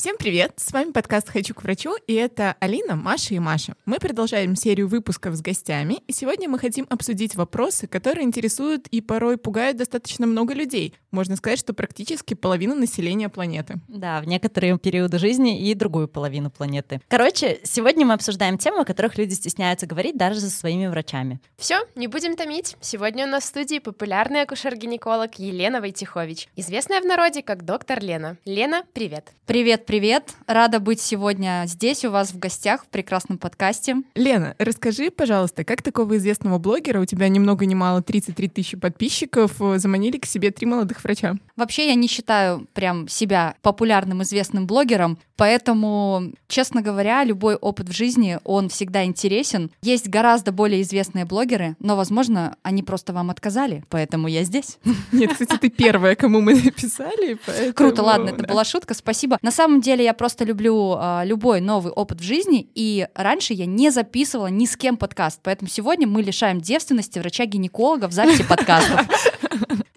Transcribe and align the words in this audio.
Всем 0.00 0.16
привет! 0.16 0.54
С 0.56 0.72
вами 0.72 0.92
подкаст 0.92 1.28
«Хочу 1.28 1.52
к 1.52 1.62
врачу» 1.62 1.94
и 2.06 2.14
это 2.14 2.56
Алина, 2.58 2.96
Маша 2.96 3.34
и 3.34 3.38
Маша. 3.38 3.74
Мы 3.84 3.98
продолжаем 3.98 4.56
серию 4.56 4.88
выпусков 4.88 5.34
с 5.34 5.42
гостями, 5.42 5.98
и 6.06 6.14
сегодня 6.14 6.48
мы 6.48 6.58
хотим 6.58 6.86
обсудить 6.88 7.34
вопросы, 7.34 7.86
которые 7.86 8.24
интересуют 8.24 8.86
и 8.86 9.02
порой 9.02 9.36
пугают 9.36 9.76
достаточно 9.76 10.26
много 10.26 10.54
людей. 10.54 10.94
Можно 11.10 11.36
сказать, 11.36 11.58
что 11.58 11.74
практически 11.74 12.32
половину 12.32 12.74
населения 12.76 13.28
планеты. 13.28 13.74
Да, 13.88 14.22
в 14.22 14.26
некоторые 14.26 14.78
периоды 14.78 15.18
жизни 15.18 15.68
и 15.68 15.74
другую 15.74 16.08
половину 16.08 16.50
планеты. 16.50 17.02
Короче, 17.08 17.60
сегодня 17.64 18.06
мы 18.06 18.14
обсуждаем 18.14 18.56
темы, 18.56 18.80
о 18.80 18.84
которых 18.86 19.18
люди 19.18 19.34
стесняются 19.34 19.86
говорить 19.86 20.16
даже 20.16 20.40
со 20.40 20.48
своими 20.48 20.86
врачами. 20.86 21.40
Все, 21.58 21.78
не 21.94 22.06
будем 22.06 22.36
томить. 22.36 22.74
Сегодня 22.80 23.26
у 23.26 23.28
нас 23.28 23.44
в 23.44 23.48
студии 23.48 23.80
популярный 23.80 24.40
акушер-гинеколог 24.40 25.34
Елена 25.38 25.82
Войтихович, 25.82 26.48
известная 26.56 27.02
в 27.02 27.04
народе 27.04 27.42
как 27.42 27.66
доктор 27.66 28.02
Лена. 28.02 28.38
Лена, 28.46 28.84
привет! 28.94 29.34
Привет, 29.44 29.84
привет! 29.90 30.36
Рада 30.46 30.78
быть 30.78 31.00
сегодня 31.00 31.64
здесь 31.66 32.04
у 32.04 32.12
вас 32.12 32.30
в 32.30 32.38
гостях 32.38 32.84
в 32.84 32.86
прекрасном 32.86 33.38
подкасте. 33.38 33.96
Лена, 34.14 34.54
расскажи, 34.60 35.10
пожалуйста, 35.10 35.64
как 35.64 35.82
такого 35.82 36.16
известного 36.16 36.58
блогера, 36.58 37.00
у 37.00 37.04
тебя 37.06 37.28
ни 37.28 37.40
много 37.40 37.66
ни 37.66 37.74
мало 37.74 38.00
33 38.00 38.48
тысячи 38.50 38.76
подписчиков, 38.76 39.60
э, 39.60 39.78
заманили 39.78 40.18
к 40.18 40.26
себе 40.26 40.52
три 40.52 40.68
молодых 40.68 41.02
врача? 41.02 41.34
Вообще 41.56 41.88
я 41.88 41.96
не 41.96 42.06
считаю 42.06 42.68
прям 42.72 43.08
себя 43.08 43.56
популярным 43.62 44.22
известным 44.22 44.68
блогером, 44.68 45.18
поэтому, 45.36 46.34
честно 46.46 46.82
говоря, 46.82 47.24
любой 47.24 47.56
опыт 47.56 47.88
в 47.88 47.92
жизни, 47.92 48.38
он 48.44 48.68
всегда 48.68 49.04
интересен. 49.04 49.72
Есть 49.82 50.08
гораздо 50.08 50.52
более 50.52 50.82
известные 50.82 51.24
блогеры, 51.24 51.74
но, 51.80 51.96
возможно, 51.96 52.56
они 52.62 52.84
просто 52.84 53.12
вам 53.12 53.30
отказали, 53.30 53.82
поэтому 53.88 54.28
я 54.28 54.44
здесь. 54.44 54.78
Нет, 55.10 55.32
кстати, 55.32 55.56
ты 55.56 55.68
первая, 55.68 56.14
кому 56.14 56.40
мы 56.40 56.54
написали. 56.54 57.36
Поэтому... 57.44 57.72
Круто, 57.72 58.02
ладно, 58.04 58.28
это 58.28 58.44
была 58.44 58.64
шутка, 58.64 58.94
спасибо. 58.94 59.36
На 59.42 59.50
самом 59.50 59.79
деле 59.80 60.04
я 60.04 60.14
просто 60.14 60.44
люблю 60.44 60.96
э, 60.98 61.22
любой 61.24 61.60
новый 61.60 61.92
опыт 61.92 62.20
в 62.20 62.24
жизни, 62.24 62.68
и 62.74 63.06
раньше 63.14 63.54
я 63.54 63.66
не 63.66 63.90
записывала 63.90 64.48
ни 64.48 64.66
с 64.66 64.76
кем 64.76 64.96
подкаст, 64.96 65.40
поэтому 65.42 65.68
сегодня 65.68 66.06
мы 66.06 66.22
лишаем 66.22 66.60
девственности 66.60 67.18
врача-гинеколога 67.18 68.08
в 68.08 68.12
записи 68.12 68.42
подкастов. 68.48 69.06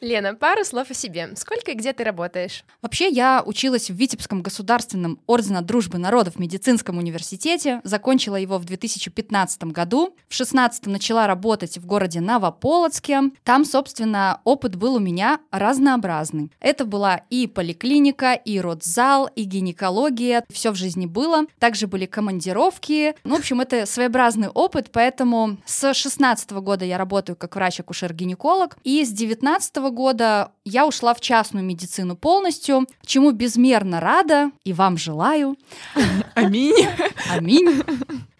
Лена, 0.03 0.35
пару 0.35 0.65
слов 0.65 0.91
о 0.91 0.93
себе. 0.93 1.29
Сколько 1.37 1.71
и 1.71 1.75
где 1.75 1.93
ты 1.93 2.03
работаешь? 2.03 2.65
Вообще, 2.81 3.07
я 3.07 3.41
училась 3.45 3.89
в 3.89 3.93
Витебском 3.93 4.41
государственном 4.41 5.17
ордена 5.27 5.61
дружбы 5.61 5.97
народов 5.97 6.37
медицинском 6.37 6.97
университете, 6.97 7.79
закончила 7.85 8.35
его 8.35 8.57
в 8.57 8.65
2015 8.65 9.63
году. 9.71 10.07
В 10.27 10.35
2016 10.35 10.87
начала 10.87 11.25
работать 11.25 11.77
в 11.77 11.85
городе 11.85 12.19
Новополоцке. 12.19 13.31
Там, 13.45 13.63
собственно, 13.63 14.41
опыт 14.43 14.75
был 14.75 14.95
у 14.95 14.99
меня 14.99 15.39
разнообразный. 15.51 16.51
Это 16.59 16.83
была 16.83 17.21
и 17.29 17.47
поликлиника, 17.47 18.33
и 18.33 18.59
родзал, 18.59 19.29
и 19.38 19.43
гинекология. 19.43 20.43
Все 20.51 20.71
в 20.71 20.75
жизни 20.75 21.05
было. 21.05 21.45
Также 21.59 21.88
были 21.88 22.07
командировки. 22.07 23.15
Ну, 23.23 23.38
в 23.38 23.39
общем, 23.39 23.61
это 23.61 23.85
своеобразный 23.85 24.49
опыт, 24.49 24.89
поэтому 24.91 25.59
с 25.65 25.93
16 25.93 26.51
года 26.51 26.83
я 26.83 26.97
работаю 26.97 27.38
как 27.38 27.55
врач-акушер-гинеколог, 27.55 28.75
и 28.83 29.05
с 29.05 29.09
19 29.09 29.92
года 29.94 30.52
я 30.66 30.86
ушла 30.86 31.13
в 31.13 31.22
частную 31.22 31.66
медицину 31.66 32.16
полностью, 32.16 32.88
чему 33.05 33.31
безмерно 33.31 34.00
рада 34.00 34.52
и 34.63 34.73
вам 34.73 34.97
желаю. 34.97 35.55
Аминь. 36.35 36.88
Аминь. 37.31 37.83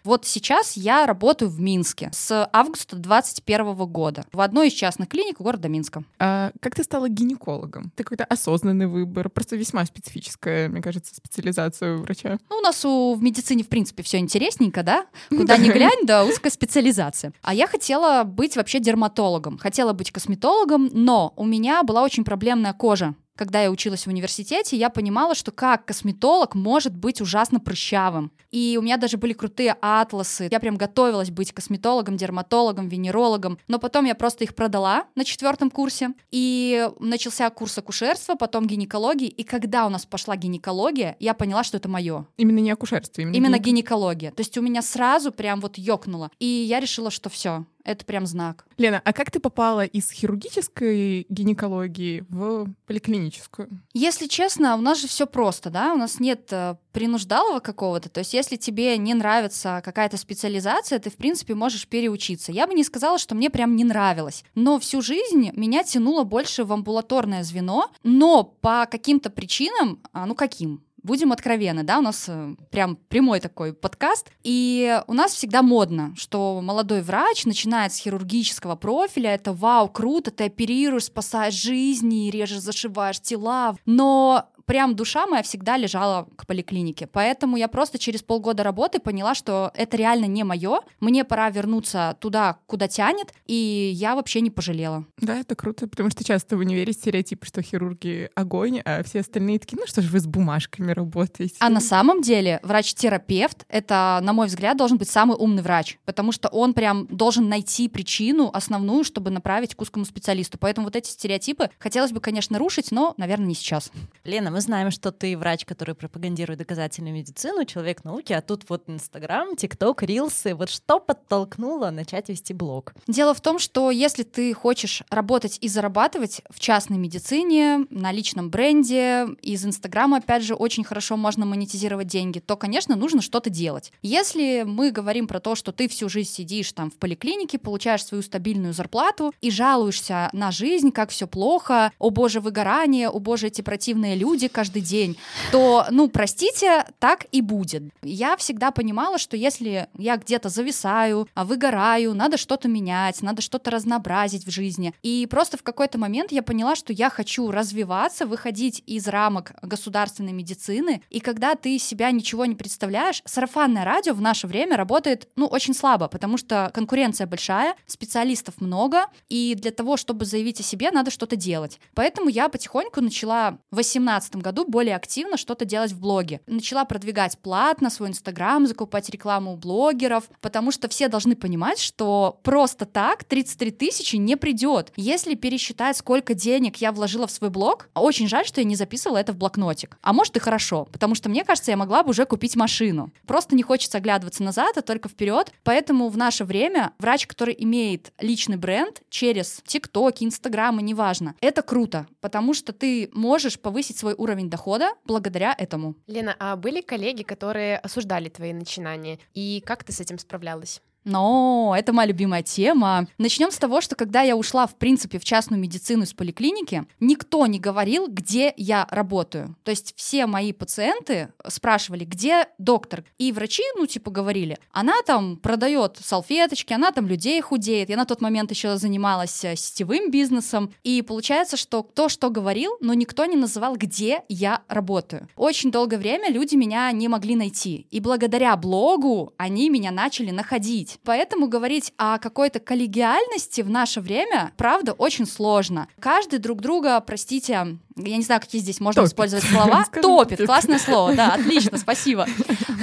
Вот 0.04 0.26
сейчас 0.26 0.76
я 0.76 1.06
работаю 1.06 1.50
в 1.50 1.58
Минске 1.58 2.10
с 2.12 2.46
августа 2.52 2.96
2021 2.96 3.74
года 3.86 4.24
в 4.34 4.40
одной 4.42 4.68
из 4.68 4.74
частных 4.74 5.08
клиник 5.08 5.40
города 5.40 5.68
Минска. 5.68 6.04
А 6.18 6.52
как 6.60 6.74
ты 6.74 6.84
стала 6.84 7.08
гинекологом? 7.08 7.90
Это 7.94 8.04
какой-то 8.04 8.24
осознанный 8.24 8.86
выбор, 8.86 9.30
просто 9.30 9.56
весьма 9.56 9.82
специфическая, 9.86 10.68
мне 10.68 10.82
кажется, 10.82 11.14
специализация 11.14 11.96
у 11.96 12.02
врача. 12.02 12.36
Ну, 12.50 12.58
у 12.58 12.60
нас 12.60 12.84
у, 12.84 13.14
в 13.14 13.22
медицине, 13.22 13.64
в 13.64 13.68
принципе, 13.68 14.02
все 14.02 14.18
интересненько, 14.18 14.82
да? 14.84 15.06
Куда 15.30 15.56
ни 15.56 15.70
глянь, 15.70 16.04
да, 16.04 16.26
узкая 16.26 16.52
специализация. 16.52 17.32
А 17.40 17.54
я 17.54 17.66
хотела 17.66 18.24
быть 18.24 18.56
вообще 18.56 18.80
дерматологом, 18.80 19.56
хотела 19.56 19.94
быть 19.94 20.12
косметологом, 20.12 20.90
но 20.92 21.32
у 21.36 21.46
меня 21.46 21.82
была 21.82 22.02
очень 22.02 22.24
проблемная 22.24 22.74
кожа 22.74 23.14
когда 23.36 23.62
я 23.62 23.70
училась 23.70 24.06
в 24.06 24.08
университете, 24.10 24.76
я 24.76 24.90
понимала, 24.90 25.34
что 25.34 25.50
как 25.50 25.84
косметолог 25.84 26.54
может 26.54 26.94
быть 26.94 27.20
ужасно 27.20 27.60
прыщавым. 27.60 28.32
И 28.50 28.76
у 28.78 28.82
меня 28.82 28.96
даже 28.96 29.16
были 29.16 29.32
крутые 29.32 29.76
атласы. 29.80 30.48
Я 30.50 30.60
прям 30.60 30.76
готовилась 30.76 31.30
быть 31.30 31.52
косметологом, 31.52 32.16
дерматологом, 32.16 32.88
венерологом. 32.88 33.58
Но 33.66 33.78
потом 33.78 34.04
я 34.04 34.14
просто 34.14 34.44
их 34.44 34.54
продала 34.54 35.06
на 35.16 35.24
четвертом 35.24 35.70
курсе. 35.70 36.10
И 36.30 36.88
начался 37.00 37.50
курс 37.50 37.76
акушерства, 37.78 38.34
потом 38.36 38.66
гинекологии. 38.66 39.28
И 39.28 39.42
когда 39.42 39.86
у 39.86 39.88
нас 39.88 40.06
пошла 40.06 40.36
гинекология, 40.36 41.16
я 41.18 41.34
поняла, 41.34 41.64
что 41.64 41.78
это 41.78 41.88
мое. 41.88 42.26
Именно 42.36 42.60
не 42.60 42.70
акушерство, 42.70 43.22
именно, 43.22 43.34
именно 43.34 43.58
гинекология. 43.58 44.30
То 44.30 44.40
есть 44.40 44.56
у 44.56 44.62
меня 44.62 44.82
сразу 44.82 45.32
прям 45.32 45.60
вот 45.60 45.76
ёкнуло. 45.76 46.30
И 46.38 46.46
я 46.46 46.78
решила, 46.78 47.10
что 47.10 47.28
все, 47.28 47.64
это 47.84 48.04
прям 48.04 48.26
знак. 48.26 48.66
Лена, 48.78 49.00
а 49.04 49.12
как 49.12 49.30
ты 49.30 49.40
попала 49.40 49.84
из 49.84 50.10
хирургической 50.10 51.26
гинекологии 51.28 52.24
в 52.28 52.66
поликлиническую? 52.86 53.68
Если 53.92 54.26
честно, 54.26 54.76
у 54.76 54.80
нас 54.80 55.00
же 55.00 55.06
все 55.06 55.26
просто, 55.26 55.70
да, 55.70 55.92
у 55.92 55.96
нас 55.96 56.18
нет 56.18 56.48
э, 56.50 56.76
принуждалого 56.92 57.60
какого-то. 57.60 58.08
То 58.08 58.20
есть, 58.20 58.34
если 58.34 58.56
тебе 58.56 58.96
не 58.96 59.14
нравится 59.14 59.82
какая-то 59.84 60.16
специализация, 60.16 60.98
ты, 60.98 61.10
в 61.10 61.16
принципе, 61.16 61.54
можешь 61.54 61.86
переучиться. 61.86 62.52
Я 62.52 62.66
бы 62.66 62.74
не 62.74 62.84
сказала, 62.84 63.18
что 63.18 63.34
мне 63.34 63.50
прям 63.50 63.76
не 63.76 63.84
нравилось. 63.84 64.44
Но 64.54 64.78
всю 64.78 65.02
жизнь 65.02 65.50
меня 65.52 65.84
тянуло 65.84 66.24
больше 66.24 66.64
в 66.64 66.72
амбулаторное 66.72 67.42
звено, 67.42 67.90
но 68.02 68.44
по 68.44 68.86
каким-то 68.90 69.30
причинам, 69.30 70.00
а, 70.12 70.26
ну 70.26 70.34
каким? 70.34 70.82
Будем 71.04 71.32
откровенны, 71.32 71.82
да, 71.82 71.98
у 71.98 72.00
нас 72.00 72.24
э, 72.28 72.56
прям 72.70 72.96
прямой 72.96 73.38
такой 73.38 73.74
подкаст, 73.74 74.30
и 74.42 75.02
у 75.06 75.12
нас 75.12 75.34
всегда 75.34 75.60
модно, 75.60 76.14
что 76.16 76.62
молодой 76.62 77.02
врач 77.02 77.44
начинает 77.44 77.92
с 77.92 77.98
хирургического 77.98 78.74
профиля, 78.74 79.34
это 79.34 79.52
вау, 79.52 79.90
круто, 79.90 80.30
ты 80.30 80.44
оперируешь, 80.44 81.04
спасаешь 81.04 81.52
жизни, 81.52 82.30
режешь, 82.30 82.60
зашиваешь 82.60 83.20
тела, 83.20 83.76
но 83.84 84.48
прям 84.66 84.94
душа 84.94 85.26
моя 85.26 85.42
всегда 85.42 85.76
лежала 85.76 86.28
к 86.36 86.46
поликлинике. 86.46 87.06
Поэтому 87.06 87.56
я 87.56 87.68
просто 87.68 87.98
через 87.98 88.22
полгода 88.22 88.62
работы 88.62 88.98
поняла, 88.98 89.34
что 89.34 89.70
это 89.74 89.96
реально 89.96 90.26
не 90.26 90.44
мое. 90.44 90.80
Мне 91.00 91.24
пора 91.24 91.50
вернуться 91.50 92.16
туда, 92.20 92.58
куда 92.66 92.88
тянет, 92.88 93.32
и 93.46 93.92
я 93.94 94.14
вообще 94.14 94.40
не 94.40 94.50
пожалела. 94.50 95.04
Да, 95.18 95.38
это 95.38 95.54
круто, 95.54 95.86
потому 95.88 96.10
что 96.10 96.24
часто 96.24 96.56
в 96.56 96.60
универе 96.60 96.92
стереотип, 96.92 97.44
что 97.44 97.62
хирурги 97.62 98.30
огонь, 98.34 98.80
а 98.84 99.02
все 99.02 99.20
остальные 99.20 99.58
такие, 99.58 99.78
ну 99.80 99.86
что 99.86 100.02
ж 100.02 100.06
вы 100.06 100.20
с 100.20 100.26
бумажками 100.26 100.92
работаете. 100.92 101.56
А 101.60 101.68
на 101.68 101.80
самом 101.80 102.22
деле 102.22 102.60
врач-терапевт— 102.62 103.64
это, 103.68 104.20
на 104.22 104.32
мой 104.32 104.46
взгляд, 104.46 104.76
должен 104.76 104.98
быть 104.98 105.08
самый 105.08 105.36
умный 105.36 105.62
врач, 105.62 105.98
потому 106.04 106.32
что 106.32 106.48
он 106.48 106.74
прям 106.74 107.06
должен 107.06 107.48
найти 107.48 107.88
причину 107.88 108.50
основную, 108.52 109.04
чтобы 109.04 109.30
направить 109.30 109.74
к 109.74 109.80
узкому 109.80 110.04
специалисту. 110.04 110.58
Поэтому 110.58 110.86
вот 110.86 110.96
эти 110.96 111.08
стереотипы 111.08 111.70
хотелось 111.78 112.12
бы, 112.12 112.20
конечно, 112.20 112.58
рушить, 112.58 112.90
но, 112.90 113.14
наверное, 113.16 113.48
не 113.48 113.54
сейчас. 113.54 113.90
Лена, 114.24 114.50
мы 114.54 114.60
знаем, 114.60 114.92
что 114.92 115.10
ты 115.10 115.36
врач, 115.36 115.64
который 115.64 115.96
пропагандирует 115.96 116.60
доказательную 116.60 117.12
медицину, 117.12 117.64
человек 117.64 118.04
науки, 118.04 118.32
а 118.32 118.40
тут 118.40 118.62
вот 118.68 118.84
Инстаграм, 118.86 119.56
ТикТок, 119.56 120.04
Рилсы. 120.04 120.54
Вот 120.54 120.70
что 120.70 121.00
подтолкнуло 121.00 121.90
начать 121.90 122.28
вести 122.28 122.54
блог? 122.54 122.94
Дело 123.08 123.34
в 123.34 123.40
том, 123.40 123.58
что 123.58 123.90
если 123.90 124.22
ты 124.22 124.54
хочешь 124.54 125.02
работать 125.10 125.58
и 125.60 125.66
зарабатывать 125.66 126.42
в 126.50 126.60
частной 126.60 126.98
медицине, 126.98 127.84
на 127.90 128.12
личном 128.12 128.48
бренде, 128.48 129.26
из 129.42 129.66
Инстаграма, 129.66 130.18
опять 130.18 130.44
же, 130.44 130.54
очень 130.54 130.84
хорошо 130.84 131.16
можно 131.16 131.44
монетизировать 131.44 132.06
деньги, 132.06 132.38
то, 132.38 132.56
конечно, 132.56 132.94
нужно 132.94 133.22
что-то 133.22 133.50
делать. 133.50 133.90
Если 134.02 134.62
мы 134.64 134.92
говорим 134.92 135.26
про 135.26 135.40
то, 135.40 135.56
что 135.56 135.72
ты 135.72 135.88
всю 135.88 136.08
жизнь 136.08 136.30
сидишь 136.30 136.70
там 136.70 136.92
в 136.92 136.94
поликлинике, 136.94 137.58
получаешь 137.58 138.04
свою 138.04 138.22
стабильную 138.22 138.72
зарплату 138.72 139.34
и 139.40 139.50
жалуешься 139.50 140.30
на 140.32 140.52
жизнь, 140.52 140.92
как 140.92 141.10
все 141.10 141.26
плохо, 141.26 141.90
о 141.98 142.10
боже, 142.10 142.38
выгорание, 142.38 143.08
о 143.08 143.18
боже, 143.18 143.48
эти 143.48 143.60
противные 143.60 144.14
люди, 144.14 144.43
люди 144.44 144.48
каждый 144.48 144.82
день, 144.82 145.16
то, 145.52 145.86
ну, 145.90 146.08
простите, 146.08 146.84
так 146.98 147.26
и 147.32 147.40
будет. 147.40 147.82
Я 148.02 148.36
всегда 148.36 148.70
понимала, 148.70 149.18
что 149.18 149.36
если 149.36 149.88
я 149.96 150.16
где-то 150.16 150.48
зависаю, 150.48 151.28
а 151.34 151.44
выгораю, 151.44 152.14
надо 152.14 152.36
что-то 152.36 152.68
менять, 152.68 153.22
надо 153.22 153.42
что-то 153.42 153.70
разнообразить 153.70 154.46
в 154.46 154.50
жизни. 154.50 154.94
И 155.02 155.26
просто 155.30 155.56
в 155.56 155.62
какой-то 155.62 155.98
момент 155.98 156.32
я 156.32 156.42
поняла, 156.42 156.76
что 156.76 156.92
я 156.92 157.10
хочу 157.10 157.50
развиваться, 157.50 158.26
выходить 158.26 158.82
из 158.86 159.08
рамок 159.08 159.52
государственной 159.62 160.32
медицины. 160.32 161.02
И 161.10 161.20
когда 161.20 161.54
ты 161.54 161.78
себя 161.78 162.10
ничего 162.10 162.44
не 162.46 162.54
представляешь, 162.54 163.22
сарафанное 163.24 163.84
радио 163.84 164.14
в 164.14 164.20
наше 164.20 164.46
время 164.46 164.76
работает, 164.76 165.28
ну, 165.36 165.46
очень 165.46 165.74
слабо, 165.74 166.08
потому 166.08 166.36
что 166.36 166.70
конкуренция 166.74 167.26
большая, 167.26 167.74
специалистов 167.86 168.54
много, 168.60 169.06
и 169.28 169.54
для 169.54 169.70
того, 169.70 169.96
чтобы 169.96 170.24
заявить 170.24 170.60
о 170.60 170.62
себе, 170.62 170.90
надо 170.90 171.10
что-то 171.10 171.36
делать. 171.36 171.78
Поэтому 171.94 172.28
я 172.28 172.48
потихоньку 172.48 173.00
начала 173.00 173.58
в 173.70 173.76
18 173.76 174.33
2019 174.34 174.42
году 174.42 174.64
более 174.68 174.96
активно 174.96 175.36
что-то 175.36 175.64
делать 175.64 175.92
в 175.92 176.00
блоге. 176.00 176.40
Начала 176.46 176.84
продвигать 176.84 177.38
платно 177.38 177.90
свой 177.90 178.08
Инстаграм, 178.08 178.66
закупать 178.66 179.08
рекламу 179.10 179.54
у 179.54 179.56
блогеров, 179.56 180.24
потому 180.40 180.70
что 180.70 180.88
все 180.88 181.08
должны 181.08 181.36
понимать, 181.36 181.78
что 181.78 182.38
просто 182.42 182.84
так 182.84 183.24
33 183.24 183.70
тысячи 183.70 184.16
не 184.16 184.36
придет. 184.36 184.92
Если 184.96 185.34
пересчитать, 185.34 185.96
сколько 185.96 186.34
денег 186.34 186.76
я 186.76 186.92
вложила 186.92 187.26
в 187.26 187.30
свой 187.30 187.50
блог, 187.50 187.88
очень 187.94 188.28
жаль, 188.28 188.46
что 188.46 188.60
я 188.60 188.64
не 188.64 188.76
записывала 188.76 189.18
это 189.18 189.32
в 189.32 189.36
блокнотик. 189.36 189.98
А 190.02 190.12
может 190.12 190.36
и 190.36 190.40
хорошо, 190.40 190.86
потому 190.92 191.14
что 191.14 191.28
мне 191.28 191.44
кажется, 191.44 191.70
я 191.70 191.76
могла 191.76 192.02
бы 192.02 192.10
уже 192.10 192.26
купить 192.26 192.56
машину. 192.56 193.10
Просто 193.26 193.54
не 193.54 193.62
хочется 193.62 193.98
оглядываться 193.98 194.42
назад, 194.42 194.76
а 194.76 194.82
только 194.82 195.08
вперед. 195.08 195.52
Поэтому 195.62 196.08
в 196.08 196.16
наше 196.16 196.44
время 196.44 196.92
врач, 196.98 197.26
который 197.26 197.54
имеет 197.58 198.12
личный 198.18 198.56
бренд 198.56 199.02
через 199.08 199.62
ТикТоки, 199.66 200.24
Инстаграмы, 200.24 200.82
неважно, 200.82 201.34
это 201.40 201.62
круто, 201.62 202.06
потому 202.20 202.54
что 202.54 202.72
ты 202.72 203.10
можешь 203.12 203.58
повысить 203.58 203.96
свой 203.98 204.14
уровень 204.14 204.23
дохода 204.26 204.94
благодаря 205.04 205.54
этому. 205.56 205.94
Лена, 206.06 206.34
а 206.38 206.56
были 206.56 206.80
коллеги, 206.80 207.22
которые 207.22 207.78
осуждали 207.78 208.28
твои 208.28 208.52
начинания? 208.52 209.18
И 209.34 209.62
как 209.64 209.84
ты 209.84 209.92
с 209.92 210.00
этим 210.00 210.18
справлялась? 210.18 210.80
Но 211.04 211.74
это 211.76 211.92
моя 211.92 212.08
любимая 212.08 212.42
тема. 212.42 213.06
Начнем 213.18 213.50
с 213.50 213.58
того, 213.58 213.80
что 213.80 213.94
когда 213.94 214.22
я 214.22 214.36
ушла, 214.36 214.66
в 214.66 214.76
принципе, 214.76 215.18
в 215.18 215.24
частную 215.24 215.60
медицину 215.60 216.04
из 216.04 216.14
поликлиники, 216.14 216.86
никто 217.00 217.46
не 217.46 217.58
говорил, 217.58 218.08
где 218.08 218.52
я 218.56 218.86
работаю. 218.90 219.56
То 219.64 219.70
есть 219.70 219.94
все 219.96 220.26
мои 220.26 220.52
пациенты 220.52 221.32
спрашивали, 221.46 222.04
где 222.04 222.48
доктор. 222.58 223.04
И 223.18 223.32
врачи, 223.32 223.62
ну, 223.76 223.86
типа, 223.86 224.10
говорили, 224.10 224.58
она 224.70 224.94
там 225.06 225.36
продает 225.36 225.98
салфеточки, 226.02 226.72
она 226.72 226.90
там 226.90 227.06
людей 227.06 227.40
худеет. 227.40 227.90
Я 227.90 227.96
на 227.96 228.06
тот 228.06 228.20
момент 228.20 228.50
еще 228.50 228.76
занималась 228.76 229.44
э, 229.44 229.56
сетевым 229.56 230.10
бизнесом. 230.10 230.72
И 230.84 231.02
получается, 231.02 231.56
что 231.56 231.82
кто 231.82 232.08
что 232.08 232.30
говорил, 232.30 232.76
но 232.80 232.94
никто 232.94 233.26
не 233.26 233.36
называл, 233.36 233.76
где 233.76 234.22
я 234.28 234.62
работаю. 234.68 235.28
Очень 235.36 235.70
долгое 235.70 235.98
время 235.98 236.30
люди 236.30 236.56
меня 236.56 236.90
не 236.92 237.08
могли 237.08 237.36
найти. 237.36 237.86
И 237.90 238.00
благодаря 238.00 238.56
блогу 238.56 239.34
они 239.36 239.68
меня 239.68 239.90
начали 239.90 240.30
находить 240.30 240.93
говорить. 240.94 241.00
Поэтому 241.02 241.48
говорить 241.48 241.92
о 241.96 242.18
какой-то 242.18 242.60
коллегиальности 242.60 243.62
в 243.62 243.70
наше 243.70 244.00
время, 244.00 244.52
правда, 244.56 244.92
очень 244.92 245.26
сложно. 245.26 245.88
Каждый 246.00 246.38
друг 246.38 246.60
друга, 246.60 247.00
простите, 247.00 247.78
я 247.96 248.16
не 248.16 248.22
знаю, 248.22 248.40
какие 248.40 248.60
здесь 248.60 248.80
можно 248.80 249.02
топит. 249.02 249.12
использовать 249.12 249.44
слова. 249.50 249.86
Топит, 250.02 250.44
классное 250.46 250.78
слово, 250.78 251.14
да, 251.14 251.34
отлично, 251.34 251.78
спасибо. 251.78 252.26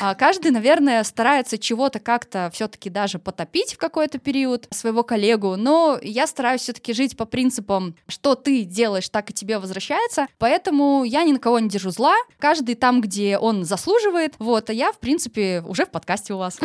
А, 0.02 0.16
каждый, 0.16 0.52
наверное, 0.52 1.04
старается 1.04 1.58
чего-то 1.58 2.00
как-то 2.00 2.50
все-таки 2.54 2.90
даже 2.90 3.20
потопить 3.20 3.74
в 3.74 3.78
какой-то 3.78 4.20
период 4.20 4.68
своего 4.72 5.04
коллегу, 5.04 5.56
но 5.58 6.00
я 6.02 6.28
стараюсь 6.28 6.62
все-таки 6.62 6.94
жить 6.94 7.18
по 7.18 7.26
принципам, 7.26 7.96
что 8.08 8.36
ты 8.36 8.64
делаешь, 8.64 9.10
так 9.10 9.30
и 9.30 9.34
тебе 9.34 9.60
возвращается, 9.60 10.28
поэтому 10.38 11.04
я 11.04 11.24
ни 11.24 11.34
на 11.34 11.40
кого 11.40 11.60
не 11.60 11.70
держу 11.70 11.92
зла, 11.92 12.16
каждый 12.40 12.76
там, 12.76 13.02
где 13.02 13.38
он 13.38 13.66
заслуживает, 13.66 14.36
вот, 14.40 14.70
а 14.70 14.74
я, 14.74 14.92
в 14.92 15.00
принципе, 15.00 15.64
уже 15.68 15.86
в 15.86 15.90
подкасте 15.90 16.34
у 16.34 16.38
вас. 16.38 16.58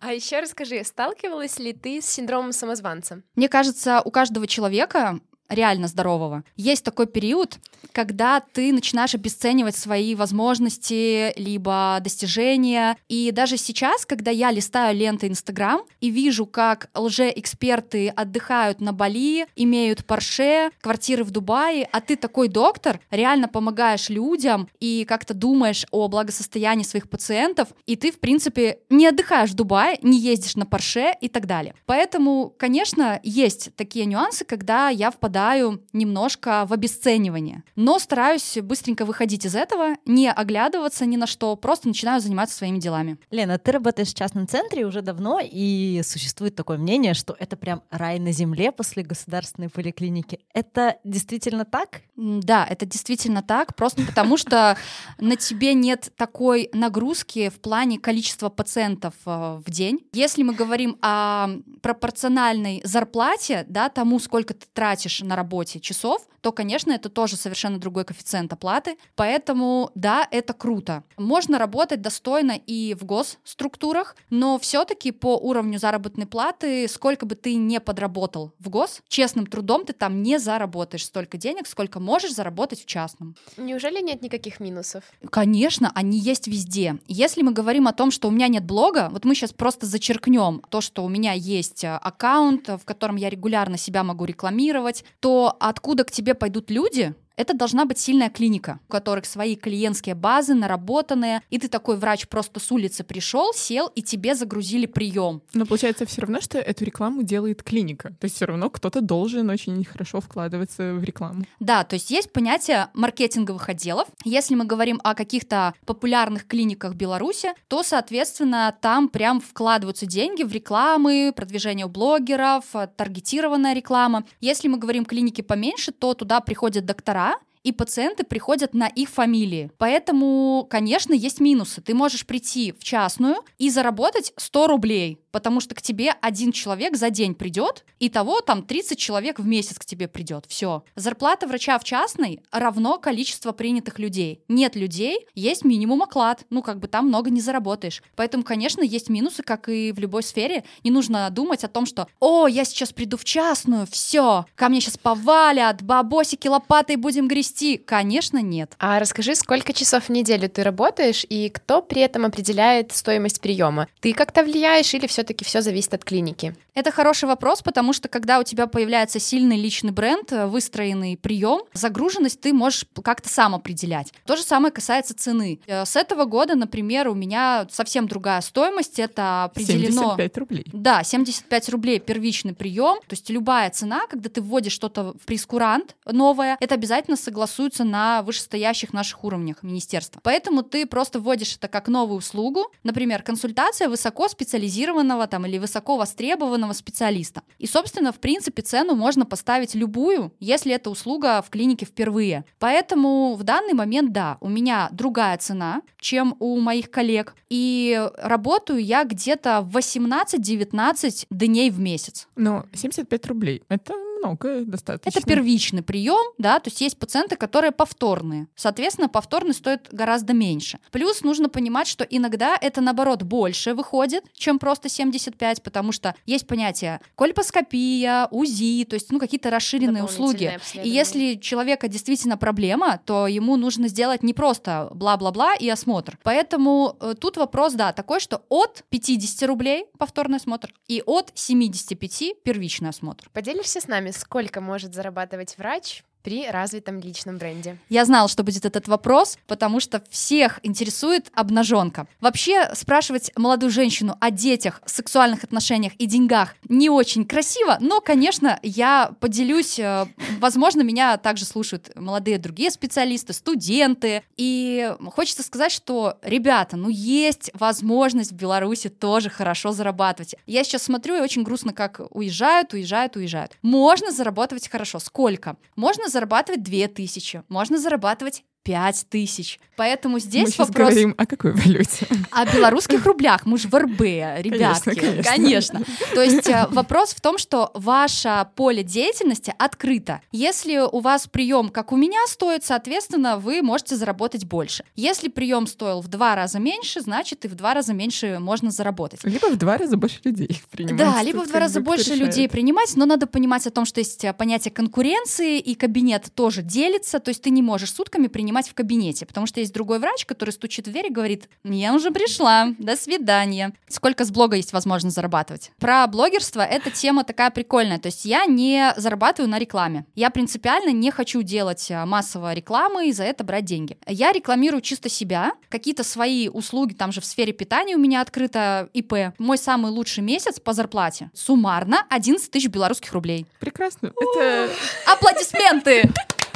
А 0.00 0.12
еще 0.12 0.40
расскажи, 0.40 0.82
сталкивалась 0.84 1.58
ли 1.58 1.72
ты 1.72 2.00
с 2.00 2.06
синдромом 2.06 2.52
самозванца? 2.52 3.22
Мне 3.34 3.48
кажется, 3.48 4.02
у 4.04 4.10
каждого 4.10 4.46
человека 4.46 5.20
реально 5.52 5.88
здорового. 5.88 6.44
Есть 6.56 6.84
такой 6.84 7.06
период, 7.06 7.58
когда 7.92 8.40
ты 8.40 8.72
начинаешь 8.72 9.14
обесценивать 9.14 9.76
свои 9.76 10.14
возможности, 10.14 11.32
либо 11.38 11.98
достижения. 12.00 12.96
И 13.08 13.30
даже 13.32 13.56
сейчас, 13.56 14.06
когда 14.06 14.30
я 14.30 14.50
листаю 14.50 14.96
ленты 14.96 15.28
Инстаграм 15.28 15.82
и 16.00 16.10
вижу, 16.10 16.46
как 16.46 16.90
лже-эксперты 16.94 18.08
отдыхают 18.08 18.80
на 18.80 18.92
Бали, 18.92 19.46
имеют 19.56 20.04
Порше, 20.04 20.70
квартиры 20.80 21.24
в 21.24 21.30
Дубае, 21.30 21.88
а 21.92 22.00
ты 22.00 22.16
такой 22.16 22.48
доктор, 22.48 23.00
реально 23.10 23.48
помогаешь 23.48 24.08
людям 24.08 24.68
и 24.80 25.04
как-то 25.06 25.34
думаешь 25.34 25.86
о 25.90 26.08
благосостоянии 26.08 26.84
своих 26.84 27.08
пациентов, 27.08 27.68
и 27.86 27.96
ты, 27.96 28.10
в 28.10 28.20
принципе, 28.20 28.78
не 28.88 29.06
отдыхаешь 29.06 29.50
в 29.50 29.54
Дубае, 29.54 29.98
не 30.02 30.18
ездишь 30.18 30.56
на 30.56 30.66
Порше 30.66 31.14
и 31.20 31.28
так 31.28 31.46
далее. 31.46 31.74
Поэтому, 31.86 32.54
конечно, 32.58 33.20
есть 33.22 33.74
такие 33.76 34.06
нюансы, 34.06 34.44
когда 34.44 34.88
я 34.88 35.10
впадаю 35.10 35.41
впадаю 35.42 35.82
немножко 35.92 36.64
в 36.66 36.72
обесценивание. 36.72 37.64
Но 37.74 37.98
стараюсь 37.98 38.58
быстренько 38.62 39.04
выходить 39.04 39.44
из 39.44 39.56
этого, 39.56 39.94
не 40.06 40.30
оглядываться 40.30 41.04
ни 41.04 41.16
на 41.16 41.26
что, 41.26 41.56
просто 41.56 41.88
начинаю 41.88 42.20
заниматься 42.20 42.56
своими 42.56 42.78
делами. 42.78 43.18
Лена, 43.32 43.58
ты 43.58 43.72
работаешь 43.72 44.10
в 44.10 44.14
частном 44.14 44.46
центре 44.46 44.86
уже 44.86 45.02
давно, 45.02 45.40
и 45.42 46.00
существует 46.04 46.54
такое 46.54 46.78
мнение, 46.78 47.14
что 47.14 47.34
это 47.38 47.56
прям 47.56 47.82
рай 47.90 48.20
на 48.20 48.30
земле 48.30 48.70
после 48.70 49.02
государственной 49.02 49.68
поликлиники. 49.68 50.38
Это 50.54 50.98
действительно 51.02 51.64
так? 51.64 52.02
Да, 52.14 52.64
это 52.68 52.86
действительно 52.86 53.42
так, 53.42 53.74
просто 53.74 54.02
потому 54.04 54.36
что 54.36 54.76
на 55.18 55.34
тебе 55.34 55.74
нет 55.74 56.12
такой 56.16 56.70
нагрузки 56.72 57.48
в 57.48 57.60
плане 57.60 57.98
количества 57.98 58.48
пациентов 58.48 59.14
э, 59.26 59.60
в 59.66 59.70
день. 59.70 60.06
Если 60.12 60.44
мы 60.44 60.54
говорим 60.54 60.98
о 61.02 61.48
пропорциональной 61.82 62.80
зарплате, 62.84 63.64
да, 63.68 63.88
тому, 63.88 64.20
сколько 64.20 64.54
ты 64.54 64.66
тратишь 64.72 65.21
на 65.22 65.36
работе 65.36 65.80
часов, 65.80 66.26
то, 66.40 66.52
конечно, 66.52 66.92
это 66.92 67.08
тоже 67.08 67.36
совершенно 67.36 67.78
другой 67.78 68.04
коэффициент 68.04 68.52
оплаты. 68.52 68.96
Поэтому, 69.14 69.90
да, 69.94 70.26
это 70.30 70.52
круто. 70.52 71.04
Можно 71.16 71.58
работать 71.58 72.02
достойно 72.02 72.52
и 72.52 72.94
в 72.94 73.04
госструктурах, 73.04 74.16
но 74.30 74.58
все-таки 74.58 75.12
по 75.12 75.36
уровню 75.36 75.78
заработной 75.78 76.26
платы, 76.26 76.88
сколько 76.88 77.26
бы 77.26 77.34
ты 77.34 77.54
не 77.54 77.80
подработал 77.80 78.52
в 78.58 78.68
гос, 78.68 79.02
честным 79.08 79.46
трудом 79.46 79.84
ты 79.84 79.92
там 79.92 80.22
не 80.22 80.38
заработаешь 80.38 81.04
столько 81.04 81.38
денег, 81.38 81.66
сколько 81.66 82.00
можешь 82.00 82.34
заработать 82.34 82.82
в 82.82 82.86
частном. 82.86 83.36
Неужели 83.56 84.00
нет 84.02 84.22
никаких 84.22 84.60
минусов? 84.60 85.04
Конечно, 85.30 85.92
они 85.94 86.18
есть 86.18 86.46
везде. 86.48 86.98
Если 87.06 87.42
мы 87.42 87.52
говорим 87.52 87.86
о 87.86 87.92
том, 87.92 88.10
что 88.10 88.28
у 88.28 88.30
меня 88.30 88.48
нет 88.48 88.64
блога, 88.64 89.08
вот 89.12 89.24
мы 89.24 89.34
сейчас 89.34 89.52
просто 89.52 89.86
зачеркнем 89.86 90.62
то, 90.68 90.80
что 90.80 91.04
у 91.04 91.08
меня 91.08 91.32
есть 91.32 91.84
э, 91.84 91.94
аккаунт, 91.94 92.68
в 92.68 92.84
котором 92.84 93.16
я 93.16 93.30
регулярно 93.30 93.76
себя 93.76 94.02
могу 94.02 94.24
рекламировать, 94.24 95.04
то 95.20 95.56
откуда 95.60 96.04
к 96.04 96.10
тебе 96.10 96.34
пойдут 96.34 96.70
люди, 96.70 97.14
это 97.36 97.54
должна 97.54 97.84
быть 97.84 97.98
сильная 97.98 98.30
клиника, 98.30 98.78
у 98.88 98.92
которых 98.92 99.26
свои 99.26 99.56
клиентские 99.56 100.14
базы 100.14 100.54
наработанные, 100.54 101.42
и 101.50 101.58
ты 101.58 101.68
такой 101.68 101.96
врач 101.96 102.28
просто 102.28 102.60
с 102.60 102.70
улицы 102.72 103.04
пришел, 103.04 103.52
сел, 103.54 103.90
и 103.94 104.02
тебе 104.02 104.34
загрузили 104.34 104.86
прием. 104.86 105.42
Но 105.54 105.66
получается 105.66 106.06
все 106.06 106.22
равно, 106.22 106.40
что 106.40 106.58
эту 106.58 106.84
рекламу 106.84 107.22
делает 107.22 107.62
клиника. 107.62 108.10
То 108.20 108.24
есть 108.24 108.36
все 108.36 108.46
равно 108.46 108.70
кто-то 108.70 109.00
должен 109.00 109.48
очень 109.50 109.84
хорошо 109.84 110.20
вкладываться 110.20 110.94
в 110.94 111.04
рекламу. 111.04 111.44
Да, 111.60 111.84
то 111.84 111.94
есть 111.94 112.10
есть 112.10 112.32
понятие 112.32 112.88
маркетинговых 112.94 113.68
отделов. 113.68 114.08
Если 114.24 114.54
мы 114.54 114.64
говорим 114.64 115.00
о 115.04 115.14
каких-то 115.14 115.74
популярных 115.86 116.46
клиниках 116.46 116.94
Беларуси, 116.94 117.50
то, 117.68 117.82
соответственно, 117.82 118.76
там 118.80 119.08
прям 119.08 119.40
вкладываются 119.40 120.06
деньги 120.06 120.42
в 120.42 120.52
рекламы, 120.52 121.32
продвижение 121.34 121.86
блогеров, 121.86 122.64
таргетированная 122.96 123.74
реклама. 123.74 124.24
Если 124.40 124.68
мы 124.68 124.78
говорим 124.78 125.04
клиники 125.04 125.40
поменьше, 125.40 125.92
то 125.92 126.14
туда 126.14 126.40
приходят 126.40 126.84
доктора, 126.84 127.21
и 127.62 127.72
пациенты 127.72 128.24
приходят 128.24 128.74
на 128.74 128.86
их 128.86 129.08
фамилии. 129.08 129.70
Поэтому, 129.78 130.66
конечно, 130.68 131.12
есть 131.12 131.40
минусы. 131.40 131.80
Ты 131.80 131.94
можешь 131.94 132.26
прийти 132.26 132.72
в 132.72 132.84
частную 132.84 133.36
и 133.58 133.70
заработать 133.70 134.32
100 134.36 134.66
рублей, 134.66 135.21
потому 135.32 135.60
что 135.60 135.74
к 135.74 135.82
тебе 135.82 136.14
один 136.20 136.52
человек 136.52 136.96
за 136.96 137.10
день 137.10 137.34
придет, 137.34 137.84
и 137.98 138.08
того 138.08 138.40
там 138.40 138.62
30 138.62 138.98
человек 138.98 139.40
в 139.40 139.46
месяц 139.46 139.78
к 139.78 139.84
тебе 139.84 140.06
придет. 140.06 140.44
Все. 140.46 140.84
Зарплата 140.94 141.46
врача 141.46 141.78
в 141.78 141.84
частной 141.84 142.40
равно 142.52 142.98
количество 142.98 143.52
принятых 143.52 143.98
людей. 143.98 144.42
Нет 144.48 144.76
людей, 144.76 145.26
есть 145.34 145.64
минимум 145.64 146.02
оклад. 146.02 146.44
Ну, 146.50 146.62
как 146.62 146.78
бы 146.78 146.86
там 146.86 147.08
много 147.08 147.30
не 147.30 147.40
заработаешь. 147.40 148.02
Поэтому, 148.14 148.44
конечно, 148.44 148.82
есть 148.82 149.08
минусы, 149.08 149.42
как 149.42 149.68
и 149.68 149.92
в 149.92 149.98
любой 149.98 150.22
сфере. 150.22 150.64
Не 150.84 150.90
нужно 150.90 151.28
думать 151.30 151.64
о 151.64 151.68
том, 151.68 151.86
что 151.86 152.06
«О, 152.20 152.46
я 152.46 152.64
сейчас 152.64 152.92
приду 152.92 153.16
в 153.16 153.24
частную, 153.24 153.86
все, 153.86 154.46
ко 154.54 154.68
мне 154.68 154.80
сейчас 154.80 154.98
повалят, 154.98 155.82
бабосики 155.82 156.48
лопатой 156.48 156.96
будем 156.96 157.28
грести». 157.28 157.78
Конечно, 157.78 158.38
нет. 158.38 158.74
А 158.78 158.98
расскажи, 158.98 159.34
сколько 159.34 159.72
часов 159.72 160.04
в 160.04 160.08
неделю 160.10 160.48
ты 160.48 160.62
работаешь, 160.62 161.24
и 161.28 161.48
кто 161.48 161.80
при 161.80 162.02
этом 162.02 162.26
определяет 162.26 162.92
стоимость 162.92 163.40
приема? 163.40 163.88
Ты 164.00 164.12
как-то 164.12 164.42
влияешь 164.44 164.92
или 164.94 165.06
все 165.06 165.21
все-таки 165.22 165.44
все 165.44 165.62
зависит 165.62 165.94
от 165.94 166.04
клиники? 166.04 166.56
Это 166.74 166.90
хороший 166.90 167.26
вопрос, 167.28 167.62
потому 167.62 167.92
что 167.92 168.08
когда 168.08 168.40
у 168.40 168.42
тебя 168.42 168.66
появляется 168.66 169.20
сильный 169.20 169.56
личный 169.56 169.92
бренд, 169.92 170.32
э, 170.32 170.46
выстроенный 170.46 171.16
прием, 171.16 171.60
загруженность 171.74 172.40
ты 172.40 172.52
можешь 172.52 172.86
как-то 173.04 173.28
сам 173.28 173.54
определять. 173.54 174.12
То 174.26 174.34
же 174.34 174.42
самое 174.42 174.72
касается 174.72 175.14
цены. 175.14 175.60
Э, 175.66 175.84
с 175.84 175.94
этого 175.94 176.24
года, 176.24 176.56
например, 176.56 177.06
у 177.06 177.14
меня 177.14 177.68
совсем 177.70 178.08
другая 178.08 178.40
стоимость. 178.40 178.98
Это 178.98 179.44
определено... 179.44 180.16
75 180.16 180.38
рублей. 180.38 180.66
Да, 180.72 181.04
75 181.04 181.68
рублей 181.68 182.00
первичный 182.00 182.54
прием. 182.54 182.98
То 183.06 183.12
есть 183.12 183.30
любая 183.30 183.70
цена, 183.70 184.06
когда 184.08 184.28
ты 184.28 184.40
вводишь 184.40 184.72
что-то 184.72 185.12
в 185.12 185.24
прескурант 185.24 185.94
новое, 186.04 186.56
это 186.58 186.74
обязательно 186.74 187.16
согласуется 187.16 187.84
на 187.84 188.22
вышестоящих 188.22 188.92
наших 188.92 189.22
уровнях 189.22 189.62
министерства. 189.62 190.20
Поэтому 190.24 190.64
ты 190.64 190.84
просто 190.84 191.20
вводишь 191.20 191.54
это 191.54 191.68
как 191.68 191.86
новую 191.86 192.18
услугу. 192.18 192.72
Например, 192.82 193.22
консультация 193.22 193.88
высоко 193.88 194.26
специализирована 194.26 195.11
востребованного 195.16 195.26
там 195.26 195.46
или 195.46 195.58
высоко 195.58 195.96
востребованного 195.96 196.72
специалиста. 196.72 197.42
И, 197.58 197.66
собственно, 197.66 198.12
в 198.12 198.18
принципе, 198.18 198.62
цену 198.62 198.94
можно 198.94 199.26
поставить 199.26 199.74
любую, 199.74 200.32
если 200.40 200.72
эта 200.72 200.90
услуга 200.90 201.42
в 201.42 201.50
клинике 201.50 201.86
впервые. 201.86 202.44
Поэтому 202.58 203.34
в 203.34 203.42
данный 203.42 203.74
момент, 203.74 204.12
да, 204.12 204.38
у 204.40 204.48
меня 204.48 204.88
другая 204.92 205.36
цена, 205.38 205.82
чем 206.00 206.36
у 206.40 206.58
моих 206.60 206.90
коллег, 206.90 207.34
и 207.50 208.08
работаю 208.18 208.82
я 208.82 209.04
где-то 209.04 209.68
18-19 209.72 211.26
дней 211.30 211.70
в 211.70 211.78
месяц. 211.78 212.28
Но 212.36 212.64
75 212.74 213.26
рублей— 213.26 213.62
это 213.68 213.94
много 214.22 214.64
достаточно. 214.64 215.18
Это 215.18 215.26
первичный 215.26 215.82
прием, 215.82 216.32
да, 216.38 216.58
то 216.60 216.68
есть 216.68 216.80
есть 216.80 216.98
пациенты, 216.98 217.36
которые 217.36 217.72
повторные. 217.72 218.46
Соответственно, 218.54 219.08
повторный 219.08 219.54
стоит 219.54 219.88
гораздо 219.90 220.32
меньше. 220.32 220.78
Плюс 220.90 221.22
нужно 221.22 221.48
понимать, 221.48 221.86
что 221.86 222.04
иногда 222.04 222.56
это, 222.60 222.80
наоборот, 222.80 223.22
больше 223.22 223.74
выходит, 223.74 224.24
чем 224.34 224.58
просто 224.58 224.88
75, 224.88 225.62
потому 225.62 225.92
что 225.92 226.14
есть 226.26 226.46
понятие 226.46 227.00
кольпоскопия, 227.16 228.28
УЗИ, 228.30 228.84
то 228.84 228.94
есть, 228.94 229.10
ну, 229.10 229.18
какие-то 229.18 229.50
расширенные 229.50 230.04
услуги. 230.04 230.58
И 230.82 230.88
если 230.88 231.34
человека 231.34 231.88
действительно 231.88 232.36
проблема, 232.36 233.00
то 233.04 233.26
ему 233.26 233.56
нужно 233.56 233.88
сделать 233.88 234.22
не 234.22 234.34
просто 234.34 234.88
бла-бла-бла 234.94 235.54
и 235.54 235.68
осмотр. 235.68 236.18
Поэтому 236.22 236.96
э, 237.00 237.14
тут 237.18 237.36
вопрос, 237.36 237.74
да, 237.74 237.92
такой, 237.92 238.20
что 238.20 238.42
от 238.48 238.84
50 238.90 239.48
рублей 239.48 239.86
повторный 239.98 240.36
осмотр 240.36 240.72
и 240.88 241.02
от 241.04 241.32
75 241.34 242.42
первичный 242.44 242.90
осмотр. 242.90 243.28
Поделишься 243.32 243.80
с 243.80 243.88
нами, 243.88 244.11
сколько 244.12 244.60
может 244.60 244.94
зарабатывать 244.94 245.56
врач 245.58 246.04
при 246.22 246.46
развитом 246.48 247.00
личном 247.00 247.38
бренде? 247.38 247.78
Я 247.88 248.04
знала, 248.04 248.28
что 248.28 248.42
будет 248.42 248.64
этот 248.64 248.88
вопрос, 248.88 249.38
потому 249.46 249.80
что 249.80 250.02
всех 250.10 250.60
интересует 250.62 251.30
обнаженка. 251.34 252.06
Вообще 252.20 252.70
спрашивать 252.74 253.30
молодую 253.36 253.70
женщину 253.70 254.16
о 254.20 254.30
детях, 254.30 254.80
сексуальных 254.86 255.44
отношениях 255.44 255.92
и 255.98 256.06
деньгах 256.06 256.54
не 256.68 256.88
очень 256.90 257.24
красиво, 257.24 257.76
но, 257.80 258.00
конечно, 258.00 258.58
я 258.62 259.12
поделюсь. 259.20 259.78
э, 259.78 260.06
Возможно, 260.38 260.82
меня 260.82 261.16
также 261.16 261.44
слушают 261.44 261.90
молодые 261.96 262.38
другие 262.38 262.70
специалисты, 262.70 263.32
студенты. 263.32 264.22
И 264.36 264.94
хочется 265.12 265.42
сказать, 265.42 265.72
что, 265.72 266.18
ребята, 266.22 266.76
ну 266.76 266.88
есть 266.88 267.50
возможность 267.54 268.32
в 268.32 268.36
Беларуси 268.36 268.88
тоже 268.88 269.30
хорошо 269.30 269.72
зарабатывать. 269.72 270.34
Я 270.46 270.64
сейчас 270.64 270.82
смотрю 270.82 271.16
и 271.16 271.20
очень 271.20 271.42
грустно, 271.42 271.72
как 271.72 272.00
уезжают, 272.10 272.72
уезжают, 272.72 273.16
уезжают. 273.16 273.52
Можно 273.62 274.10
зарабатывать 274.10 274.68
хорошо. 274.68 274.98
Сколько? 274.98 275.56
Можно 275.76 276.08
зарабатывать 276.12 276.62
2000, 276.62 277.44
можно 277.48 277.78
зарабатывать 277.78 278.44
5 278.62 279.06
тысяч. 279.08 279.58
Поэтому 279.76 280.14
Мы 280.14 280.20
здесь 280.20 280.50
сейчас 280.50 280.68
вопрос 280.68 280.90
говорим 280.90 281.14
о 281.16 281.26
какой 281.26 281.52
валюте? 281.52 282.06
о 282.30 282.44
белорусских 282.46 283.04
рублях. 283.06 283.46
Мы 283.46 283.58
же 283.58 283.68
в 283.68 283.74
РБ, 283.74 284.00
ребятки. 284.00 284.94
конечно. 284.94 285.22
конечно. 285.22 285.82
То 286.14 286.22
есть 286.22 286.46
э, 286.48 286.66
вопрос 286.70 287.14
в 287.14 287.20
том, 287.20 287.38
что 287.38 287.70
ваше 287.74 288.46
поле 288.54 288.82
деятельности 288.84 289.52
открыто. 289.58 290.20
Если 290.30 290.78
у 290.78 291.00
вас 291.00 291.26
прием, 291.26 291.70
как 291.70 291.92
у 291.92 291.96
меня, 291.96 292.18
стоит, 292.28 292.64
соответственно, 292.64 293.38
вы 293.38 293.62
можете 293.62 293.96
заработать 293.96 294.44
больше. 294.44 294.84
Если 294.94 295.28
прием 295.28 295.66
стоил 295.66 296.00
в 296.00 296.08
два 296.08 296.36
раза 296.36 296.58
меньше, 296.60 297.00
значит 297.00 297.44
и 297.44 297.48
в 297.48 297.54
два 297.54 297.74
раза 297.74 297.92
меньше 297.94 298.38
можно 298.38 298.70
заработать. 298.70 299.24
Либо 299.24 299.46
в 299.46 299.56
два 299.56 299.78
раза 299.78 299.96
больше 299.96 300.20
людей 300.22 300.60
принимать. 300.70 300.96
Да, 300.96 301.22
либо 301.22 301.38
Тут 301.40 301.48
в 301.48 301.50
два 301.50 301.60
раза 301.60 301.80
больше 301.80 302.12
решает. 302.12 302.20
людей 302.20 302.48
принимать, 302.48 302.94
но 302.94 303.06
надо 303.06 303.26
понимать 303.26 303.66
о 303.66 303.70
том, 303.70 303.84
что 303.84 304.00
есть 304.00 304.22
э, 304.24 304.32
понятие 304.32 304.70
конкуренции, 304.72 305.58
и 305.58 305.74
кабинет 305.74 306.30
тоже 306.34 306.62
делится, 306.62 307.18
то 307.18 307.30
есть 307.30 307.42
ты 307.42 307.50
не 307.50 307.62
можешь 307.62 307.92
сутками 307.92 308.28
принимать 308.28 308.51
в 308.68 308.74
кабинете, 308.74 309.26
потому 309.26 309.46
что 309.46 309.60
есть 309.60 309.72
другой 309.72 309.98
врач, 309.98 310.24
который 310.26 310.50
стучит 310.50 310.86
в 310.86 310.90
дверь 310.90 311.06
и 311.06 311.12
говорит, 311.12 311.48
я 311.64 311.94
уже 311.94 312.10
пришла, 312.10 312.74
до 312.78 312.96
свидания. 312.96 313.72
Сколько 313.88 314.24
с 314.24 314.30
блога 314.30 314.56
есть 314.56 314.72
возможность 314.72 315.16
зарабатывать? 315.16 315.72
Про 315.78 316.06
блогерство 316.06 316.60
эта 316.60 316.90
тема 316.90 317.24
такая 317.24 317.50
прикольная, 317.50 317.98
то 317.98 318.06
есть 318.06 318.24
я 318.24 318.46
не 318.46 318.92
зарабатываю 318.96 319.50
на 319.50 319.58
рекламе. 319.58 320.04
Я 320.14 320.30
принципиально 320.30 320.90
не 320.90 321.10
хочу 321.10 321.42
делать 321.42 321.90
э, 321.90 322.04
массово 322.04 322.52
рекламы 322.52 323.08
и 323.08 323.12
за 323.12 323.24
это 323.24 323.44
брать 323.44 323.64
деньги. 323.64 323.96
Я 324.06 324.32
рекламирую 324.32 324.80
чисто 324.80 325.08
себя, 325.08 325.52
какие-то 325.68 326.04
свои 326.04 326.48
услуги, 326.48 326.94
там 326.94 327.12
же 327.12 327.20
в 327.20 327.24
сфере 327.24 327.52
питания 327.52 327.96
у 327.96 327.98
меня 327.98 328.20
открыто 328.20 328.88
ИП. 328.92 329.34
Мой 329.38 329.58
самый 329.58 329.90
лучший 329.90 330.22
месяц 330.22 330.60
по 330.60 330.72
зарплате 330.72 331.30
суммарно 331.34 332.06
11 332.10 332.50
тысяч 332.50 332.68
белорусских 332.68 333.12
рублей. 333.12 333.46
Прекрасно. 333.58 334.12
Это, 334.20 334.70
Аплодисменты! 335.06 336.10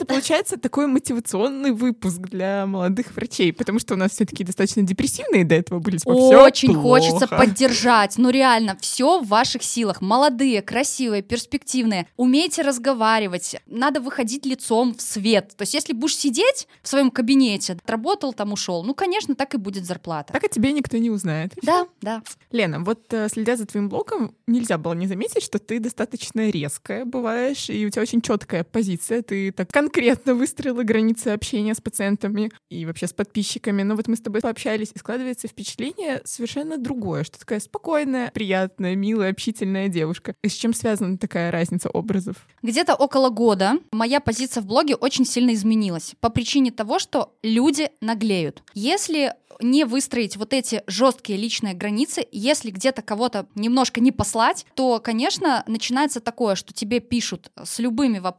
это 0.00 0.06
получается 0.06 0.56
такой 0.56 0.86
мотивационный 0.86 1.72
выпуск 1.72 2.20
для 2.20 2.64
молодых 2.64 3.14
врачей, 3.14 3.52
потому 3.52 3.78
что 3.78 3.94
у 3.94 3.96
нас 3.96 4.12
все-таки 4.12 4.44
достаточно 4.44 4.82
депрессивные 4.82 5.44
до 5.44 5.56
этого 5.56 5.78
были. 5.78 5.98
типа, 5.98 6.14
«Всё 6.14 6.44
Очень 6.44 6.72
плохо». 6.72 6.80
хочется 6.80 7.26
поддержать. 7.26 8.14
Ну 8.16 8.30
реально, 8.30 8.78
все 8.80 9.20
в 9.20 9.26
ваших 9.26 9.62
силах. 9.62 10.00
Молодые, 10.00 10.62
красивые, 10.62 11.22
перспективные. 11.22 12.06
Умейте 12.16 12.62
разговаривать. 12.62 13.56
Надо 13.66 14.00
выходить 14.00 14.46
лицом 14.46 14.94
в 14.94 15.02
свет. 15.02 15.54
То 15.56 15.62
есть, 15.62 15.74
если 15.74 15.92
будешь 15.92 16.16
сидеть 16.16 16.66
в 16.82 16.88
своем 16.88 17.10
кабинете, 17.10 17.74
отработал 17.74 18.32
там, 18.32 18.52
ушел, 18.52 18.82
ну, 18.84 18.94
конечно, 18.94 19.34
так 19.34 19.54
и 19.54 19.58
будет 19.58 19.84
зарплата. 19.84 20.32
Так 20.32 20.44
о 20.44 20.48
тебе 20.48 20.72
никто 20.72 20.96
не 20.96 21.10
узнает. 21.10 21.52
Да, 21.62 21.86
да. 22.00 22.22
Лена, 22.52 22.80
вот 22.80 23.12
э, 23.12 23.28
следя 23.28 23.56
за 23.56 23.66
твоим 23.66 23.88
блогом, 23.88 24.34
нельзя 24.46 24.78
было 24.78 24.94
не 24.94 25.06
заметить, 25.06 25.42
что 25.42 25.58
ты 25.58 25.78
достаточно 25.78 26.48
резкая 26.48 27.04
бываешь, 27.04 27.68
и 27.68 27.84
у 27.84 27.90
тебя 27.90 28.02
очень 28.02 28.22
четкая 28.40 28.64
позиция. 28.64 29.22
Ты 29.22 29.52
так 29.52 29.68
конкретно 29.70 30.34
выстроила 30.34 30.82
границы 30.82 31.28
общения 31.28 31.74
с 31.74 31.80
пациентами 31.80 32.50
и 32.70 32.86
вообще 32.86 33.06
с 33.06 33.12
подписчиками. 33.12 33.82
Но 33.82 33.96
вот 33.96 34.08
мы 34.08 34.16
с 34.16 34.20
тобой 34.20 34.40
пообщались, 34.40 34.92
и 34.94 34.98
складывается 34.98 35.46
впечатление 35.46 36.22
совершенно 36.24 36.78
другое, 36.78 37.24
что 37.24 37.38
такая 37.38 37.60
спокойная, 37.60 38.30
приятная, 38.30 38.96
милая, 38.96 39.30
общительная 39.30 39.88
девушка. 39.88 40.34
И 40.42 40.48
с 40.48 40.54
чем 40.54 40.72
связана 40.72 41.18
такая 41.18 41.50
разница 41.50 41.90
образов? 41.90 42.36
Где-то 42.62 42.94
около 42.94 43.28
года 43.28 43.74
моя 43.92 44.20
позиция 44.20 44.62
в 44.62 44.66
блоге 44.66 44.94
очень 44.94 45.26
сильно 45.26 45.52
изменилась 45.52 46.14
по 46.20 46.30
причине 46.30 46.70
того, 46.70 46.98
что 46.98 47.34
люди 47.42 47.90
наглеют. 48.00 48.62
Если 48.74 49.34
не 49.62 49.84
выстроить 49.84 50.36
вот 50.36 50.52
эти 50.52 50.82
жесткие 50.86 51.38
личные 51.38 51.74
границы, 51.74 52.26
если 52.32 52.70
где-то 52.70 53.02
кого-то 53.02 53.46
немножко 53.54 54.00
не 54.00 54.12
послать, 54.12 54.66
то, 54.74 55.00
конечно, 55.00 55.64
начинается 55.66 56.20
такое, 56.20 56.54
что 56.54 56.72
тебе 56.72 57.00
пишут 57.00 57.50
с 57.62 57.78
любыми 57.78 58.18
вопросами, 58.18 58.29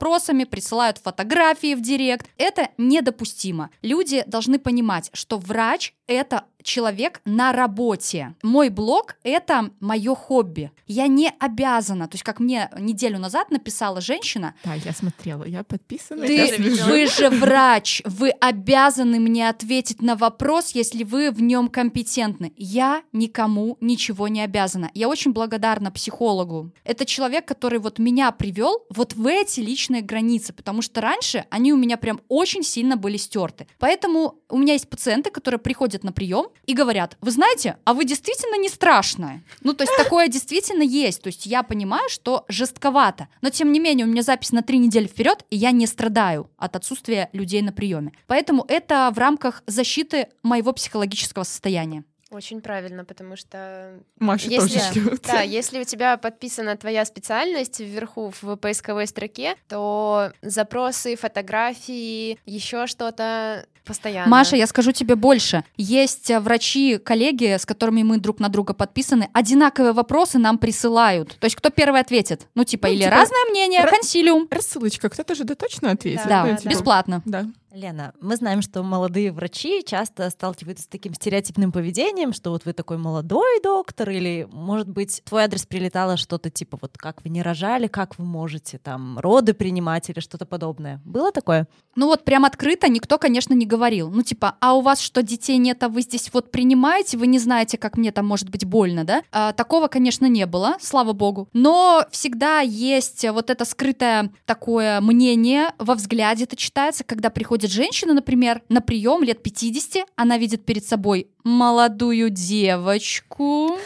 присылают 0.46 0.98
фотографии 0.98 1.76
в 1.76 1.82
директ. 1.82 2.28
Это 2.38 2.70
недопустимо. 2.78 3.70
Люди 3.82 4.24
должны 4.28 4.60
понимать, 4.60 5.10
что 5.14 5.38
врач— 5.38 5.94
это 6.12 6.46
человек 6.64 7.22
на 7.26 7.52
работе. 7.54 8.36
Мой 8.44 8.70
блог— 8.70 9.16
это 9.24 9.72
мое 9.80 10.14
хобби. 10.14 10.72
Я 10.86 11.08
не 11.08 11.32
обязана, 11.40 12.08
то 12.08 12.14
есть 12.16 12.24
как 12.24 12.40
мне 12.40 12.70
неделю 12.78 13.18
назад 13.18 13.50
написала 13.50 14.00
женщина, 14.00 14.54
Да, 14.64 14.76
я 14.76 14.94
смотрела, 14.94 15.44
я 15.44 15.64
подписана. 15.64 16.26
ты, 16.28 16.36
я 16.36 16.48
слежу. 16.48 16.84
вы 16.86 17.08
же 17.08 17.30
врач, 17.30 18.04
вы 18.06 18.30
обязаны 18.30 19.20
мне 19.20 19.50
ответить 19.50 20.02
на 20.04 20.16
вопрос, 20.16 20.72
если 20.76 21.04
вы 21.04 21.32
в 21.32 21.42
нем 21.42 21.68
компетентны. 21.68 22.54
Я 22.56 23.02
никому 23.12 23.78
ничего 23.82 24.28
не 24.28 24.42
обязана. 24.42 24.92
Я 24.94 25.10
очень 25.10 25.32
благодарна 25.34 25.90
психологу. 25.92 26.72
Это 26.84 27.06
человек, 27.06 27.46
который 27.46 27.80
вот 27.80 27.98
меня 27.98 28.32
привел 28.32 28.86
вот 28.90 29.14
в 29.14 29.26
эти 29.26 29.62
личные 29.62 30.04
границы, 30.04 30.54
потому 30.54 30.84
что 30.84 31.02
раньше 31.02 31.46
они 31.50 31.74
у 31.74 31.78
меня 31.78 31.98
прям 31.98 32.22
очень 32.28 32.62
сильно 32.64 32.98
были 32.98 33.18
стерты. 33.18 33.66
Поэтому 33.80 34.36
у 34.50 34.58
меня 34.60 34.74
есть 34.74 34.90
пациенты, 34.90 35.32
которые 35.32 35.60
приходят 35.60 36.01
на 36.04 36.12
прием 36.12 36.48
и 36.66 36.74
говорят, 36.74 37.18
вы 37.22 37.32
знаете, 37.32 37.78
а 37.84 37.94
вы 37.94 38.06
действительно 38.06 38.58
не 38.58 38.70
страшная. 38.70 39.42
Ну, 39.62 39.74
то 39.74 39.84
есть 39.84 39.96
такое 39.98 40.28
действительно 40.28 40.84
есть. 40.84 41.22
То 41.22 41.28
есть 41.28 41.46
я 41.46 41.64
понимаю, 41.64 42.10
что 42.10 42.46
жестковато. 42.48 43.28
Но 43.42 43.50
тем 43.50 43.72
не 43.72 43.80
менее, 43.80 44.06
у 44.06 44.10
меня 44.10 44.24
запись 44.24 44.52
на 44.52 44.62
три 44.62 44.78
недели 44.78 45.08
вперед, 45.08 45.46
и 45.50 45.56
я 45.56 45.72
не 45.72 45.88
страдаю 45.88 46.50
от 46.58 46.76
отсутствия 46.76 47.30
людей 47.34 47.62
на 47.62 47.72
приеме. 47.72 48.12
Поэтому 48.28 48.66
это 48.68 49.12
в 49.14 49.18
рамках 49.18 49.64
защиты 49.68 50.28
моего 50.44 50.74
психологического 50.74 51.44
состояния. 51.44 52.04
Очень 52.32 52.62
правильно, 52.62 53.04
потому 53.04 53.36
что 53.36 54.00
Маша 54.18 54.48
Если- 54.50 54.80
тоже 54.80 54.94
шлют. 54.94 55.22
Да, 55.28 55.42
если 55.42 55.82
у 55.82 55.84
тебя 55.84 56.16
подписана 56.18 56.78
твоя 56.78 57.04
специальность 57.06 57.80
вверху 57.82 58.34
в 58.42 58.56
поисковой 58.56 59.06
строке, 59.08 59.56
то 59.68 60.32
запросы, 60.42 61.18
фотографии, 61.18 62.40
еще 62.46 62.88
что-то 62.88 63.66
постоянно. 63.84 64.30
Маша, 64.30 64.56
я 64.56 64.68
скажу 64.68 64.92
тебе 64.94 65.16
больше. 65.16 65.64
Есть 65.76 66.30
э, 66.30 66.40
врачи, 66.40 66.98
коллеги, 67.00 67.58
с 67.58 67.66
которыми 67.66 68.04
мы 68.04 68.18
друг 68.20 68.40
на 68.40 68.48
друга 68.48 68.74
подписаны, 68.74 69.30
одинаковые 69.34 69.92
вопросы 69.92 70.38
нам 70.38 70.58
присылают. 70.58 71.36
То 71.40 71.46
есть 71.46 71.56
кто 71.58 71.70
первый 71.70 72.00
ответит? 72.00 72.48
Ну, 72.56 72.64
типа, 72.64 72.88
Ну, 72.88 72.94
или 72.94 73.04
типа, 73.04 73.16
разное 73.16 73.46
мнение, 73.50 73.82
ра- 73.82 73.90
консилиум. 73.90 74.48
Рассылочка, 74.50 75.10
кто-то 75.10 75.36
же 75.36 75.44
да 75.44 75.56
точно 75.56 75.92
ответит. 75.92 76.28
Да, 76.28 76.46
Ну, 76.46 76.52
да, 76.52 76.58
типа, 76.58 76.70
Бесплатно. 76.70 77.22
Да. 77.26 77.46
Лена, 77.74 78.14
мы 78.20 78.36
знаем, 78.36 78.62
что 78.62 78.84
молодые 78.84 79.32
врачи 79.32 79.82
часто 79.86 80.30
сталкиваются 80.30 80.84
с 80.84 80.88
таким 80.88 81.14
стереотипным 81.14 81.72
поведением, 81.72 82.34
что 82.34 82.50
вот 82.52 82.66
вы 82.66 82.74
такой 82.74 82.98
молодой 82.98 83.62
доктор, 83.64 84.10
или, 84.10 84.46
может 84.52 84.90
быть, 84.90 85.22
твой 85.24 85.44
адрес 85.44 85.66
прилетало 85.66 86.18
что-то 86.18 86.50
типа 86.50 86.78
вот 86.82 86.98
как 86.98 87.24
вы 87.24 87.30
не 87.30 87.42
рожали, 87.42 87.88
как 87.88 88.20
вы 88.20 88.26
можете 88.26 88.78
там 88.78 89.18
роды 89.20 89.54
принимать 89.54 90.10
или 90.10 90.20
что-то 90.20 90.46
подобное. 90.46 91.02
Было 91.06 91.32
такое? 91.32 91.66
Ну 91.96 92.08
вот 92.08 92.26
прям 92.26 92.44
открыто 92.44 92.90
никто, 92.90 93.18
конечно, 93.18 93.54
не 93.54 93.66
говорил. 93.66 94.10
Ну 94.10 94.22
типа, 94.22 94.58
а 94.60 94.74
у 94.74 94.82
вас 94.82 95.00
что, 95.00 95.24
детей 95.24 95.58
нет, 95.58 95.82
а 95.84 95.88
вы 95.88 96.02
здесь 96.02 96.30
вот 96.34 96.52
принимаете, 96.52 97.18
вы 97.18 97.28
не 97.28 97.40
знаете, 97.40 97.78
как 97.78 97.96
мне 97.96 98.12
там 98.12 98.28
может 98.28 98.50
быть 98.50 98.66
больно, 98.66 99.06
да? 99.06 99.24
А, 99.32 99.54
такого, 99.54 99.88
конечно, 99.88 100.26
не 100.26 100.46
было, 100.46 100.76
слава 100.82 101.14
богу. 101.14 101.48
Но 101.54 102.06
всегда 102.12 102.60
есть 102.60 103.26
вот 103.30 103.50
это 103.50 103.64
скрытое 103.64 104.30
такое 104.46 105.00
мнение 105.00 105.70
во 105.78 105.96
взгляде, 105.96 106.44
это 106.44 106.58
читается, 106.58 107.06
когда 107.06 107.30
приходит 107.30 107.61
женщина, 107.70 108.14
например, 108.14 108.62
на 108.70 108.82
прием 108.82 109.24
лет 109.24 109.44
50, 109.44 110.08
она 110.16 110.38
видит 110.38 110.66
перед 110.66 110.86
собой 110.86 111.28
молодую 111.44 112.30
девочку, 112.30 113.78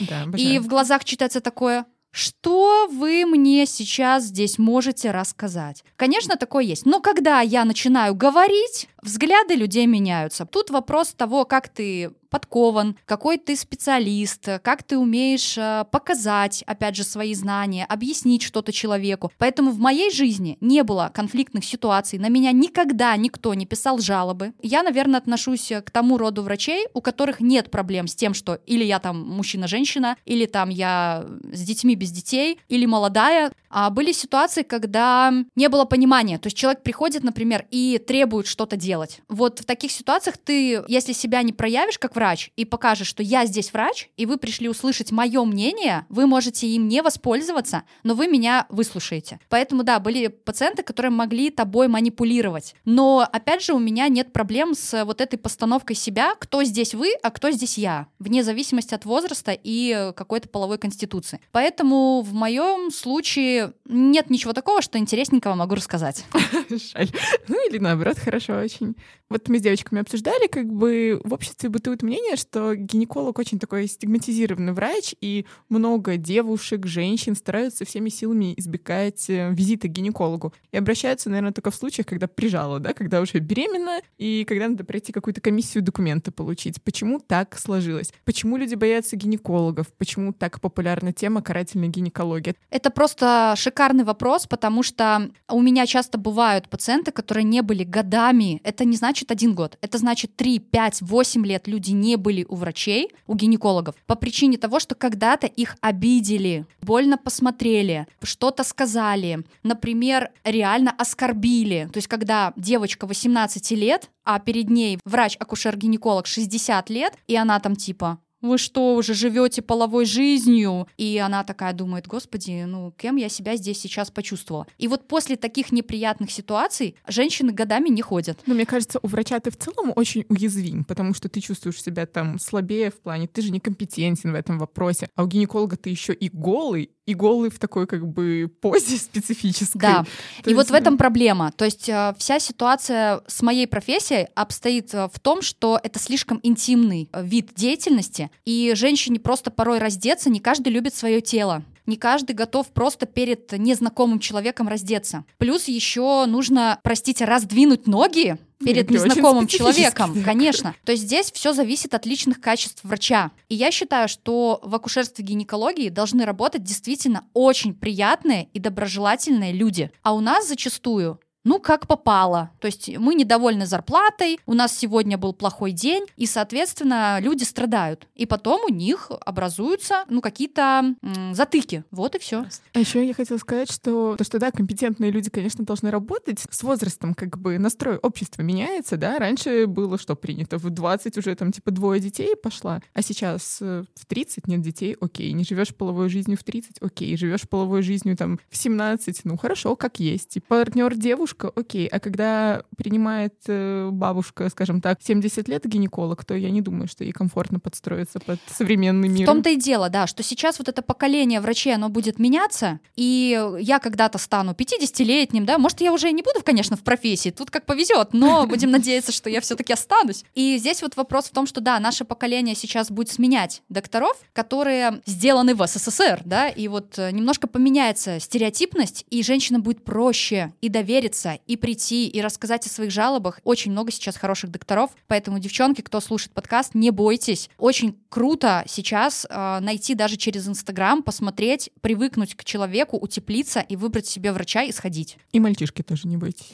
Да, 0.00 0.26
и 0.36 0.58
в 0.58 0.66
глазах 0.66 1.04
читается 1.04 1.40
такое 1.40 1.86
что 2.16 2.88
вы 2.90 3.26
мне 3.26 3.66
сейчас 3.66 4.24
здесь 4.24 4.56
можете 4.56 5.10
рассказать? 5.10 5.84
Конечно, 5.96 6.36
такое 6.36 6.64
есть. 6.64 6.86
Но 6.86 7.00
когда 7.00 7.42
я 7.42 7.66
начинаю 7.66 8.14
говорить, 8.14 8.88
взгляды 9.02 9.54
людей 9.54 9.84
меняются. 9.84 10.46
Тут 10.46 10.70
вопрос 10.70 11.12
того, 11.12 11.44
как 11.44 11.68
ты 11.68 12.12
подкован, 12.28 12.96
какой 13.04 13.38
ты 13.38 13.56
специалист, 13.56 14.48
как 14.62 14.82
ты 14.82 14.98
умеешь 14.98 15.56
э, 15.56 15.84
показать, 15.90 16.62
опять 16.66 16.96
же, 16.96 17.04
свои 17.04 17.34
знания, 17.34 17.84
объяснить 17.84 18.42
что-то 18.42 18.72
человеку. 18.72 19.32
Поэтому 19.38 19.70
в 19.70 19.78
моей 19.78 20.10
жизни 20.10 20.58
не 20.60 20.82
было 20.82 21.10
конфликтных 21.14 21.64
ситуаций, 21.64 22.18
на 22.18 22.28
меня 22.28 22.52
никогда 22.52 23.16
никто 23.16 23.54
не 23.54 23.66
писал 23.66 23.98
жалобы. 23.98 24.52
Я, 24.62 24.82
наверное, 24.82 25.18
отношусь 25.18 25.72
к 25.84 25.90
тому 25.90 26.18
роду 26.18 26.42
врачей, 26.42 26.86
у 26.94 27.00
которых 27.00 27.40
нет 27.40 27.70
проблем 27.70 28.08
с 28.08 28.14
тем, 28.14 28.34
что 28.34 28.54
или 28.66 28.84
я 28.84 28.98
там 28.98 29.22
мужчина-женщина, 29.22 30.16
или 30.24 30.46
там 30.46 30.68
я 30.68 31.24
с 31.52 31.62
детьми 31.62 31.94
без 31.94 32.10
детей, 32.10 32.58
или 32.68 32.86
молодая. 32.86 33.52
А 33.68 33.90
были 33.90 34.12
ситуации, 34.12 34.62
когда 34.62 35.32
не 35.54 35.68
было 35.68 35.84
понимания. 35.84 36.38
То 36.38 36.46
есть 36.46 36.56
человек 36.56 36.82
приходит, 36.82 37.24
например, 37.24 37.66
и 37.70 37.98
требует 37.98 38.46
что-то 38.46 38.76
делать. 38.76 39.20
Вот 39.28 39.60
в 39.60 39.64
таких 39.64 39.92
ситуациях 39.92 40.38
ты, 40.38 40.82
если 40.88 41.12
себя 41.12 41.42
не 41.42 41.52
проявишь 41.52 41.98
как 41.98 42.15
врач 42.16 42.50
и 42.56 42.64
покажешь, 42.64 43.06
что 43.06 43.22
я 43.22 43.46
здесь 43.46 43.72
врач, 43.72 44.08
и 44.16 44.26
вы 44.26 44.38
пришли 44.38 44.68
услышать 44.68 45.12
мое 45.12 45.44
мнение, 45.44 46.06
вы 46.08 46.26
можете 46.26 46.66
им 46.66 46.88
не 46.88 47.02
воспользоваться, 47.02 47.84
но 48.02 48.14
вы 48.14 48.26
меня 48.26 48.66
выслушаете. 48.70 49.38
Поэтому, 49.48 49.84
да, 49.84 50.00
были 50.00 50.26
пациенты, 50.26 50.82
которые 50.82 51.12
могли 51.12 51.50
тобой 51.50 51.86
манипулировать. 51.86 52.74
Но, 52.84 53.28
опять 53.30 53.62
же, 53.62 53.74
у 53.74 53.78
меня 53.78 54.08
нет 54.08 54.32
проблем 54.32 54.74
с 54.74 55.04
вот 55.04 55.20
этой 55.20 55.36
постановкой 55.38 55.94
себя, 55.94 56.34
кто 56.40 56.64
здесь 56.64 56.94
вы, 56.94 57.12
а 57.22 57.30
кто 57.30 57.50
здесь 57.50 57.78
я, 57.78 58.08
вне 58.18 58.42
зависимости 58.42 58.94
от 58.94 59.04
возраста 59.04 59.56
и 59.56 60.12
какой-то 60.16 60.48
половой 60.48 60.78
конституции. 60.78 61.40
Поэтому 61.52 62.22
в 62.22 62.32
моем 62.32 62.90
случае 62.90 63.74
нет 63.84 64.30
ничего 64.30 64.54
такого, 64.54 64.82
что 64.82 64.98
интересненького 64.98 65.54
могу 65.54 65.74
рассказать. 65.74 66.24
Жаль. 66.70 67.10
Ну 67.48 67.68
или 67.68 67.78
наоборот, 67.78 68.18
хорошо 68.18 68.54
очень. 68.58 68.96
Вот 69.28 69.48
мы 69.48 69.58
с 69.58 69.62
девочками 69.62 70.00
обсуждали, 70.00 70.46
как 70.46 70.72
бы 70.72 71.20
в 71.24 71.34
обществе 71.34 71.68
бытует 71.68 72.02
мнение, 72.02 72.36
что 72.36 72.76
гинеколог 72.76 73.38
очень 73.38 73.58
такой 73.58 73.88
стигматизированный 73.88 74.72
врач, 74.72 75.14
и 75.20 75.46
много 75.68 76.16
девушек, 76.16 76.86
женщин 76.86 77.34
стараются 77.34 77.84
всеми 77.84 78.08
силами 78.08 78.54
избегать 78.56 79.28
э, 79.28 79.50
визита 79.52 79.88
к 79.88 79.92
гинекологу. 79.92 80.54
И 80.70 80.76
обращаются, 80.76 81.28
наверное, 81.28 81.52
только 81.52 81.72
в 81.72 81.74
случаях, 81.74 82.06
когда 82.06 82.28
прижала, 82.28 82.78
да, 82.78 82.92
когда 82.92 83.20
уже 83.20 83.38
беременна, 83.38 84.00
и 84.16 84.44
когда 84.44 84.68
надо 84.68 84.84
пройти 84.84 85.12
какую-то 85.12 85.40
комиссию 85.40 85.82
документы 85.82 86.30
получить. 86.30 86.80
Почему 86.82 87.18
так 87.18 87.58
сложилось? 87.58 88.12
Почему 88.24 88.56
люди 88.56 88.76
боятся 88.76 89.16
гинекологов? 89.16 89.88
Почему 89.94 90.32
так 90.34 90.60
популярна 90.60 91.12
тема 91.12 91.42
карательной 91.42 91.88
гинекологии? 91.88 92.54
Это 92.70 92.90
просто 92.90 93.54
шикарный 93.56 94.04
вопрос, 94.04 94.46
потому 94.46 94.84
что 94.84 95.30
у 95.50 95.60
меня 95.60 95.84
часто 95.86 96.16
бывают 96.16 96.68
пациенты, 96.68 97.10
которые 97.10 97.42
не 97.42 97.62
были 97.62 97.82
годами. 97.82 98.60
Это 98.62 98.84
не 98.84 98.96
значит 98.96 99.15
один 99.30 99.54
год. 99.54 99.78
Это 99.80 99.98
значит 99.98 100.36
3, 100.36 100.58
5, 100.58 101.02
8 101.02 101.46
лет 101.46 101.68
люди 101.68 101.92
не 101.92 102.16
были 102.16 102.44
у 102.48 102.56
врачей, 102.56 103.10
у 103.26 103.34
гинекологов, 103.34 103.94
по 104.06 104.14
причине 104.14 104.58
того, 104.58 104.80
что 104.80 104.94
когда-то 104.94 105.46
их 105.46 105.76
обидели, 105.80 106.66
больно 106.82 107.18
посмотрели, 107.18 108.06
что-то 108.22 108.64
сказали, 108.64 109.44
например, 109.62 110.30
реально 110.44 110.90
оскорбили. 110.90 111.88
То 111.92 111.98
есть 111.98 112.08
когда 112.08 112.52
девочка 112.56 113.06
18 113.06 113.70
лет, 113.72 114.10
а 114.24 114.38
перед 114.40 114.70
ней 114.70 114.98
врач-акушер-гинеколог 115.04 116.26
60 116.26 116.90
лет, 116.90 117.14
и 117.26 117.36
она 117.36 117.60
там 117.60 117.76
типа 117.76 118.18
вы 118.40 118.58
что, 118.58 118.94
уже 118.94 119.14
живете 119.14 119.62
половой 119.62 120.04
жизнью? 120.04 120.86
И 120.96 121.18
она 121.18 121.44
такая 121.44 121.72
думает, 121.72 122.06
господи, 122.06 122.64
ну 122.66 122.92
кем 122.96 123.16
я 123.16 123.28
себя 123.28 123.56
здесь 123.56 123.80
сейчас 123.80 124.10
почувствовала? 124.10 124.66
И 124.78 124.88
вот 124.88 125.08
после 125.08 125.36
таких 125.36 125.72
неприятных 125.72 126.30
ситуаций 126.30 126.96
женщины 127.06 127.52
годами 127.52 127.88
не 127.88 128.02
ходят. 128.02 128.40
Но 128.46 128.54
мне 128.54 128.66
кажется, 128.66 128.98
у 129.02 129.06
врача 129.08 129.38
ты 129.40 129.50
в 129.50 129.56
целом 129.56 129.92
очень 129.96 130.24
уязвим, 130.28 130.84
потому 130.84 131.14
что 131.14 131.28
ты 131.28 131.40
чувствуешь 131.40 131.82
себя 131.82 132.06
там 132.06 132.38
слабее 132.38 132.90
в 132.90 133.00
плане, 133.00 133.26
ты 133.26 133.42
же 133.42 133.50
некомпетентен 133.50 134.32
в 134.32 134.34
этом 134.34 134.58
вопросе, 134.58 135.08
а 135.14 135.24
у 135.24 135.26
гинеколога 135.26 135.76
ты 135.76 135.90
еще 135.90 136.12
и 136.12 136.28
голый, 136.28 136.90
и 137.06 137.14
голый 137.14 137.50
в 137.50 137.58
такой 137.58 137.86
как 137.86 138.06
бы 138.06 138.50
позе 138.60 138.96
специфической. 138.98 139.78
Да, 139.78 140.04
То 140.42 140.50
и 140.50 140.54
вот 140.54 140.62
есть, 140.62 140.70
в 140.70 140.74
этом 140.74 140.98
проблема. 140.98 141.52
То 141.56 141.64
есть 141.64 141.88
э, 141.88 142.14
вся 142.18 142.38
ситуация 142.38 143.22
с 143.26 143.42
моей 143.42 143.66
профессией 143.66 144.26
обстоит 144.34 144.92
э, 144.92 145.08
в 145.12 145.18
том, 145.20 145.40
что 145.40 145.80
это 145.82 145.98
слишком 145.98 146.40
интимный 146.42 147.08
э, 147.12 147.24
вид 147.24 147.50
деятельности, 147.54 148.30
и 148.44 148.72
женщине 148.74 149.20
просто 149.20 149.50
порой 149.50 149.78
раздеться, 149.78 150.28
не 150.28 150.40
каждый 150.40 150.72
любит 150.72 150.94
свое 150.94 151.20
тело. 151.20 151.62
Не 151.86 151.96
каждый 151.96 152.34
готов 152.34 152.66
просто 152.68 153.06
перед 153.06 153.52
незнакомым 153.52 154.18
человеком 154.18 154.66
раздеться. 154.66 155.24
Плюс 155.38 155.68
еще 155.68 156.26
нужно, 156.26 156.80
простите, 156.82 157.24
раздвинуть 157.24 157.86
ноги 157.86 158.38
перед 158.58 158.84
Это 158.84 158.92
незнакомым 158.94 159.46
человеком, 159.46 160.22
конечно. 160.24 160.74
То 160.84 160.92
есть 160.92 161.04
здесь 161.04 161.30
все 161.32 161.52
зависит 161.52 161.94
от 161.94 162.06
личных 162.06 162.40
качеств 162.40 162.80
врача. 162.82 163.30
И 163.48 163.54
я 163.54 163.70
считаю, 163.70 164.08
что 164.08 164.60
в 164.62 164.74
акушерстве 164.74 165.24
гинекологии 165.24 165.88
должны 165.88 166.24
работать 166.24 166.62
действительно 166.62 167.26
очень 167.34 167.74
приятные 167.74 168.48
и 168.52 168.58
доброжелательные 168.58 169.52
люди. 169.52 169.90
А 170.02 170.14
у 170.14 170.20
нас 170.20 170.48
зачастую 170.48 171.20
ну, 171.46 171.60
как 171.60 171.86
попало. 171.86 172.50
То 172.58 172.66
есть 172.66 172.90
мы 172.98 173.14
недовольны 173.14 173.66
зарплатой, 173.66 174.40
у 174.46 174.54
нас 174.54 174.76
сегодня 174.76 175.16
был 175.16 175.32
плохой 175.32 175.70
день, 175.70 176.04
и, 176.16 176.26
соответственно, 176.26 177.18
люди 177.20 177.44
страдают. 177.44 178.08
И 178.16 178.26
потом 178.26 178.62
у 178.64 178.68
них 178.68 179.12
образуются, 179.24 180.04
ну, 180.08 180.20
какие-то 180.20 180.96
м, 181.00 181.34
затыки. 181.34 181.84
Вот 181.92 182.16
и 182.16 182.18
все. 182.18 182.46
А 182.72 182.80
еще 182.80 183.06
я 183.06 183.14
хотела 183.14 183.38
сказать, 183.38 183.70
что 183.70 184.16
то, 184.18 184.24
что 184.24 184.40
да, 184.40 184.50
компетентные 184.50 185.12
люди, 185.12 185.30
конечно, 185.30 185.64
должны 185.64 185.92
работать. 185.92 186.42
С 186.50 186.64
возрастом 186.64 187.14
как 187.14 187.38
бы 187.38 187.58
настрой 187.58 187.98
общества 187.98 188.42
меняется, 188.42 188.96
да. 188.96 189.16
Раньше 189.20 189.68
было 189.68 189.98
что 189.98 190.16
принято? 190.16 190.58
В 190.58 190.68
20 190.68 191.16
уже 191.16 191.36
там 191.36 191.52
типа 191.52 191.70
двое 191.70 192.00
детей 192.00 192.34
пошла, 192.34 192.82
а 192.92 193.02
сейчас 193.02 193.58
э, 193.60 193.84
в 193.94 194.06
30 194.06 194.48
нет 194.48 194.62
детей, 194.62 194.96
окей. 195.00 195.32
Не 195.32 195.44
живешь 195.44 195.72
половой 195.72 196.08
жизнью 196.08 196.38
в 196.38 196.42
30, 196.42 196.78
окей. 196.80 197.16
Живешь 197.16 197.48
половой 197.48 197.82
жизнью 197.82 198.16
там 198.16 198.40
в 198.50 198.56
17, 198.56 199.20
ну 199.22 199.36
хорошо, 199.36 199.76
как 199.76 200.00
есть. 200.00 200.38
И 200.38 200.40
партнер 200.40 200.96
девушка, 200.96 201.35
окей. 201.44 201.86
А 201.86 202.00
когда 202.00 202.62
принимает 202.76 203.34
э, 203.46 203.88
бабушка, 203.90 204.48
скажем 204.50 204.80
так, 204.80 205.00
70 205.02 205.48
лет 205.48 205.66
гинеколог, 205.66 206.24
то 206.24 206.34
я 206.34 206.50
не 206.50 206.60
думаю, 206.60 206.88
что 206.88 207.04
ей 207.04 207.12
комфортно 207.12 207.60
подстроиться 207.60 208.20
под 208.20 208.38
современный 208.50 209.08
мир. 209.08 209.22
В 209.22 209.26
том-то 209.26 209.50
и 209.50 209.56
дело, 209.56 209.88
да, 209.88 210.06
что 210.06 210.22
сейчас 210.22 210.58
вот 210.58 210.68
это 210.68 210.82
поколение 210.82 211.40
врачей, 211.40 211.74
оно 211.74 211.88
будет 211.88 212.18
меняться, 212.18 212.80
и 212.94 213.40
я 213.60 213.78
когда-то 213.78 214.18
стану 214.18 214.52
50-летним, 214.52 215.44
да, 215.44 215.58
может, 215.58 215.80
я 215.80 215.92
уже 215.92 216.08
и 216.08 216.12
не 216.12 216.22
буду, 216.22 216.42
конечно, 216.42 216.76
в 216.76 216.82
профессии, 216.82 217.30
тут 217.30 217.50
как 217.50 217.66
повезет, 217.66 218.12
но 218.12 218.46
будем 218.48 218.70
надеяться, 218.70 219.12
что 219.12 219.30
я 219.30 219.40
все-таки 219.40 219.72
останусь. 219.72 220.24
И 220.34 220.56
здесь 220.58 220.82
вот 220.82 220.96
вопрос 220.96 221.26
в 221.26 221.30
том, 221.30 221.46
что 221.46 221.60
да, 221.60 221.78
наше 221.80 222.04
поколение 222.04 222.54
сейчас 222.54 222.90
будет 222.90 223.10
сменять 223.10 223.62
докторов, 223.68 224.16
которые 224.32 225.00
сделаны 225.06 225.54
в 225.54 225.66
СССР, 225.66 226.22
да, 226.24 226.48
и 226.48 226.68
вот 226.68 226.98
э, 226.98 227.10
немножко 227.10 227.46
поменяется 227.46 228.20
стереотипность, 228.20 229.04
и 229.10 229.22
женщинам 229.22 229.62
будет 229.62 229.84
проще 229.84 230.52
и 230.60 230.68
довериться, 230.68 231.25
и 231.34 231.56
прийти, 231.56 232.08
и 232.08 232.20
рассказать 232.20 232.66
о 232.66 232.70
своих 232.70 232.90
жалобах. 232.90 233.40
Очень 233.44 233.72
много 233.72 233.92
сейчас 233.92 234.16
хороших 234.16 234.50
докторов, 234.50 234.90
поэтому, 235.06 235.38
девчонки, 235.38 235.80
кто 235.80 236.00
слушает 236.00 236.32
подкаст, 236.32 236.74
не 236.74 236.90
бойтесь. 236.90 237.50
Очень 237.58 237.98
круто 238.08 238.64
сейчас 238.66 239.26
э, 239.28 239.58
найти 239.60 239.94
даже 239.94 240.16
через 240.16 240.48
Инстаграм, 240.48 241.02
посмотреть, 241.02 241.70
привыкнуть 241.80 242.34
к 242.34 242.44
человеку, 242.44 242.96
утеплиться 242.96 243.60
и 243.60 243.76
выбрать 243.76 244.06
себе 244.06 244.32
врача 244.32 244.62
и 244.62 244.72
сходить. 244.72 245.18
И 245.32 245.40
мальчишки 245.40 245.82
тоже 245.82 246.08
не 246.08 246.16
бойтесь. 246.16 246.52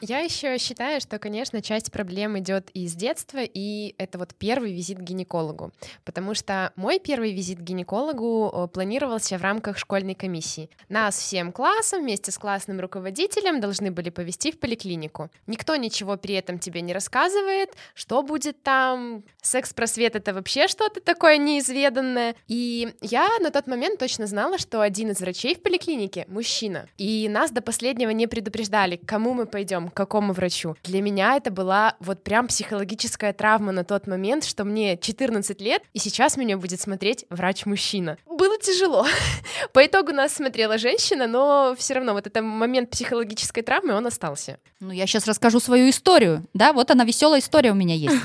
Я 0.00 0.20
еще 0.20 0.56
считаю, 0.56 1.00
что, 1.00 1.18
конечно, 1.18 1.60
часть 1.60 1.92
проблем 1.92 2.38
идет 2.38 2.70
из 2.70 2.94
детства, 2.94 3.40
и 3.42 3.94
это 3.98 4.18
вот 4.18 4.34
первый 4.34 4.72
визит 4.72 4.98
к 4.98 5.02
гинекологу. 5.02 5.72
Потому 6.04 6.34
что 6.34 6.72
мой 6.76 6.98
первый 6.98 7.32
визит 7.32 7.58
к 7.58 7.62
гинекологу 7.62 8.50
э, 8.50 8.68
планировался 8.68 9.36
в 9.36 9.42
рамках 9.42 9.76
школьной 9.76 10.14
комиссии. 10.14 10.70
Нас 10.88 11.18
всем 11.18 11.52
классом 11.52 12.02
вместе 12.02 12.32
с 12.32 12.38
классным 12.38 12.80
руководителем 12.80 12.89
руководителем 12.90 13.60
должны 13.60 13.92
были 13.92 14.10
повести 14.10 14.50
в 14.50 14.58
поликлинику. 14.58 15.30
Никто 15.46 15.76
ничего 15.76 16.16
при 16.16 16.34
этом 16.34 16.58
тебе 16.58 16.80
не 16.80 16.92
рассказывает, 16.92 17.70
что 17.94 18.22
будет 18.22 18.62
там. 18.62 19.22
Секс-просвет— 19.42 20.16
это 20.16 20.34
вообще 20.34 20.66
что-то 20.66 21.00
такое 21.00 21.36
неизведанное. 21.38 22.34
И 22.48 22.92
я 23.00 23.28
на 23.40 23.50
тот 23.50 23.68
момент 23.68 24.00
точно 24.00 24.26
знала, 24.26 24.58
что 24.58 24.80
один 24.80 25.10
из 25.10 25.20
врачей 25.20 25.54
в 25.54 25.62
поликлинике— 25.62 26.24
мужчина. 26.28 26.88
И 26.98 27.28
нас 27.28 27.52
до 27.52 27.60
последнего 27.62 28.10
не 28.10 28.26
предупреждали, 28.26 28.96
к 28.96 29.06
кому 29.06 29.34
мы 29.34 29.46
пойдем, 29.46 29.88
к 29.88 29.94
какому 29.94 30.32
врачу. 30.32 30.74
Для 30.82 31.00
меня 31.00 31.36
это 31.36 31.50
была 31.52 31.94
вот 32.00 32.24
прям 32.24 32.48
психологическая 32.48 33.32
травма 33.32 33.72
на 33.72 33.84
тот 33.84 34.08
момент, 34.08 34.44
что 34.44 34.64
мне 34.64 34.96
14 34.96 35.60
лет, 35.60 35.82
и 35.94 35.98
сейчас 36.00 36.36
меня 36.36 36.58
будет 36.58 36.80
смотреть 36.80 37.24
врач-мужчина. 37.30 38.18
Было 38.26 38.58
тяжело. 38.58 39.06
По 39.72 39.86
итогу 39.86 40.12
нас 40.12 40.34
смотрела 40.34 40.76
женщина, 40.78 41.26
но 41.26 41.74
все 41.78 41.94
равно 41.94 42.14
вот 42.14 42.26
этот 42.26 42.42
момент 42.42 42.69
психологической 42.86 43.62
травмы, 43.62 43.94
он 43.94 44.06
остался. 44.06 44.58
Ну, 44.80 44.92
я 44.92 45.06
сейчас 45.06 45.26
расскажу 45.26 45.60
свою 45.60 45.90
историю. 45.90 46.46
Да, 46.54 46.72
вот 46.72 46.90
она, 46.90 47.04
веселая 47.04 47.40
история 47.40 47.72
у 47.72 47.74
меня 47.74 47.94
есть. 47.94 48.16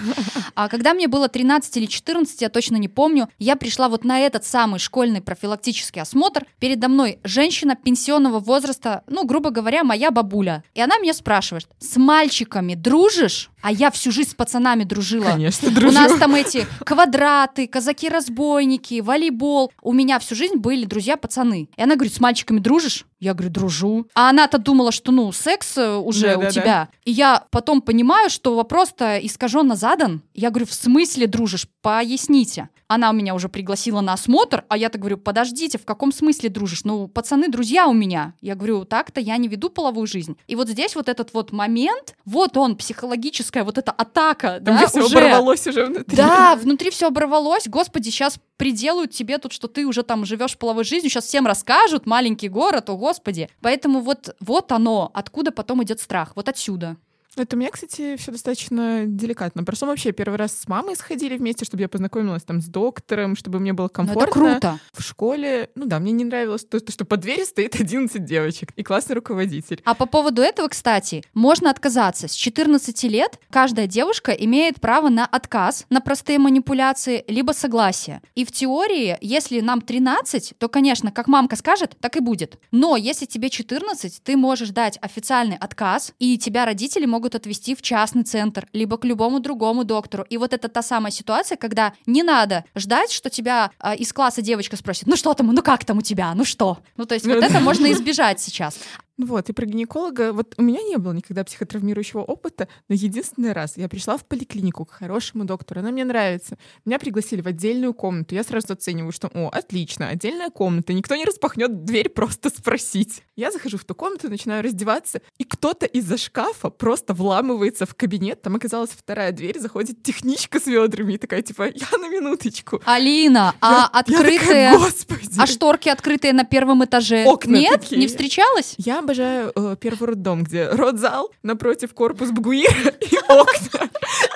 А 0.53 0.69
когда 0.69 0.93
мне 0.93 1.07
было 1.07 1.27
13 1.27 1.75
или 1.77 1.85
14, 1.85 2.41
я 2.41 2.49
точно 2.49 2.77
не 2.77 2.87
помню, 2.87 3.27
я 3.39 3.55
пришла 3.57 3.89
вот 3.89 4.05
на 4.05 4.19
этот 4.19 4.45
самый 4.45 4.79
школьный 4.79 5.21
профилактический 5.21 6.01
осмотр. 6.01 6.45
Передо 6.59 6.87
мной 6.87 7.19
женщина 7.23 7.75
пенсионного 7.75 8.39
возраста, 8.39 9.03
ну, 9.07 9.25
грубо 9.25 9.49
говоря, 9.49 9.83
моя 9.83 10.11
бабуля. 10.11 10.63
И 10.73 10.81
она 10.81 10.97
меня 10.99 11.13
спрашивает, 11.13 11.67
с 11.79 11.97
мальчиками 11.97 12.75
дружишь? 12.75 13.49
А 13.61 13.71
я 13.71 13.89
всю 13.89 14.11
жизнь 14.11 14.29
с 14.29 14.35
пацанами 14.35 14.83
дружила. 14.83 15.31
Конечно, 15.31 15.69
У 15.69 15.71
дружу. 15.71 15.91
нас 15.95 16.13
там 16.19 16.35
эти 16.35 16.67
квадраты, 16.85 17.67
казаки-разбойники, 17.67 19.01
волейбол. 19.01 19.71
У 19.81 19.91
меня 19.91 20.19
всю 20.19 20.35
жизнь 20.35 20.55
были 20.57 20.85
друзья-пацаны. 20.85 21.69
И 21.75 21.81
она 21.81 21.95
говорит, 21.95 22.13
с 22.13 22.19
мальчиками 22.19 22.59
дружишь? 22.59 23.05
Я 23.19 23.33
говорю, 23.33 23.51
дружу. 23.51 24.07
А 24.13 24.29
она-то 24.35 24.57
думала, 24.57 24.91
что, 24.91 25.11
ну, 25.11 25.31
секс 25.31 25.77
э, 25.77 25.95
уже 25.95 26.35
у 26.35 26.41
Да-да-да. 26.41 26.51
тебя. 26.51 26.89
И 27.05 27.11
я 27.11 27.43
потом 27.51 27.81
понимаю, 27.81 28.29
что 28.29 28.55
вопрос-то 28.55 29.17
искаженно 29.17 29.75
задан. 29.75 30.21
Я 30.33 30.49
говорю, 30.49 30.65
в 30.65 30.73
смысле 30.73 31.27
дружишь? 31.27 31.67
Поясните. 31.81 32.69
Она 32.87 33.11
меня 33.11 33.33
уже 33.33 33.49
пригласила 33.49 34.01
на 34.01 34.13
осмотр, 34.13 34.63
а 34.69 34.77
я 34.77 34.89
так 34.89 35.01
говорю, 35.01 35.17
подождите, 35.17 35.79
в 35.79 35.85
каком 35.85 36.11
смысле 36.11 36.49
дружишь? 36.49 36.83
Ну, 36.83 37.07
пацаны, 37.07 37.47
друзья 37.49 37.87
у 37.87 37.93
меня. 37.93 38.33
Я 38.41 38.53
говорю, 38.55 38.85
так-то 38.85 39.19
я 39.19 39.37
не 39.37 39.47
веду 39.47 39.69
половую 39.69 40.05
жизнь. 40.05 40.37
И 40.45 40.55
вот 40.55 40.69
здесь 40.69 40.95
вот 40.95 41.09
этот 41.09 41.33
вот 41.33 41.51
момент, 41.51 42.15
вот 42.25 42.57
он, 42.57 42.75
психологическая 42.75 43.63
вот 43.63 43.79
эта 43.79 43.91
атака, 43.91 44.61
Там 44.63 44.77
да, 44.77 44.87
все 44.87 45.03
уже. 45.03 45.17
оборвалось 45.17 45.65
уже 45.65 45.85
внутри. 45.85 46.15
Да, 46.15 46.55
внутри 46.55 46.91
все 46.91 47.07
оборвалось. 47.07 47.67
Господи, 47.67 48.09
сейчас 48.09 48.39
приделают 48.57 49.11
тебе 49.11 49.39
тут, 49.39 49.51
что 49.51 49.67
ты 49.67 49.85
уже 49.85 50.03
там 50.03 50.25
живешь 50.25 50.57
половой 50.57 50.83
жизнью, 50.83 51.09
сейчас 51.09 51.25
всем 51.25 51.47
расскажут, 51.47 52.05
маленький 52.05 52.49
город, 52.49 52.89
о 52.89 52.97
господи. 52.97 53.49
Поэтому 53.61 54.01
вот, 54.01 54.35
вот 54.39 54.71
оно, 54.71 55.09
откуда 55.13 55.51
потом 55.51 55.83
идет 55.83 55.99
страх, 55.99 56.33
вот 56.35 56.49
отсюда. 56.49 56.97
Это 57.37 57.55
у 57.55 57.59
меня, 57.59 57.69
кстати, 57.71 58.15
все 58.15 58.31
достаточно 58.31 59.03
деликатно. 59.05 59.63
Просто 59.63 59.85
мы 59.85 59.91
вообще 59.91 60.11
первый 60.11 60.35
раз 60.35 60.53
с 60.57 60.67
мамой 60.67 60.95
сходили 60.95 61.35
вместе, 61.37 61.65
чтобы 61.65 61.81
я 61.81 61.89
познакомилась 61.89 62.43
там 62.43 62.61
с 62.61 62.65
доктором, 62.65 63.35
чтобы 63.35 63.59
мне 63.59 63.73
было 63.73 63.85
Ну, 63.85 64.03
это 64.03 64.13
комфортно. 64.13 64.31
круто. 64.31 64.79
В 64.93 65.01
школе, 65.01 65.69
ну 65.75 65.85
да, 65.85 65.99
мне 65.99 66.11
не 66.11 66.23
нравилось 66.23 66.65
то, 66.65 66.79
то, 66.79 66.91
что 66.91 67.03
под 67.05 67.21
дверью 67.21 67.45
стоит 67.45 67.75
11 67.79 68.23
девочек 68.23 68.71
и 68.75 68.83
классный 68.83 69.15
руководитель. 69.15 69.81
А 69.85 69.93
по 69.95 70.05
поводу 70.05 70.41
этого, 70.41 70.67
кстати, 70.69 71.23
можно 71.33 71.69
отказаться. 71.69 72.27
С 72.27 72.33
14 72.33 73.03
лет 73.03 73.39
каждая 73.49 73.87
девушка 73.87 74.31
имеет 74.31 74.79
право 74.79 75.09
на 75.09 75.25
отказ, 75.25 75.85
на 75.89 76.01
простые 76.01 76.39
манипуляции, 76.39 77.23
либо 77.27 77.51
согласие. 77.51 78.21
И 78.35 78.45
в 78.45 78.51
теории, 78.51 79.17
если 79.21 79.59
нам 79.59 79.81
13, 79.81 80.53
то, 80.57 80.69
конечно, 80.69 81.11
как 81.11 81.27
мамка 81.27 81.55
скажет, 81.55 81.95
так 81.99 82.15
и 82.15 82.19
будет. 82.19 82.59
Но 82.71 82.95
если 82.95 83.25
тебе 83.25 83.49
14, 83.49 84.21
ты 84.23 84.37
можешь 84.37 84.69
дать 84.69 84.97
официальный 85.01 85.57
отказ, 85.57 86.13
и 86.19 86.37
тебя 86.37 86.65
родители 86.65 87.05
могут 87.05 87.24
отвести 87.33 87.73
в 87.73 87.81
частный 87.81 88.23
центр, 88.23 88.67
либо 88.73 88.97
к 88.97 89.05
любому 89.05 89.39
другому 89.39 89.83
доктору. 89.83 90.25
И 90.29 90.37
вот 90.37 90.53
это 90.53 90.67
та 90.67 90.83
самая 90.83 91.11
ситуация, 91.11 91.55
когда 91.55 91.93
не 92.05 92.21
надо 92.21 92.65
ждать, 92.75 93.11
что 93.11 93.29
тебя 93.31 93.71
а, 93.79 93.95
из 93.95 94.13
класса 94.13 94.43
девочка 94.43 94.75
спросит, 94.75 95.07
ну 95.07 95.15
что 95.15 95.33
там, 95.33 95.47
ну 95.47 95.63
как 95.63 95.85
там 95.85 95.97
у 95.97 96.01
тебя, 96.01 96.33
ну 96.35 96.45
что? 96.45 96.77
Ну 96.97 97.05
то 97.05 97.15
есть 97.15 97.25
вот 97.25 97.43
это 97.43 97.59
можно 97.59 97.91
избежать 97.91 98.39
сейчас. 98.39 98.77
Вот, 99.17 99.49
и 99.49 99.53
про 99.53 99.65
гинеколога, 99.65 100.33
вот 100.33 100.55
у 100.57 100.61
меня 100.61 100.81
не 100.81 100.97
было 100.97 101.13
никогда 101.13 101.45
психотравмирующего 101.45 102.19
опыта, 102.19 102.67
но 102.89 102.95
единственный 102.95 103.53
раз 103.53 103.77
я 103.77 103.87
пришла 103.87 104.17
в 104.17 104.25
поликлинику 104.25 104.83
к 104.83 104.91
хорошему 104.91 105.45
доктору, 105.45 105.79
она 105.79 105.91
мне 105.91 106.03
нравится. 106.03 106.57
Меня 106.83 106.99
пригласили 106.99 107.39
в 107.39 107.47
отдельную 107.47 107.93
комнату, 107.93 108.35
я 108.35 108.43
сразу 108.43 108.73
оцениваю, 108.73 109.13
что, 109.13 109.29
о, 109.33 109.47
отлично, 109.49 110.09
отдельная 110.09 110.49
комната, 110.49 110.91
никто 110.91 111.15
не 111.15 111.23
распахнет 111.23 111.85
дверь 111.85 112.09
просто 112.09 112.49
спросить. 112.49 113.23
Я 113.37 113.51
захожу 113.51 113.77
в 113.77 113.85
ту 113.85 113.95
комнату, 113.95 114.29
начинаю 114.29 114.63
раздеваться, 114.63 115.21
и 115.37 115.45
кто-то 115.45 115.85
из-за 115.85 116.17
шкафа 116.17 116.69
просто 116.69 117.13
вламывается 117.13 117.85
в 117.85 117.95
кабинет, 117.95 118.41
там 118.41 118.55
оказалась 118.55 118.89
вторая 118.91 119.31
дверь, 119.31 119.59
заходит 119.59 120.03
техничка 120.03 120.59
с 120.59 120.65
ведрами 120.65 121.13
и 121.13 121.17
такая, 121.17 121.41
типа, 121.41 121.69
я 121.73 121.97
на 121.97 122.09
минуточку. 122.09 122.81
Алина, 122.85 123.55
а 123.61 123.71
Я- 123.71 123.77
я 123.77 123.85
открытые... 123.85 124.39
такая, 124.39 124.77
господи. 124.77 125.35
А 125.39 125.45
шторки 125.47 125.87
открытые 125.87 126.33
на 126.33 126.43
первом 126.43 126.83
этаже? 126.83 127.23
Окна 127.25 127.55
Нет? 127.55 127.79
такие. 127.81 127.97
Не 127.97 128.07
встречалась? 128.07 128.75
Я 128.77 129.04
обожаю 129.05 129.51
э, 129.55 129.75
первый 129.79 130.09
роддом, 130.09 130.43
где 130.43 130.67
родзал, 130.67 131.31
напротив 131.43 131.93
корпус 131.93 132.31
Бгуира 132.31 132.89
и 132.99 133.17
окна. 133.27 133.89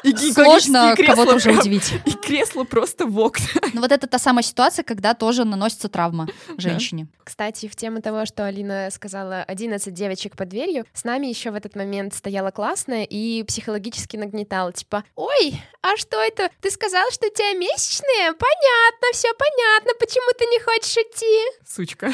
И 0.04 0.16
Сложно 0.16 0.96
кого-то 0.96 1.36
уже 1.36 1.52
удивить. 1.52 1.94
И 2.06 2.12
кресло 2.12 2.64
просто 2.64 3.06
в 3.06 3.20
окна. 3.20 3.46
Но 3.74 3.82
вот 3.82 3.92
это 3.92 4.08
та 4.08 4.20
самая 4.20 4.44
ситуация, 4.44 4.84
когда 4.84 5.14
тоже 5.14 5.44
наносится 5.44 5.90
травма 5.90 6.28
женщине. 6.58 7.08
Кстати, 7.24 7.68
в 7.68 7.76
тему 7.76 8.02
того, 8.02 8.26
что 8.26 8.46
Алина 8.46 8.90
сказала 8.92 9.44
11 9.44 9.94
девочек 9.94 10.36
под 10.38 10.50
дверью, 10.50 10.86
с 10.94 11.04
нами 11.04 11.28
еще 11.28 11.52
в 11.52 11.56
этот 11.56 11.76
момент 11.76 12.14
стояла 12.14 12.52
классная 12.52 13.04
и 13.04 13.44
психологически 13.44 14.18
нагнетала, 14.18 14.72
типа, 14.72 15.04
ой, 15.16 15.62
а 15.82 15.98
что 15.98 16.22
это? 16.22 16.50
Ты 16.62 16.72
сказала, 16.72 17.12
что 17.12 17.28
у 17.28 17.30
тебя 17.34 17.54
месячные? 17.54 18.34
Понятно, 18.34 19.08
все 19.14 19.30
понятно, 19.38 19.92
почему 20.00 20.32
ты 20.38 20.46
не 20.46 20.60
хочешь 20.60 20.98
идти? 20.98 21.60
Сучка. 21.68 22.12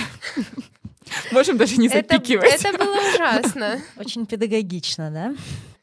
Можем 1.31 1.57
даже 1.57 1.77
не 1.77 1.87
Это, 1.87 1.97
запикивать. 2.15 2.63
это 2.65 2.77
было 2.77 2.97
ужасно. 3.13 3.79
Очень 3.97 4.25
педагогично, 4.25 5.11
да? 5.11 5.33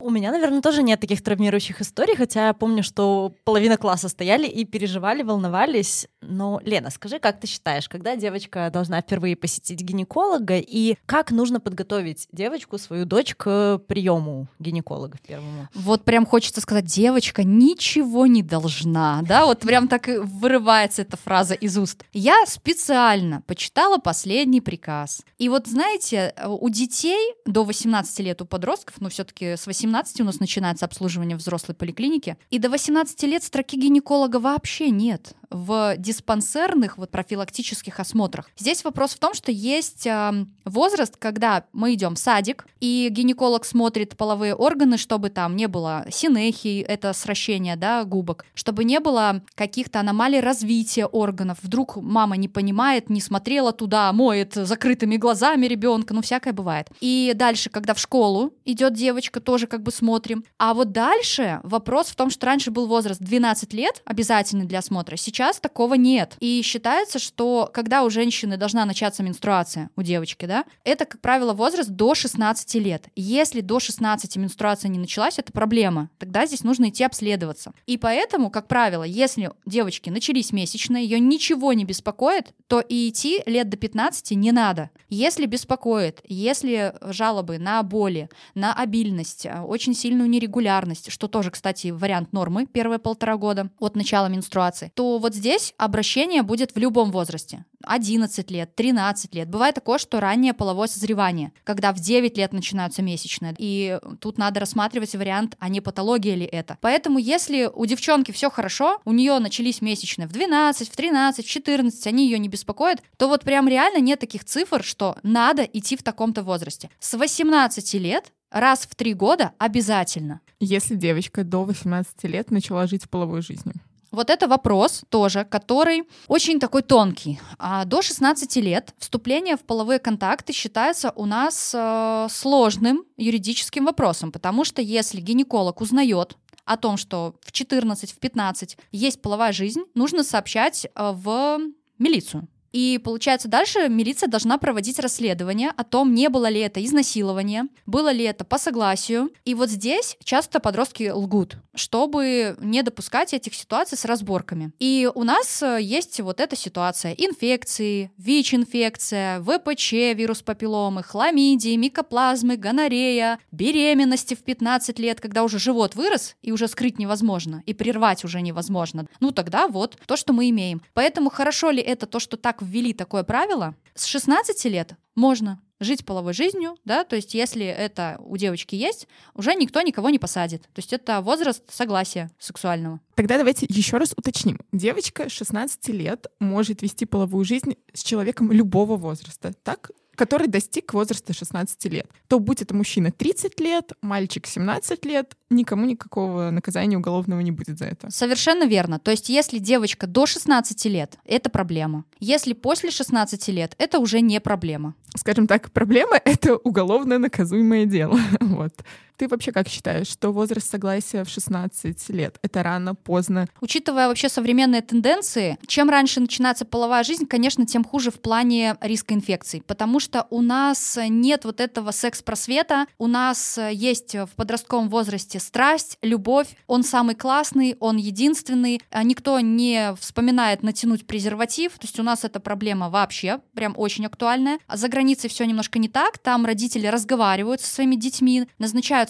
У 0.02 0.10
меня, 0.10 0.32
наверное, 0.32 0.60
тоже 0.60 0.82
нет 0.82 0.98
таких 0.98 1.22
травмирующих 1.22 1.80
историй, 1.80 2.16
хотя 2.16 2.48
я 2.48 2.54
помню, 2.54 2.82
что 2.82 3.34
половина 3.44 3.76
класса 3.76 4.08
стояли 4.08 4.48
и 4.48 4.64
переживали, 4.64 5.22
волновались. 5.22 6.08
Но, 6.20 6.60
Лена, 6.64 6.90
скажи, 6.90 7.20
как 7.20 7.38
ты 7.38 7.46
считаешь, 7.46 7.88
когда 7.88 8.16
девочка 8.16 8.68
должна 8.72 9.00
впервые 9.00 9.36
посетить 9.36 9.80
гинеколога 9.80 10.58
и 10.58 10.96
как 11.06 11.30
нужно 11.30 11.60
подготовить 11.60 12.26
девочку, 12.32 12.78
свою 12.78 13.04
дочь 13.04 13.36
к 13.36 13.78
приему 13.86 14.48
гинеколога 14.58 15.18
первому? 15.24 15.68
Вот 15.72 16.04
прям 16.04 16.26
хочется 16.26 16.60
сказать, 16.60 16.86
девочка 16.86 17.44
ничего 17.44 18.26
не 18.26 18.42
должна, 18.42 19.22
да, 19.22 19.46
вот 19.46 19.60
прям 19.60 19.86
так 19.86 20.08
и 20.08 20.18
вырывается 20.18 21.02
эта 21.02 21.16
фраза 21.16 21.54
из 21.54 21.78
уст. 21.78 22.02
Я 22.12 22.44
специально 22.46 23.42
почитала 23.42 23.98
последний 23.98 24.60
приказ. 24.60 25.22
И 25.38 25.48
вот, 25.48 25.68
знаете, 25.68 26.34
у 26.44 26.68
детей 26.70 27.34
до 27.46 27.62
18 27.62 28.18
лет, 28.18 28.42
у 28.42 28.46
подростков, 28.46 28.96
ну 29.00 29.08
все-таки 29.08 29.56
с 29.56 29.66
18 29.68 29.91
у 30.22 30.24
нас 30.24 30.40
начинается 30.40 30.84
обслуживание 30.84 31.36
взрослой 31.36 31.74
поликлиники, 31.74 32.36
и 32.50 32.58
до 32.58 32.70
18 32.70 33.22
лет 33.24 33.42
строки 33.42 33.76
гинеколога 33.76 34.38
вообще 34.38 34.90
нет 34.90 35.34
в 35.52 35.94
диспансерных 35.98 36.98
вот 36.98 37.10
профилактических 37.10 38.00
осмотрах. 38.00 38.50
Здесь 38.56 38.84
вопрос 38.84 39.14
в 39.14 39.18
том, 39.18 39.34
что 39.34 39.52
есть 39.52 40.06
эм, 40.06 40.54
возраст, 40.64 41.16
когда 41.16 41.64
мы 41.72 41.94
идем 41.94 42.14
в 42.14 42.18
садик, 42.18 42.66
и 42.80 43.08
гинеколог 43.10 43.64
смотрит 43.64 44.16
половые 44.16 44.54
органы, 44.54 44.96
чтобы 44.96 45.30
там 45.30 45.56
не 45.56 45.68
было 45.68 46.06
синехий, 46.10 46.80
это 46.80 47.12
сращение, 47.12 47.76
да, 47.76 48.04
губок, 48.04 48.44
чтобы 48.54 48.84
не 48.84 49.00
было 49.00 49.42
каких-то 49.54 50.00
аномалий 50.00 50.40
развития 50.40 51.06
органов. 51.06 51.58
Вдруг 51.62 51.96
мама 51.96 52.36
не 52.36 52.48
понимает, 52.48 53.10
не 53.10 53.20
смотрела 53.20 53.72
туда, 53.72 54.12
моет 54.12 54.54
закрытыми 54.54 55.16
глазами 55.16 55.66
ребенка, 55.66 56.14
ну 56.14 56.22
всякое 56.22 56.52
бывает. 56.52 56.88
И 57.00 57.32
дальше, 57.34 57.70
когда 57.70 57.94
в 57.94 57.98
школу 57.98 58.52
идет 58.64 58.94
девочка, 58.94 59.40
тоже 59.40 59.66
как 59.66 59.82
бы 59.82 59.90
смотрим. 59.90 60.44
А 60.58 60.74
вот 60.74 60.92
дальше 60.92 61.60
вопрос 61.62 62.08
в 62.08 62.16
том, 62.16 62.30
что 62.30 62.46
раньше 62.46 62.70
был 62.70 62.86
возраст 62.86 63.20
12 63.20 63.72
лет, 63.74 64.02
обязательный 64.04 64.66
для 64.66 64.78
осмотра, 64.78 65.16
сейчас 65.16 65.41
такого 65.60 65.94
нет. 65.94 66.36
И 66.40 66.62
считается, 66.62 67.18
что 67.18 67.70
когда 67.72 68.04
у 68.04 68.10
женщины 68.10 68.56
должна 68.56 68.84
начаться 68.84 69.22
менструация, 69.22 69.90
у 69.96 70.02
девочки, 70.02 70.46
да, 70.46 70.64
это, 70.84 71.04
как 71.04 71.20
правило, 71.20 71.52
возраст 71.52 71.90
до 71.90 72.14
16 72.14 72.74
лет. 72.76 73.08
Если 73.16 73.60
до 73.60 73.80
16 73.80 74.36
менструация 74.36 74.88
не 74.88 74.98
началась, 74.98 75.38
это 75.38 75.52
проблема. 75.52 76.10
Тогда 76.18 76.46
здесь 76.46 76.64
нужно 76.64 76.90
идти 76.90 77.04
обследоваться. 77.04 77.72
И 77.86 77.96
поэтому, 77.98 78.50
как 78.50 78.68
правило, 78.68 79.04
если 79.04 79.50
девочки 79.66 80.10
начались 80.10 80.52
месячные, 80.52 81.04
ее 81.04 81.18
ничего 81.20 81.72
не 81.72 81.84
беспокоит, 81.84 82.54
то 82.66 82.80
и 82.80 83.08
идти 83.08 83.42
лет 83.46 83.68
до 83.68 83.76
15 83.76 84.32
не 84.32 84.52
надо. 84.52 84.90
Если 85.08 85.46
беспокоит, 85.46 86.20
если 86.26 86.94
жалобы 87.02 87.58
на 87.58 87.82
боли, 87.82 88.28
на 88.54 88.72
обильность, 88.72 89.46
а, 89.46 89.64
очень 89.64 89.94
сильную 89.94 90.28
нерегулярность, 90.28 91.10
что 91.10 91.28
тоже, 91.28 91.50
кстати, 91.50 91.88
вариант 91.88 92.32
нормы 92.32 92.66
первые 92.66 92.98
полтора 92.98 93.36
года 93.36 93.70
от 93.78 93.96
начала 93.96 94.26
менструации, 94.26 94.90
то 94.94 95.18
вот 95.18 95.31
вот 95.32 95.38
здесь 95.38 95.72
обращение 95.78 96.42
будет 96.42 96.74
в 96.74 96.78
любом 96.78 97.10
возрасте. 97.10 97.64
11 97.84 98.50
лет, 98.50 98.74
13 98.76 99.34
лет. 99.34 99.48
Бывает 99.48 99.74
такое, 99.74 99.98
что 99.98 100.20
раннее 100.20 100.52
половое 100.52 100.88
созревание, 100.88 101.52
когда 101.64 101.92
в 101.92 101.98
9 101.98 102.36
лет 102.36 102.52
начинаются 102.52 103.02
месячные. 103.02 103.54
И 103.58 103.98
тут 104.20 104.36
надо 104.36 104.60
рассматривать 104.60 105.14
вариант, 105.14 105.56
а 105.58 105.70
не 105.70 105.80
патология 105.80 106.34
ли 106.34 106.44
это. 106.44 106.76
Поэтому 106.82 107.18
если 107.18 107.70
у 107.72 107.86
девчонки 107.86 108.30
все 108.30 108.50
хорошо, 108.50 109.00
у 109.06 109.12
нее 109.12 109.38
начались 109.38 109.80
месячные 109.80 110.28
в 110.28 110.32
12, 110.32 110.88
в 110.88 110.94
13, 110.94 111.46
в 111.46 111.48
14, 111.48 112.06
они 112.06 112.26
ее 112.26 112.38
не 112.38 112.48
беспокоят, 112.48 113.02
то 113.16 113.28
вот 113.28 113.42
прям 113.42 113.68
реально 113.68 114.00
нет 114.00 114.20
таких 114.20 114.44
цифр, 114.44 114.84
что 114.84 115.16
надо 115.22 115.62
идти 115.62 115.96
в 115.96 116.02
таком-то 116.02 116.42
возрасте. 116.42 116.90
С 117.00 117.14
18 117.14 117.94
лет 117.94 118.32
раз 118.50 118.80
в 118.80 118.94
три 118.94 119.14
года 119.14 119.52
обязательно. 119.58 120.40
Если 120.60 120.94
девочка 120.94 121.42
до 121.42 121.64
18 121.64 122.24
лет 122.24 122.50
начала 122.50 122.86
жить 122.86 123.08
половой 123.08 123.40
жизнью. 123.40 123.76
Вот 124.12 124.28
это 124.28 124.46
вопрос 124.46 125.04
тоже, 125.08 125.44
который 125.44 126.04
очень 126.28 126.60
такой 126.60 126.82
тонкий. 126.82 127.40
А 127.58 127.86
до 127.86 128.02
16 128.02 128.56
лет 128.56 128.94
вступление 128.98 129.56
в 129.56 129.60
половые 129.62 129.98
контакты 129.98 130.52
считается 130.52 131.12
у 131.16 131.24
нас 131.24 131.74
э, 131.74 132.26
сложным 132.30 133.04
юридическим 133.16 133.86
вопросом, 133.86 134.30
потому 134.30 134.64
что 134.64 134.82
если 134.82 135.20
гинеколог 135.20 135.80
узнает 135.80 136.36
о 136.66 136.76
том, 136.76 136.98
что 136.98 137.36
в 137.40 137.52
14, 137.52 138.12
в 138.12 138.18
15 138.18 138.76
есть 138.92 139.22
половая 139.22 139.52
жизнь, 139.52 139.82
нужно 139.94 140.24
сообщать 140.24 140.84
э, 140.84 141.12
в 141.14 141.58
милицию. 141.98 142.48
И 142.72 142.98
получается, 143.02 143.48
дальше 143.48 143.88
милиция 143.88 144.28
должна 144.28 144.58
проводить 144.58 144.98
расследование 144.98 145.70
о 145.76 145.84
том, 145.84 146.14
не 146.14 146.28
было 146.28 146.48
ли 146.48 146.60
это 146.60 146.84
изнасилование, 146.84 147.64
было 147.86 148.10
ли 148.10 148.24
это 148.24 148.44
по 148.44 148.58
согласию. 148.58 149.30
И 149.44 149.54
вот 149.54 149.68
здесь 149.68 150.16
часто 150.24 150.58
подростки 150.60 151.10
лгут, 151.10 151.56
чтобы 151.74 152.56
не 152.60 152.82
допускать 152.82 153.34
этих 153.34 153.54
ситуаций 153.54 153.98
с 153.98 154.04
разборками. 154.04 154.72
И 154.78 155.10
у 155.14 155.24
нас 155.24 155.62
э, 155.62 155.78
есть 155.80 156.20
вот 156.20 156.40
эта 156.40 156.56
ситуация. 156.56 157.12
Инфекции, 157.12 158.10
ВИЧ-инфекция, 158.16 159.40
ВПЧ, 159.40 159.92
вирус 160.14 160.42
папилломы, 160.42 161.02
хламидии, 161.02 161.76
микоплазмы, 161.76 162.56
гонорея, 162.56 163.38
беременности 163.50 164.34
в 164.34 164.42
15 164.42 164.98
лет, 164.98 165.20
когда 165.20 165.44
уже 165.44 165.58
живот 165.58 165.94
вырос 165.94 166.36
и 166.42 166.52
уже 166.52 166.68
скрыть 166.68 166.98
невозможно, 166.98 167.62
и 167.66 167.74
прервать 167.74 168.24
уже 168.24 168.40
невозможно. 168.40 169.06
Ну 169.20 169.30
тогда 169.30 169.68
вот 169.68 169.98
то, 170.06 170.16
что 170.16 170.32
мы 170.32 170.48
имеем. 170.50 170.82
Поэтому 170.94 171.30
хорошо 171.30 171.70
ли 171.70 171.82
это 171.82 172.06
то, 172.06 172.18
что 172.18 172.36
так 172.36 172.61
ввели 172.62 172.92
такое 172.92 173.24
правило, 173.24 173.74
с 173.94 174.04
16 174.06 174.64
лет 174.66 174.94
можно 175.14 175.60
жить 175.82 176.06
половой 176.06 176.32
жизнью, 176.32 176.76
да, 176.84 177.04
то 177.04 177.16
есть 177.16 177.34
если 177.34 177.66
это 177.66 178.16
у 178.20 178.36
девочки 178.36 178.74
есть, 178.74 179.08
уже 179.34 179.54
никто 179.54 179.82
никого 179.82 180.10
не 180.10 180.18
посадит. 180.18 180.62
То 180.62 180.78
есть 180.78 180.92
это 180.92 181.20
возраст 181.20 181.62
согласия 181.68 182.30
сексуального. 182.38 183.00
Тогда 183.14 183.36
давайте 183.36 183.66
еще 183.68 183.96
раз 183.96 184.14
уточним. 184.16 184.60
Девочка 184.72 185.28
16 185.28 185.88
лет 185.88 186.26
может 186.38 186.82
вести 186.82 187.04
половую 187.04 187.44
жизнь 187.44 187.76
с 187.92 188.02
человеком 188.02 188.52
любого 188.52 188.96
возраста, 188.96 189.52
так? 189.62 189.90
Который 190.16 190.46
достиг 190.46 190.92
возраста 190.94 191.32
16 191.32 191.84
лет. 191.86 192.06
То 192.28 192.38
будь 192.38 192.62
это 192.62 192.74
мужчина 192.74 193.10
30 193.10 193.60
лет, 193.60 193.92
мальчик 194.02 194.46
17 194.46 195.04
лет, 195.04 195.36
никому 195.50 195.86
никакого 195.86 196.50
наказания 196.50 196.96
уголовного 196.96 197.40
не 197.40 197.50
будет 197.50 197.78
за 197.78 197.86
это. 197.86 198.10
Совершенно 198.10 198.64
верно. 198.64 198.98
То 198.98 199.10
есть 199.10 199.28
если 199.28 199.58
девочка 199.58 200.06
до 200.06 200.26
16 200.26 200.84
лет, 200.86 201.18
это 201.24 201.50
проблема. 201.50 202.04
Если 202.20 202.52
после 202.52 202.90
16 202.90 203.48
лет, 203.48 203.74
это 203.78 203.98
уже 203.98 204.20
не 204.20 204.40
проблема. 204.40 204.94
Скажем 205.16 205.46
так, 205.46 205.70
проблема— 205.72 206.16
это 206.24 206.56
уголовно 206.56 207.18
наказуемое 207.18 207.86
дело. 207.86 208.18
вот. 208.40 208.72
Ты 209.16 209.28
вообще 209.28 209.52
как 209.52 209.68
считаешь, 209.68 210.08
что 210.08 210.32
возраст 210.32 210.70
согласия 210.70 211.24
в 211.24 211.28
16 211.28 212.08
лет— 212.10 212.38
это 212.42 212.62
рано, 212.62 212.94
поздно? 212.94 213.46
Учитывая 213.60 214.08
вообще 214.08 214.28
современные 214.28 214.82
тенденции, 214.82 215.58
чем 215.66 215.90
раньше 215.90 216.20
начинается 216.20 216.64
половая 216.64 217.04
жизнь, 217.04 217.26
конечно, 217.26 217.66
тем 217.66 217.84
хуже 217.84 218.10
в 218.10 218.20
плане 218.20 218.76
риска 218.80 219.14
инфекций, 219.14 219.62
потому 219.66 220.00
что 220.00 220.26
у 220.30 220.42
нас 220.42 220.98
нет 221.08 221.44
вот 221.44 221.60
этого 221.60 221.90
секс-просвета, 221.90 222.86
у 222.98 223.06
нас 223.06 223.58
есть 223.70 224.14
в 224.14 224.30
подростковом 224.36 224.88
возрасте 224.88 225.38
страсть, 225.40 225.98
любовь, 226.02 226.48
он 226.66 226.82
самый 226.82 227.14
классный, 227.14 227.76
он 227.80 227.96
единственный, 227.96 228.80
а 228.90 229.02
никто 229.02 229.38
не 229.40 229.94
вспоминает 230.00 230.62
натянуть 230.62 231.06
презерватив, 231.06 231.72
то 231.72 231.86
есть 231.86 231.98
у 232.00 232.02
нас 232.02 232.24
эта 232.24 232.40
проблема 232.40 232.90
вообще 232.90 233.40
прям 233.54 233.74
очень 233.76 234.06
актуальная. 234.06 234.58
А 234.66 234.76
за 234.76 234.88
границей 234.88 235.30
все 235.30 235.44
немножко 235.44 235.78
не 235.78 235.88
так, 235.88 236.18
там 236.18 236.46
родители 236.46 236.86
разговаривают 236.86 237.60
со 237.60 237.72
своими 237.72 237.96
детьми, 237.96 238.48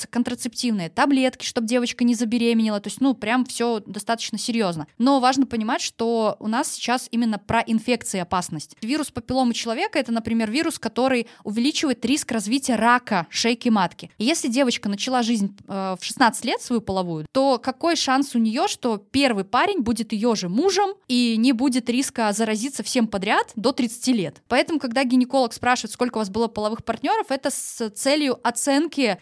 назначаются 0.03 0.09
контрацептивные 0.09 0.91
таблетки, 0.91 1.45
чтобы 1.45 1.67
девочка 1.67 2.05
не 2.05 2.15
забеременела, 2.15 2.81
то 2.81 2.89
есть, 2.89 3.01
ну, 3.01 3.15
прям 3.15 3.45
все 3.45 3.81
достаточно 3.87 4.39
серьезно. 4.39 4.87
Но 4.99 5.21
важно 5.21 5.47
понимать, 5.47 5.81
что 5.81 6.37
у 6.41 6.49
нас 6.49 6.73
сейчас 6.73 7.09
именно 7.11 7.39
про 7.39 7.61
инфекции 7.61 8.21
опасность. 8.21 8.77
Вирус 8.83 9.11
папилломы 9.11 9.55
человека— 9.55 9.99
это, 10.01 10.13
например, 10.13 10.51
вирус, 10.51 10.79
который 10.79 11.27
увеличивает 11.45 12.05
риск 12.05 12.33
развития 12.33 12.77
рака 12.77 13.27
шейки 13.31 13.69
матки. 13.69 14.11
И 14.19 14.25
если 14.25 14.49
девочка 14.49 14.89
начала 14.89 15.23
жизнь 15.23 15.57
э, 15.69 15.97
в 15.99 16.05
16 16.05 16.33
16 16.33 16.45
лет 16.45 16.63
свою 16.63 16.81
половую, 16.81 17.27
то 17.33 17.59
какой 17.59 17.97
шанс 17.97 18.35
у 18.35 18.39
нее, 18.39 18.69
что 18.69 18.97
первый 18.97 19.45
парень 19.45 19.81
будет 19.81 20.13
ее 20.13 20.35
же 20.35 20.49
мужем 20.49 20.91
и 21.09 21.37
не 21.37 21.53
будет 21.53 21.89
риска 21.91 22.33
заразиться 22.33 22.83
всем 22.83 23.07
подряд 23.07 23.53
до 23.57 23.73
30 23.73 24.07
лет. 24.09 24.43
Поэтому, 24.49 24.79
когда 24.79 25.05
гинеколог 25.05 25.53
спрашивает, 25.53 25.93
сколько 25.93 26.19
у 26.19 26.21
вас 26.21 26.31
было 26.31 26.49
половых 26.49 26.85
партнеров, 26.85 27.27
это 27.31 27.51
с 27.51 27.91
целью 27.91 28.39
оценки 28.47 29.19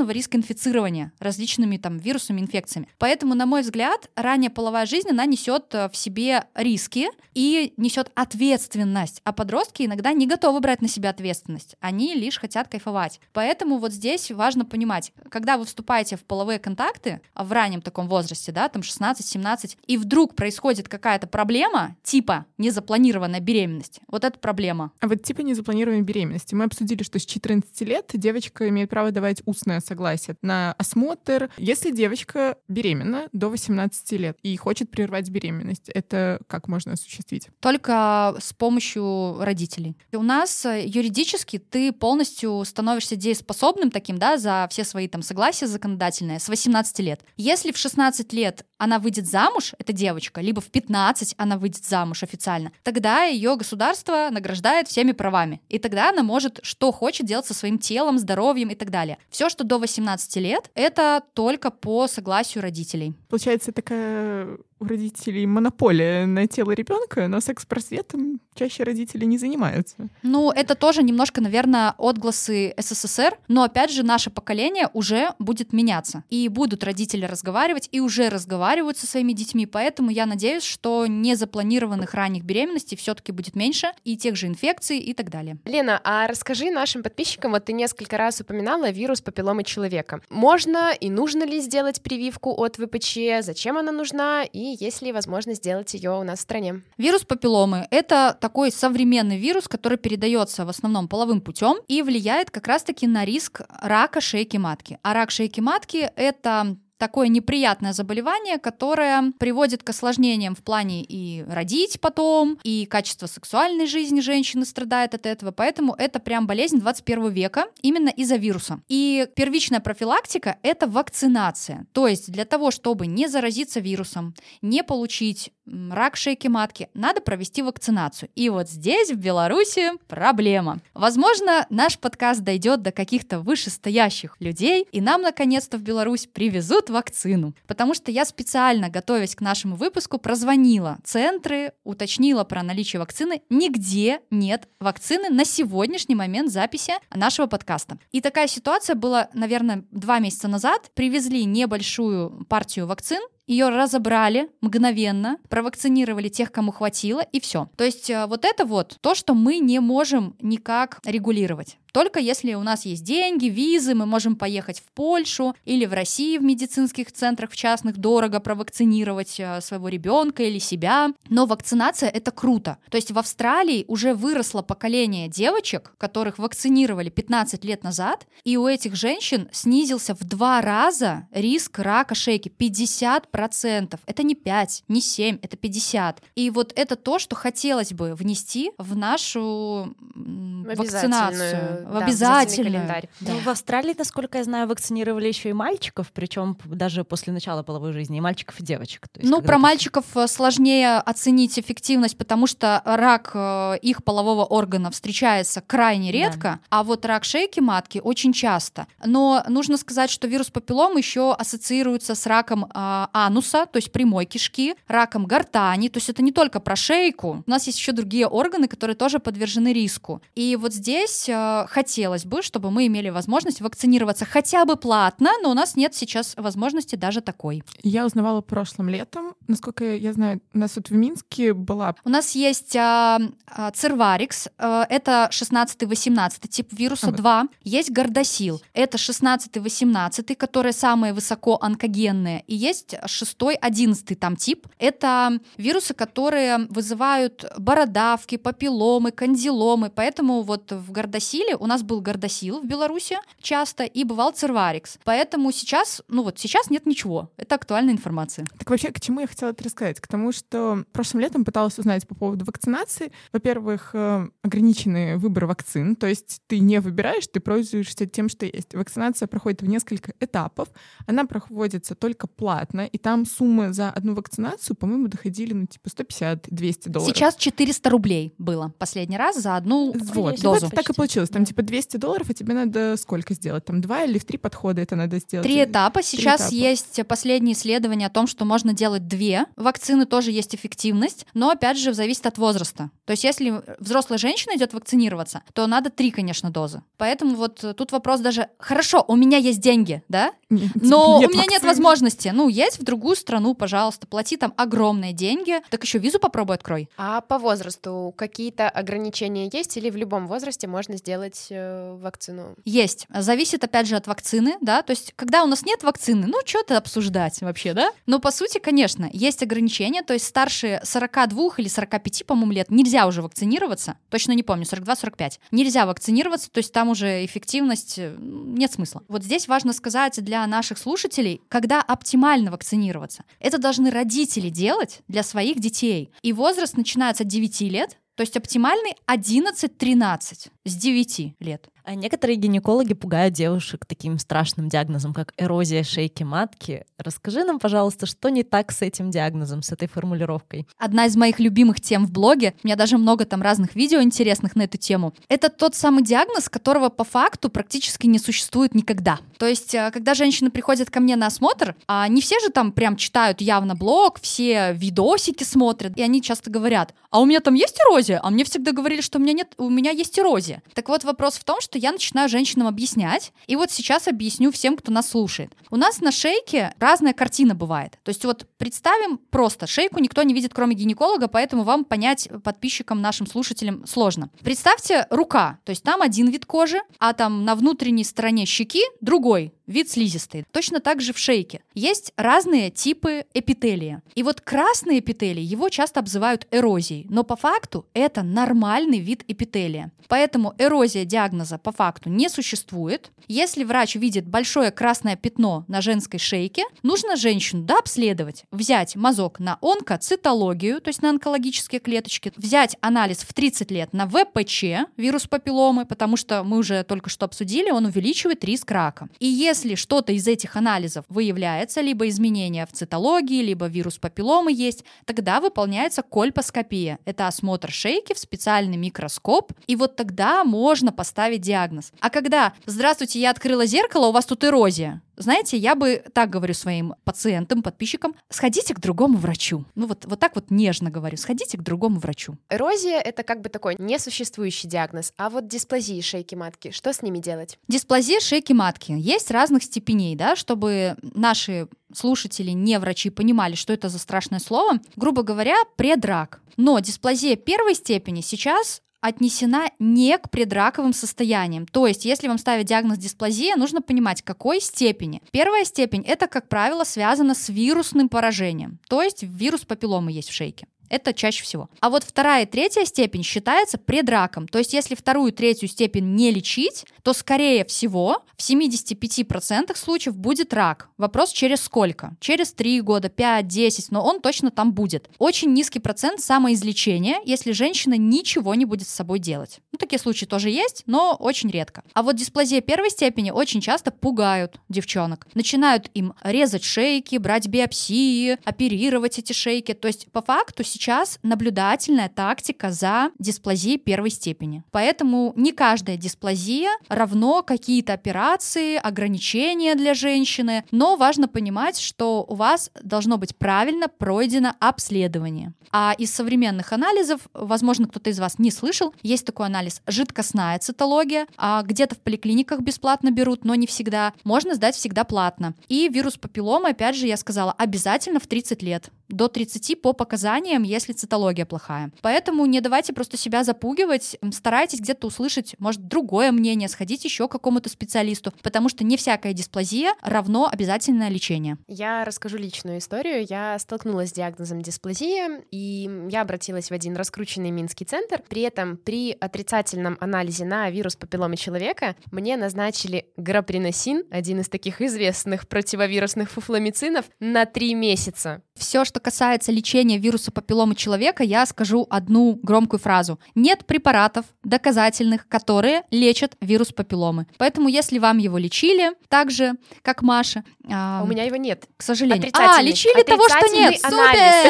возможного 0.00 0.10
риска 0.12 0.36
инфицирования 0.36 1.12
различными 1.18 1.76
там 1.76 1.98
вирусами, 1.98 2.40
инфекциями. 2.40 2.88
Поэтому, 2.98 3.34
на 3.34 3.46
мой 3.46 3.62
взгляд, 3.62 4.10
ранняя 4.16 4.50
половая 4.50 4.86
жизнь, 4.86 5.08
она 5.10 5.26
несет 5.26 5.74
э, 5.74 5.88
в 5.88 5.96
себе 5.96 6.44
риски 6.54 7.08
и 7.34 7.72
несет 7.76 8.10
ответственность. 8.14 9.20
А 9.24 9.32
подростки 9.32 9.84
иногда 9.84 10.12
не 10.12 10.26
готовы 10.26 10.60
брать 10.60 10.82
на 10.82 10.88
себя 10.88 11.10
ответственность. 11.10 11.76
Они 11.80 12.14
лишь 12.14 12.38
хотят 12.38 12.68
кайфовать. 12.68 13.20
Поэтому 13.32 13.78
вот 13.78 13.92
здесь 13.92 14.30
важно 14.30 14.64
понимать, 14.64 15.12
когда 15.30 15.56
вы 15.56 15.64
вступаете 15.64 16.16
в 16.16 16.24
половые 16.24 16.58
контакты 16.58 17.20
а 17.34 17.44
в 17.44 17.52
раннем 17.52 17.82
таком 17.82 18.08
возрасте, 18.08 18.52
да, 18.52 18.68
там 18.68 18.82
16-17, 18.82 19.76
и 19.86 19.96
вдруг 19.96 20.34
происходит 20.34 20.88
какая-то 20.88 21.26
проблема, 21.26 21.96
типа 22.02 22.46
незапланированная 22.58 23.40
беременность, 23.40 24.00
вот 24.08 24.24
это 24.24 24.38
проблема. 24.38 24.92
А 25.00 25.08
вот 25.08 25.22
типа 25.22 25.42
незапланированной 25.42 26.02
беременности. 26.02 26.54
Мы 26.54 26.64
обсудили, 26.64 27.02
что 27.02 27.18
с 27.18 27.26
14 27.26 27.80
лет 27.82 28.10
девочка 28.14 28.68
имеет 28.68 28.90
право 28.90 29.10
давать 29.10 29.42
устное 29.46 29.80
согласие 29.90 30.36
на 30.42 30.72
осмотр. 30.78 31.50
Если 31.56 31.90
девочка 31.90 32.56
беременна 32.68 33.28
до 33.32 33.48
18 33.48 34.12
лет 34.12 34.38
и 34.42 34.56
хочет 34.56 34.90
прервать 34.90 35.28
беременность, 35.30 35.88
это 35.88 36.40
как 36.46 36.68
можно 36.68 36.92
осуществить? 36.92 37.48
Только 37.58 38.36
с 38.38 38.52
помощью 38.52 39.36
родителей. 39.40 39.96
У 40.12 40.22
нас 40.22 40.64
э, 40.64 40.84
юридически 40.86 41.58
ты 41.58 41.92
полностью 41.92 42.62
становишься 42.64 43.16
дееспособным 43.16 43.90
таким, 43.90 44.18
да, 44.18 44.38
за 44.38 44.68
все 44.70 44.84
свои 44.84 45.08
там 45.08 45.22
согласия 45.22 45.66
законодательные 45.66 46.38
с 46.38 46.48
18 46.48 46.98
лет. 47.00 47.20
Если 47.36 47.72
в 47.72 47.76
16 47.76 48.32
лет 48.32 48.64
она 48.80 48.98
выйдет 48.98 49.26
замуж, 49.26 49.74
эта 49.78 49.92
девочка, 49.92 50.40
либо 50.40 50.60
в 50.60 50.70
15 50.70 51.34
она 51.36 51.58
выйдет 51.58 51.84
замуж 51.84 52.22
официально, 52.22 52.72
тогда 52.82 53.24
ее 53.24 53.54
государство 53.56 54.28
награждает 54.30 54.88
всеми 54.88 55.12
правами. 55.12 55.60
И 55.68 55.78
тогда 55.78 56.08
она 56.08 56.22
может 56.22 56.60
что 56.62 56.90
хочет 56.90 57.26
делать 57.26 57.46
со 57.46 57.54
своим 57.54 57.78
телом, 57.78 58.18
здоровьем 58.18 58.70
и 58.70 58.74
так 58.74 58.90
далее. 58.90 59.18
Все, 59.28 59.48
что 59.48 59.64
до 59.64 59.78
18 59.78 60.36
лет, 60.36 60.70
это 60.74 61.22
только 61.34 61.70
по 61.70 62.08
согласию 62.08 62.62
родителей. 62.62 63.14
Получается 63.28 63.72
такая 63.72 64.58
у 64.80 64.86
родителей 64.86 65.46
монополия 65.46 66.26
на 66.26 66.46
тело 66.46 66.72
ребенка, 66.72 67.28
но 67.28 67.40
секс-просветом 67.40 68.40
чаще 68.54 68.82
родители 68.82 69.24
не 69.26 69.38
занимаются. 69.38 69.96
Ну, 70.22 70.50
это 70.50 70.74
тоже 70.74 71.02
немножко, 71.02 71.40
наверное, 71.40 71.94
отгласы 71.98 72.74
СССР, 72.76 73.38
но 73.48 73.62
опять 73.62 73.92
же 73.92 74.02
наше 74.02 74.30
поколение 74.30 74.88
уже 74.94 75.34
будет 75.38 75.72
меняться. 75.72 76.24
И 76.30 76.48
будут 76.48 76.82
родители 76.82 77.26
разговаривать, 77.26 77.88
и 77.92 78.00
уже 78.00 78.28
разговаривают 78.28 78.96
со 78.96 79.06
своими 79.06 79.32
детьми, 79.32 79.66
поэтому 79.66 80.10
я 80.10 80.26
надеюсь, 80.26 80.64
что 80.64 81.06
незапланированных 81.06 82.14
ранних 82.14 82.44
беременностей 82.44 82.96
все-таки 82.96 83.32
будет 83.32 83.54
меньше, 83.54 83.92
и 84.04 84.16
тех 84.16 84.36
же 84.36 84.46
инфекций 84.46 84.98
и 84.98 85.12
так 85.12 85.30
далее. 85.30 85.58
Лена, 85.64 86.00
а 86.04 86.26
расскажи 86.26 86.70
нашим 86.70 87.02
подписчикам, 87.02 87.52
вот 87.52 87.66
ты 87.66 87.72
несколько 87.74 88.16
раз 88.16 88.40
упоминала 88.40 88.90
вирус 88.90 89.20
папилломы 89.20 89.62
человека. 89.64 90.20
Можно 90.30 90.92
и 90.92 91.10
нужно 91.10 91.44
ли 91.44 91.60
сделать 91.60 92.02
прививку 92.02 92.50
от 92.62 92.76
ВПЧ? 92.76 93.42
Зачем 93.42 93.76
она 93.76 93.92
нужна? 93.92 94.44
И 94.44 94.69
есть 94.74 95.02
ли 95.02 95.12
возможность 95.12 95.60
сделать 95.60 95.94
ее 95.94 96.12
у 96.12 96.22
нас 96.22 96.38
в 96.38 96.42
стране? 96.42 96.82
Вирус 96.98 97.24
папилломы— 97.24 97.86
это 97.90 98.36
такой 98.40 98.70
современный 98.70 99.38
вирус, 99.38 99.68
который 99.68 99.98
передается 99.98 100.64
в 100.64 100.68
основном 100.68 101.08
половым 101.08 101.40
путем 101.40 101.76
и 101.88 102.02
влияет 102.02 102.50
как 102.50 102.66
раз-таки 102.66 103.06
на 103.06 103.24
риск 103.24 103.62
рака 103.68 104.20
шейки 104.20 104.56
матки. 104.56 104.98
А 105.02 105.14
рак 105.14 105.30
шейки 105.30 105.60
матки— 105.60 106.10
это 106.16 106.76
такое 107.00 107.28
неприятное 107.28 107.92
заболевание, 107.92 108.58
которое 108.58 109.32
приводит 109.38 109.82
к 109.82 109.88
осложнениям 109.88 110.54
в 110.54 110.62
плане 110.62 111.02
и 111.02 111.42
родить 111.48 112.00
потом, 112.00 112.58
и 112.62 112.86
качество 112.86 113.26
сексуальной 113.26 113.86
жизни 113.86 114.20
женщины 114.20 114.64
страдает 114.64 115.14
от 115.14 115.26
этого, 115.26 115.50
поэтому 115.50 115.94
это 115.94 116.20
прям 116.20 116.46
болезнь 116.46 116.78
21 116.78 117.30
века 117.30 117.64
именно 117.82 118.10
из-за 118.10 118.36
вируса. 118.36 118.80
И 118.88 119.26
первичная 119.34 119.80
профилактика— 119.80 120.58
это 120.62 120.86
вакцинация, 120.86 121.86
то 121.92 122.06
есть 122.06 122.30
для 122.30 122.44
того, 122.44 122.70
чтобы 122.70 123.06
не 123.06 123.28
заразиться 123.28 123.80
вирусом, 123.80 124.34
не 124.60 124.84
получить 124.84 125.50
рак 125.90 126.16
шейки 126.16 126.48
матки, 126.48 126.88
надо 126.94 127.20
провести 127.20 127.62
вакцинацию. 127.62 128.28
И 128.34 128.48
вот 128.48 128.68
здесь, 128.68 129.10
в 129.10 129.16
Беларуси, 129.16 129.92
проблема. 130.08 130.80
Возможно, 130.94 131.66
наш 131.70 131.98
подкаст 131.98 132.40
дойдет 132.40 132.82
до 132.82 132.92
каких-то 132.92 133.40
вышестоящих 133.40 134.36
людей, 134.40 134.86
и 134.92 135.00
нам, 135.00 135.22
наконец-то, 135.22 135.78
в 135.78 135.82
Беларусь 135.82 136.26
привезут 136.26 136.90
вакцину. 136.90 137.54
Потому 137.66 137.94
что 137.94 138.10
я 138.10 138.24
специально, 138.24 138.88
готовясь 138.88 139.34
к 139.34 139.40
нашему 139.40 139.76
выпуску, 139.76 140.18
прозвонила 140.18 140.98
центры, 141.04 141.72
уточнила 141.84 142.44
про 142.44 142.62
наличие 142.62 143.00
вакцины. 143.00 143.42
Нигде 143.50 144.20
нет 144.30 144.68
вакцины 144.80 145.28
на 145.30 145.44
сегодняшний 145.44 146.14
момент 146.14 146.50
записи 146.50 146.94
нашего 147.14 147.46
подкаста. 147.46 147.98
И 148.12 148.20
такая 148.20 148.46
ситуация 148.46 148.96
была, 148.96 149.28
наверное, 149.34 149.84
два 149.90 150.18
месяца 150.18 150.48
назад. 150.48 150.90
Привезли 150.94 151.44
небольшую 151.44 152.44
партию 152.48 152.86
вакцин, 152.86 153.20
ее 153.50 153.68
разобрали 153.68 154.48
мгновенно, 154.60 155.36
провакцинировали 155.48 156.28
тех, 156.28 156.52
кому 156.52 156.70
хватило, 156.70 157.20
и 157.20 157.40
все. 157.40 157.68
То 157.76 157.82
есть 157.82 158.08
э, 158.08 158.26
вот 158.26 158.44
это 158.44 158.64
вот 158.64 158.98
то, 159.00 159.16
что 159.16 159.34
мы 159.34 159.58
не 159.58 159.80
можем 159.80 160.36
никак 160.40 161.00
регулировать. 161.04 161.76
Только 161.92 162.20
если 162.20 162.54
у 162.54 162.62
нас 162.62 162.84
есть 162.84 163.04
деньги, 163.04 163.46
визы, 163.46 163.94
мы 163.94 164.06
можем 164.06 164.36
поехать 164.36 164.80
в 164.80 164.92
Польшу 164.92 165.54
или 165.64 165.86
в 165.86 165.92
России 165.92 166.38
в 166.38 166.42
медицинских 166.42 167.12
центрах 167.12 167.50
в 167.50 167.56
частных 167.56 167.96
дорого 167.98 168.40
провакцинировать 168.40 169.38
э, 169.38 169.60
своего 169.60 169.88
ребенка 169.88 170.42
или 170.42 170.58
себя. 170.58 171.12
Но 171.28 171.46
вакцинация 171.46 172.08
это 172.08 172.30
круто. 172.30 172.78
То 172.90 172.96
есть 172.96 173.10
в 173.10 173.18
Австралии 173.18 173.84
уже 173.88 174.14
выросло 174.14 174.62
поколение 174.62 175.28
девочек, 175.28 175.92
которых 175.98 176.38
вакцинировали 176.38 177.08
15 177.08 177.64
лет 177.64 177.84
назад, 177.84 178.26
и 178.44 178.56
у 178.56 178.66
этих 178.66 178.94
женщин 178.94 179.48
снизился 179.52 180.14
в 180.14 180.24
два 180.24 180.60
раза 180.60 181.26
риск 181.32 181.78
рака 181.78 182.14
шейки. 182.14 182.48
50%. 182.48 183.98
Это 184.06 184.22
не 184.22 184.34
5, 184.34 184.84
не 184.88 185.00
7, 185.00 185.38
это 185.42 185.56
50. 185.56 186.22
И 186.34 186.50
вот 186.50 186.72
это 186.76 186.96
то, 186.96 187.18
что 187.18 187.34
хотелось 187.36 187.92
бы 187.92 188.14
внести 188.14 188.72
в 188.78 188.96
нашу 188.96 189.94
вакцинацию. 190.14 191.79
В 191.84 191.92
да, 191.92 192.04
обязательную. 192.04 192.72
календарь. 192.72 193.08
Ну, 193.20 193.38
в 193.38 193.48
Австралии, 193.48 193.94
насколько 193.96 194.38
я 194.38 194.44
знаю, 194.44 194.68
вакцинировали 194.68 195.28
еще 195.28 195.50
и 195.50 195.52
мальчиков, 195.52 196.08
причем 196.12 196.56
даже 196.64 197.04
после 197.04 197.32
начала 197.32 197.62
половой 197.62 197.92
жизни, 197.92 198.18
и 198.18 198.20
мальчиков, 198.20 198.60
и 198.60 198.62
девочек. 198.62 199.08
То 199.08 199.20
есть 199.20 199.30
Ну, 199.30 199.42
про 199.42 199.58
мальчиков 199.58 200.04
э, 200.14 200.26
сложнее 200.26 200.96
оценить 200.98 201.58
эффективность, 201.58 202.16
потому 202.16 202.46
что 202.46 202.82
рак 202.84 203.30
э, 203.34 203.78
их 203.82 204.04
полового 204.04 204.44
органа 204.44 204.90
встречается 204.90 205.60
крайне 205.60 206.12
Да. 206.12 206.18
редко, 206.18 206.60
а 206.70 206.82
вот 206.82 207.04
рак 207.04 207.24
шейки 207.24 207.60
матки 207.60 208.00
очень 208.02 208.32
часто. 208.32 208.86
Но 209.04 209.44
нужно 209.48 209.76
сказать, 209.76 210.10
что 210.10 210.26
вирус 210.26 210.50
папиллом 210.50 210.96
еще 210.96 211.32
ассоциируется 211.32 212.14
с 212.14 212.26
раком 212.26 212.64
э, 212.64 213.06
ануса, 213.12 213.66
то 213.66 213.76
есть 213.76 213.92
прямой 213.92 214.24
кишки, 214.24 214.74
раком 214.88 215.26
гортани, 215.26 215.88
то 215.88 215.98
есть 215.98 216.08
это 216.10 216.22
не 216.22 216.32
только 216.32 216.60
про 216.60 216.76
шейку. 216.76 217.42
У 217.46 217.50
нас 217.50 217.66
есть 217.66 217.78
еще 217.78 217.92
другие 217.92 218.26
органы, 218.26 218.68
которые 218.68 218.96
тоже 218.96 219.18
подвержены 219.18 219.72
риску. 219.72 220.22
И 220.34 220.56
вот 220.56 220.72
здесь 220.72 221.28
э, 221.28 221.66
хотелось 221.70 222.24
бы, 222.24 222.42
чтобы 222.42 222.70
мы 222.70 222.86
имели 222.88 223.10
возможность 223.10 223.60
вакцинироваться 223.60 224.24
хотя 224.24 224.64
бы 224.64 224.76
платно, 224.76 225.30
но 225.42 225.50
у 225.50 225.54
нас 225.54 225.76
нет 225.76 225.94
сейчас 225.94 226.34
возможности 226.36 226.96
даже 226.96 227.20
такой. 227.20 227.62
Я 227.82 228.06
узнавала 228.06 228.40
прошлым 228.40 228.88
летом. 228.88 229.34
Насколько 229.46 229.94
я 229.94 230.12
знаю, 230.12 230.40
у 230.52 230.58
нас 230.58 230.76
вот 230.76 230.90
в 230.90 230.94
Минске 230.94 231.54
была 231.54 231.94
У 232.04 232.08
нас 232.08 232.34
есть 232.34 232.74
а, 232.76 233.20
а, 233.46 233.70
Церварикс, 233.70 234.48
а, 234.58 234.84
это 234.90 235.28
16-18 235.30 236.48
тип 236.48 236.72
вируса 236.72 237.06
А, 237.06 237.10
вот. 237.10 237.16
2. 237.16 237.48
Есть 237.62 237.90
Гордосил, 237.92 238.60
это 238.74 238.98
16-18, 238.98 240.34
которые 240.34 240.72
самые 240.72 241.12
высоко 241.12 241.56
онкогенные. 241.60 242.42
И 242.48 242.56
есть 242.56 242.94
6-11 242.94 244.16
там 244.16 244.36
тип. 244.36 244.66
Это 244.78 245.38
вирусы, 245.56 245.94
которые 245.94 246.66
вызывают 246.68 247.44
бородавки, 247.58 248.36
папилломы, 248.36 249.12
кандиломы. 249.12 249.90
Поэтому 249.94 250.42
вот 250.42 250.72
в 250.72 250.90
Гордосиле 250.90 251.59
у 251.60 251.66
нас 251.66 251.82
был 251.82 252.00
Гордосил 252.00 252.60
в 252.60 252.66
Беларуси 252.66 253.18
часто 253.38 253.84
и 253.84 254.02
бывал 254.04 254.32
Церварикс. 254.32 254.98
Поэтому 255.04 255.52
сейчас, 255.52 256.02
ну 256.08 256.22
вот 256.22 256.38
сейчас 256.38 256.70
нет 256.70 256.86
ничего. 256.86 257.30
Это 257.36 257.54
актуальная 257.54 257.92
информация. 257.92 258.46
Так 258.58 258.68
вообще, 258.70 258.90
к 258.90 259.00
чему 259.00 259.20
я 259.20 259.26
хотела 259.26 259.50
это 259.50 259.62
рассказать? 259.62 260.00
К 260.00 260.08
тому, 260.08 260.32
что 260.32 260.84
прошлым 260.92 261.20
летом 261.20 261.44
пыталась 261.44 261.78
узнать 261.78 262.08
по 262.08 262.14
поводу 262.14 262.46
вакцинации. 262.46 263.12
Во-первых, 263.32 263.90
э, 263.92 264.26
ограниченный 264.42 265.18
выбор 265.18 265.44
вакцин, 265.44 265.96
то 265.96 266.06
есть 266.06 266.40
ты 266.46 266.60
не 266.60 266.80
выбираешь, 266.80 267.26
ты 267.26 267.40
пользуешься 267.40 268.06
тем, 268.06 268.30
что 268.30 268.46
есть. 268.46 268.74
Вакцинация 268.74 269.28
проходит 269.28 269.60
в 269.60 269.66
несколько 269.66 270.14
этапов, 270.18 270.68
она 271.06 271.26
проходится 271.26 271.94
только 271.94 272.26
платно, 272.26 272.86
и 272.86 272.96
там 272.96 273.26
суммы 273.26 273.74
за 273.74 273.90
одну 273.90 274.14
вакцинацию, 274.14 274.76
по-моему, 274.76 275.08
доходили, 275.08 275.52
ну, 275.52 275.66
типа 275.66 275.88
150-200 275.88 276.88
долларов. 276.88 277.14
Сейчас 277.14 277.36
400 277.36 277.90
рублей 277.90 278.34
было 278.38 278.72
последний 278.78 279.18
раз 279.18 279.36
за 279.36 279.56
одну 279.56 279.92
Вот, 279.92 280.40
дозу. 280.40 280.66
вот 280.66 280.74
так 280.74 280.88
и 280.88 280.94
получилось. 280.94 281.28
Там. 281.28 281.44
Типа 281.50 281.62
200 281.62 281.96
долларов, 281.96 282.30
а 282.30 282.34
тебе 282.34 282.54
надо 282.54 282.96
сколько 282.96 283.34
сделать? 283.34 283.64
Там 283.64 283.80
два 283.80 284.04
или 284.04 284.18
в 284.18 284.24
три 284.24 284.38
подхода 284.38 284.80
это 284.80 284.94
надо 284.94 285.18
сделать? 285.18 285.44
Три 285.44 285.64
этапа. 285.64 286.00
Сейчас 286.00 286.42
этапа. 286.42 286.54
есть 286.54 287.00
последние 287.08 287.54
исследования 287.54 288.06
о 288.06 288.10
том, 288.10 288.28
что 288.28 288.44
можно 288.44 288.72
делать 288.72 289.08
две. 289.08 289.46
Вакцины 289.56 290.06
тоже 290.06 290.30
есть 290.30 290.54
эффективность, 290.54 291.26
но 291.34 291.50
опять 291.50 291.76
же 291.76 291.92
зависит 291.92 292.26
от 292.26 292.38
возраста. 292.38 292.90
То 293.04 293.10
есть 293.12 293.24
если 293.24 293.62
взрослая 293.80 294.16
женщина 294.18 294.56
идет 294.56 294.72
вакцинироваться, 294.72 295.42
то 295.52 295.66
надо 295.66 295.90
три, 295.90 296.12
конечно, 296.12 296.50
дозы. 296.50 296.82
Поэтому 296.98 297.34
вот 297.34 297.64
тут 297.76 297.90
вопрос 297.90 298.20
даже, 298.20 298.48
хорошо, 298.58 299.04
у 299.08 299.16
меня 299.16 299.38
есть 299.38 299.60
деньги, 299.60 300.04
да? 300.08 300.32
Нет, 300.50 300.70
Но 300.76 301.18
нет 301.18 301.30
у 301.30 301.32
меня 301.32 301.42
нет 301.42 301.50
вакцины. 301.54 301.68
возможности. 301.68 302.28
Ну, 302.28 302.48
есть 302.48 302.78
в 302.78 302.84
другую 302.84 303.16
страну, 303.16 303.54
пожалуйста, 303.54 304.06
плати 304.06 304.36
там 304.36 304.54
огромные 304.56 305.12
деньги. 305.12 305.60
Так 305.70 305.82
еще 305.82 305.98
визу 305.98 306.20
попробуй 306.20 306.54
открой. 306.54 306.88
А 306.96 307.20
по 307.22 307.38
возрасту 307.38 308.14
какие-то 308.16 308.68
ограничения 308.68 309.48
есть 309.52 309.76
или 309.76 309.90
в 309.90 309.96
любом 309.96 310.28
возрасте 310.28 310.68
можно 310.68 310.96
сделать 310.96 311.39
э, 311.50 311.96
вакцину? 312.00 312.56
Есть. 312.64 313.06
Зависит, 313.14 313.64
опять 313.64 313.86
же, 313.86 313.96
от 313.96 314.06
вакцины, 314.06 314.56
да, 314.60 314.82
то 314.82 314.90
есть, 314.90 315.12
когда 315.16 315.42
у 315.44 315.46
нас 315.46 315.64
нет 315.64 315.82
вакцины, 315.82 316.26
ну, 316.26 316.38
что-то 316.44 316.76
обсуждать 316.76 317.40
вообще, 317.40 317.74
да? 317.74 317.92
Но, 318.06 318.18
по 318.18 318.30
сути, 318.30 318.58
конечно, 318.58 319.08
есть 319.12 319.42
ограничения, 319.42 320.02
то 320.02 320.12
есть, 320.14 320.26
старше 320.26 320.80
42 320.84 321.54
или 321.58 321.68
45, 321.68 322.26
по-моему, 322.26 322.52
лет 322.52 322.70
нельзя 322.70 323.06
уже 323.06 323.22
вакцинироваться, 323.22 323.96
точно 324.08 324.32
не 324.32 324.42
помню, 324.42 324.64
42-45. 324.64 325.38
Нельзя 325.50 325.86
вакцинироваться, 325.86 326.50
то 326.50 326.58
есть, 326.58 326.72
там 326.72 326.88
уже 326.88 327.24
эффективность, 327.24 327.94
э, 327.98 328.16
нет 328.18 328.72
смысла. 328.72 329.02
Вот 329.08 329.24
здесь 329.24 329.48
важно 329.48 329.72
сказать 329.72 330.22
для 330.22 330.46
наших 330.46 330.78
слушателей, 330.78 331.40
когда 331.48 331.80
оптимально 331.80 332.50
вакцинироваться. 332.50 333.24
Это 333.38 333.58
должны 333.58 333.90
родители 333.90 334.48
делать 334.48 335.00
для 335.08 335.22
своих 335.22 335.60
детей. 335.60 336.12
И 336.22 336.32
возраст 336.32 336.76
начинается 336.76 337.24
от 337.24 337.28
9 337.28 337.60
лет, 337.62 337.98
то 338.16 338.22
есть 338.22 338.36
оптимальный 338.36 338.94
11-13 339.06 340.50
с 340.64 340.74
9 340.74 341.36
лет. 341.40 341.68
А 341.84 341.94
некоторые 341.94 342.36
гинекологи 342.36 342.94
пугают 342.94 343.34
девушек 343.34 343.86
таким 343.86 344.18
страшным 344.18 344.68
диагнозом, 344.68 345.14
как 345.14 345.32
эрозия 345.36 345.82
шейки 345.82 346.22
матки. 346.22 346.84
Расскажи 346.98 347.44
нам, 347.44 347.58
пожалуйста, 347.58 348.06
что 348.06 348.28
не 348.28 348.42
так 348.42 348.70
с 348.70 348.82
этим 348.82 349.10
диагнозом, 349.10 349.62
с 349.62 349.72
этой 349.72 349.88
формулировкой? 349.88 350.66
одна 350.78 351.06
из 351.06 351.16
моих 351.16 351.38
любимых 351.40 351.80
тем 351.80 352.06
в 352.06 352.12
блоге. 352.12 352.54
У 352.62 352.66
меня 352.66 352.76
даже 352.76 352.98
много 352.98 353.24
там 353.24 353.42
разных 353.42 353.74
видео 353.74 354.02
интересных 354.02 354.56
на 354.56 354.62
эту 354.62 354.78
тему. 354.78 355.14
Это 355.28 355.48
тот 355.48 355.74
самый 355.74 356.02
диагноз, 356.02 356.48
которого 356.48 356.88
по 356.88 357.04
факту 357.04 357.48
практически 357.50 358.06
не 358.06 358.18
существует 358.18 358.74
никогда. 358.74 359.18
То 359.38 359.46
есть, 359.46 359.74
э, 359.74 359.90
когда 359.92 360.14
женщины 360.14 360.50
приходят 360.50 360.90
ко 360.90 361.00
мне 361.00 361.16
на 361.16 361.26
осмотр, 361.26 361.74
а 361.86 362.06
не 362.08 362.20
все 362.20 362.38
же 362.40 362.50
там 362.50 362.72
прям 362.72 362.96
читают 362.96 363.40
явно 363.40 363.74
блог, 363.74 364.20
все 364.20 364.72
видосики 364.74 365.44
смотрят, 365.44 365.96
и 365.96 366.02
они 366.02 366.22
часто 366.22 366.50
говорят, 366.50 366.94
а 367.10 367.20
у 367.20 367.24
меня 367.24 367.40
там 367.40 367.54
есть 367.54 367.78
эрозия? 367.80 368.20
А 368.22 368.30
мне 368.30 368.44
всегда 368.44 368.72
говорили, 368.72 369.00
что 369.00 369.18
у 369.18 369.22
меня 369.22 369.32
нет, 369.32 369.54
у 369.58 369.68
меня 369.68 369.90
есть 369.90 370.18
эрозия. 370.18 370.49
Так 370.74 370.88
вот, 370.88 371.04
вопрос 371.04 371.34
в 371.34 371.44
том, 371.44 371.60
что 371.60 371.78
я 371.78 371.92
начинаю 371.92 372.28
женщинам 372.28 372.66
объяснять, 372.66 373.32
и 373.46 373.56
вот 373.56 373.70
сейчас 373.70 374.08
объясню 374.08 374.50
всем, 374.50 374.76
кто 374.76 374.92
нас 374.92 375.10
слушает. 375.10 375.52
У 375.70 375.76
нас 375.76 376.00
на 376.00 376.12
шейке 376.12 376.74
разная 376.78 377.12
картина 377.12 377.54
бывает. 377.54 377.98
То 378.02 378.10
есть 378.10 378.24
вот 378.24 378.46
представим 378.58 379.18
просто, 379.18 379.66
шейку 379.66 380.00
никто 380.00 380.22
не 380.22 380.34
видит, 380.34 380.52
кроме 380.54 380.74
гинеколога, 380.74 381.28
поэтому 381.28 381.62
вам 381.62 381.84
понять 381.84 382.28
подписчикам, 382.42 383.00
нашим 383.00 383.26
слушателям 383.26 383.86
сложно. 383.86 384.30
Представьте 384.42 385.06
рука, 385.10 385.58
то 385.64 385.70
есть 385.70 385.82
там 385.82 386.02
один 386.02 386.28
вид 386.28 386.46
кожи, 386.46 386.78
а 386.98 387.12
там 387.12 387.44
на 387.44 387.54
внутренней 387.54 388.04
стороне 388.04 388.46
щеки 388.46 388.82
другой 389.00 389.52
вид 389.70 389.90
слизистой. 389.90 390.44
Точно 390.50 390.80
так 390.80 391.00
же 391.00 391.12
в 391.12 391.18
шейке. 391.18 391.62
Есть 391.74 392.12
разные 392.16 392.70
типы 392.70 393.24
эпителия. 393.32 394.02
И 394.14 394.22
вот 394.22 394.40
красный 394.40 394.98
эпителий, 394.98 395.42
его 395.42 395.68
часто 395.68 396.00
обзывают 396.00 396.46
эрозией, 396.50 397.06
но 397.08 397.24
по 397.24 397.36
факту 397.36 397.86
это 397.94 398.22
нормальный 398.22 398.98
вид 398.98 399.24
эпителия. 399.28 399.92
Поэтому 400.08 400.54
эрозия 400.58 401.04
диагноза 401.04 401.56
по 401.56 401.70
факту 401.70 402.10
не 402.10 402.28
существует. 402.28 403.12
Если 403.28 403.62
врач 403.62 403.94
видит 403.94 404.26
большое 404.26 404.72
красное 404.72 405.14
пятно 405.14 405.64
на 405.68 405.80
женской 405.80 406.18
шейке, 406.18 406.64
нужно 406.82 407.14
женщину 407.14 407.62
дообследовать, 407.62 408.44
взять 408.50 408.96
мазок 408.96 409.38
на 409.38 409.58
онкоцитологию, 409.62 410.80
то 410.80 410.88
есть 410.88 411.00
на 411.00 411.10
онкологические 411.10 411.80
клеточки, 411.80 412.32
взять 412.36 412.76
анализ 412.80 413.18
в 413.18 413.32
30 413.32 413.70
лет 413.70 413.92
на 413.92 414.08
ВПЧ, 414.08 414.64
вирус 414.96 415.28
папилломы, 415.28 415.86
потому 415.86 416.16
что 416.16 416.42
мы 416.42 416.58
уже 416.58 416.82
только 416.82 417.08
что 417.08 417.26
обсудили, 417.26 417.70
он 417.70 417.84
увеличивает 417.84 418.44
риск 418.44 418.68
рака. 418.72 419.08
И 419.20 419.26
если 419.26 419.59
Если 419.60 419.74
что-то 419.74 420.12
из 420.12 420.26
этих 420.26 420.56
анализов 420.56 421.04
выявляется, 421.10 421.82
либо 421.82 422.08
изменения 422.08 422.64
в 422.64 422.72
цитологии, 422.72 423.42
либо 423.42 423.66
вирус 423.66 423.98
папилломы 423.98 424.50
есть, 424.54 424.86
тогда 425.04 425.38
выполняется 425.38 426.00
кольпоскопия. 426.00 426.98
Это 427.04 427.26
осмотр 427.26 427.70
шейки 427.70 428.14
в 428.14 428.18
специальный 428.18 428.78
микроскоп, 428.78 429.52
и 429.66 429.76
вот 429.76 429.96
тогда 429.96 430.44
можно 430.44 430.92
поставить 430.92 431.42
диагноз. 431.42 431.92
А 432.00 432.08
когда 432.08 432.54
«Здравствуйте, 432.64 433.20
я 433.20 433.32
открыла 433.32 433.66
зеркало, 433.66 434.06
у 434.06 434.12
вас 434.12 434.24
тут 434.24 434.44
эрозия», 434.44 435.02
знаете, 435.20 435.56
я 435.56 435.74
бы 435.74 436.02
так 436.12 436.30
говорю 436.30 436.54
своим 436.54 436.94
пациентам, 437.04 437.62
подписчикам, 437.62 438.14
сходите 438.28 438.74
к 438.74 438.80
другому 438.80 439.18
врачу. 439.18 439.64
Ну 439.74 439.86
вот, 439.86 440.04
вот 440.06 440.18
так 440.18 440.34
вот 440.34 440.50
нежно 440.50 440.90
говорю, 440.90 441.16
сходите 441.16 441.58
к 441.58 441.62
другому 441.62 442.00
врачу. 442.00 442.36
Эрозия— 442.48 442.98
это 443.04 443.22
как 443.22 443.40
бы 443.42 443.48
такой 443.48 443.76
несуществующий 443.78 444.68
диагноз, 444.68 445.12
а 445.16 445.30
вот 445.30 445.46
дисплазии 445.46 446.00
шейки 446.00 446.34
матки, 446.34 446.70
что 446.70 446.92
с 446.92 447.02
ними 447.02 447.18
делать? 447.18 447.58
Дисплазия 447.68 448.20
шейки 448.20 448.52
матки 448.52 448.92
есть 448.92 449.30
разных 449.30 449.62
степеней, 449.64 450.16
да, 450.16 450.36
чтобы 450.36 450.96
наши 451.02 451.68
слушатели, 451.92 452.50
не 452.50 452.78
врачи, 452.78 453.10
понимали, 453.10 453.54
что 453.54 453.72
это 453.72 453.88
за 453.88 453.98
страшное 453.98 454.38
слово. 454.38 454.74
Грубо 454.96 455.22
говоря, 455.22 455.56
предрак. 455.76 456.40
Но 456.56 456.78
дисплазия 456.78 457.36
первой 457.36 457.74
степени 457.74 458.20
сейчас 458.20 458.82
отнесена 459.00 459.70
не 459.78 460.18
к 460.18 460.30
предраковым 460.30 460.92
состояниям. 460.92 461.66
То 461.66 461.86
есть, 461.86 462.04
если 462.04 462.28
вам 462.28 462.38
ставят 462.38 462.66
диагноз 462.66 462.98
дисплазия, 462.98 463.56
нужно 463.56 463.82
понимать, 463.82 464.22
какой 464.22 464.60
степени. 464.60 465.22
Первая 465.32 465.64
степень 465.64 466.02
это, 466.02 466.26
как 466.26 466.48
правило, 466.48 466.84
связано 466.84 467.34
с 467.34 467.48
вирусным 467.48 468.08
поражением. 468.08 468.78
То 468.88 469.02
есть 469.02 469.22
вирус 469.22 469.62
папилломы 469.64 470.12
есть 470.12 470.30
в 470.30 470.34
шейке. 470.34 470.66
Это 470.90 471.14
чаще 471.14 471.44
всего. 471.44 471.70
А 471.80 471.88
вот 471.88 472.02
вторая 472.02 472.42
и 472.42 472.46
третья 472.46 472.84
степень 472.84 473.22
считается 473.22 473.78
предраком. 473.78 474.48
То 474.48 474.58
есть 474.58 474.74
если 474.74 474.96
вторую 474.96 475.32
и 475.32 475.34
третью 475.34 475.68
степень 475.68 476.16
не 476.16 476.32
лечить, 476.32 476.84
то 477.04 477.12
скорее 477.12 477.64
всего 477.64 478.24
в 478.36 478.40
75% 478.42 479.76
случаев 479.76 480.16
будет 480.16 480.52
рак. 480.52 480.88
Вопрос 480.98 481.30
через 481.32 481.62
сколько? 481.62 482.16
Через 482.18 482.52
3 482.52 482.80
года, 482.80 483.08
5, 483.08 483.46
10, 483.46 483.92
но 483.92 484.04
он 484.04 484.20
точно 484.20 484.50
там 484.50 484.72
будет. 484.72 485.08
Очень 485.18 485.52
низкий 485.52 485.78
процент 485.78 486.20
самоизлечения, 486.20 487.20
если 487.24 487.52
женщина 487.52 487.94
ничего 487.94 488.54
не 488.56 488.64
будет 488.64 488.88
с 488.88 488.92
собой 488.92 489.20
делать. 489.20 489.60
Ну, 489.70 489.78
такие 489.78 490.00
случаи 490.00 490.26
тоже 490.26 490.50
есть, 490.50 490.82
но 490.86 491.16
очень 491.18 491.50
редко. 491.50 491.84
А 491.94 492.02
вот 492.02 492.16
дисплазия 492.16 492.60
первой 492.60 492.90
степени 492.90 493.30
очень 493.30 493.60
часто 493.60 493.92
пугают 493.92 494.60
девчонок. 494.68 495.28
Начинают 495.34 495.88
им 495.94 496.14
резать 496.24 496.64
шейки, 496.64 497.16
брать 497.16 497.46
биопсии, 497.46 498.38
оперировать 498.44 499.20
эти 499.20 499.32
шейки. 499.32 499.72
То 499.72 499.86
есть 499.86 500.10
по 500.10 500.20
факту 500.20 500.64
сейчас 500.64 500.79
наблюдательная 501.22 502.08
тактика 502.08 502.70
за 502.70 503.10
дисплазией 503.18 503.78
первой 503.78 504.10
степени. 504.10 504.64
Поэтому 504.70 505.32
не 505.36 505.52
каждая 505.52 505.96
дисплазия 505.96 506.70
равно 506.88 507.42
какие-то 507.42 507.92
операции, 507.92 508.76
ограничения 508.76 509.74
для 509.74 509.94
женщины, 509.94 510.64
но 510.70 510.96
важно 510.96 511.28
понимать, 511.28 511.78
что 511.78 512.24
у 512.26 512.34
вас 512.34 512.70
должно 512.82 513.18
быть 513.18 513.36
правильно 513.36 513.88
пройдено 513.88 514.54
обследование. 514.58 515.52
А 515.72 515.94
из 515.96 516.12
современных 516.12 516.72
анализов, 516.72 517.20
возможно, 517.34 517.86
кто-то 517.86 518.10
из 518.10 518.18
вас 518.18 518.38
не 518.38 518.50
слышал, 518.50 518.94
есть 519.02 519.26
такой 519.26 519.46
анализ 519.46 519.82
жидкостная 519.86 520.58
цитология, 520.58 521.26
а 521.36 521.62
где-то 521.62 521.94
в 521.94 522.00
поликлиниках 522.00 522.60
бесплатно 522.60 523.10
берут, 523.10 523.44
но 523.44 523.54
не 523.54 523.66
всегда. 523.66 524.12
Можно 524.24 524.54
сдать 524.54 524.74
всегда 524.74 525.04
платно. 525.04 525.54
И 525.68 525.88
вирус 525.88 526.16
папилломы, 526.16 526.70
опять 526.70 526.96
же, 526.96 527.06
я 527.06 527.16
сказала, 527.16 527.52
обязательно 527.52 528.18
в 528.18 528.26
30 528.26 528.62
лет. 528.62 528.90
До 529.10 529.28
30 529.28 529.82
по 529.82 529.92
показаниям, 529.92 530.62
если 530.62 530.92
цитология 530.92 531.44
плохая. 531.44 531.92
Поэтому 532.00 532.46
не 532.46 532.60
давайте 532.60 532.92
просто 532.92 533.16
себя 533.16 533.44
запугивать, 533.44 534.16
старайтесь 534.32 534.80
где-то 534.80 535.06
услышать, 535.06 535.54
может, 535.58 535.86
другое 535.86 536.32
мнение, 536.32 536.68
сходить 536.68 537.04
еще 537.04 537.28
к 537.28 537.32
какому-то 537.32 537.68
специалисту, 537.68 538.32
потому 538.42 538.68
что 538.68 538.84
не 538.84 538.96
всякая 538.96 539.32
дисплазия 539.32 539.94
равно 540.02 540.48
обязательное 540.50 541.08
лечение. 541.08 541.58
Я 541.66 542.04
расскажу 542.04 542.36
личную 542.36 542.78
историю. 542.78 543.26
Я 543.28 543.58
столкнулась 543.58 544.10
с 544.10 544.12
диагнозом 544.12 544.62
дисплазия, 544.62 545.42
и 545.50 545.90
я 546.10 546.22
обратилась 546.22 546.70
в 546.70 546.72
один 546.72 546.96
раскрученный 546.96 547.50
Минский 547.50 547.84
центр. 547.84 548.22
При 548.28 548.42
этом 548.42 548.76
при 548.76 549.12
отрицательном 549.12 549.96
анализе 550.00 550.44
на 550.44 550.70
вирус 550.70 550.96
папилломы 550.96 551.36
человека 551.36 551.96
мне 552.10 552.36
назначили 552.36 553.06
граприносин, 553.16 554.04
один 554.10 554.40
из 554.40 554.48
таких 554.48 554.80
известных 554.80 555.48
противовирусных 555.48 556.30
фуфломицинов, 556.30 557.06
на 557.18 557.46
три 557.46 557.74
месяца. 557.74 558.42
Все, 558.54 558.84
что 558.84 558.99
касается 559.00 559.50
лечения 559.52 559.98
вируса 559.98 560.30
папилломы 560.30 560.74
человека, 560.74 561.24
я 561.24 561.44
скажу 561.46 561.86
одну 561.90 562.38
громкую 562.42 562.78
фразу. 562.78 563.18
Нет 563.34 563.66
препаратов 563.66 564.26
доказательных, 564.44 565.26
которые 565.28 565.82
лечат 565.90 566.36
вирус 566.40 566.72
папилломы. 566.72 567.26
Поэтому, 567.38 567.68
если 567.68 567.98
вам 567.98 568.18
его 568.18 568.38
лечили, 568.38 568.92
так 569.08 569.30
же, 569.30 569.54
как 569.82 570.02
Маша... 570.02 570.44
А 570.68 571.02
у 571.02 571.06
меня 571.06 571.24
его 571.24 571.36
нет. 571.36 571.64
К 571.76 571.82
сожалению. 571.82 572.30
А, 572.34 572.60
лечили 572.60 573.02
того, 573.02 573.28
что 573.28 573.48
нет. 573.48 573.80
Супер! 573.80 573.94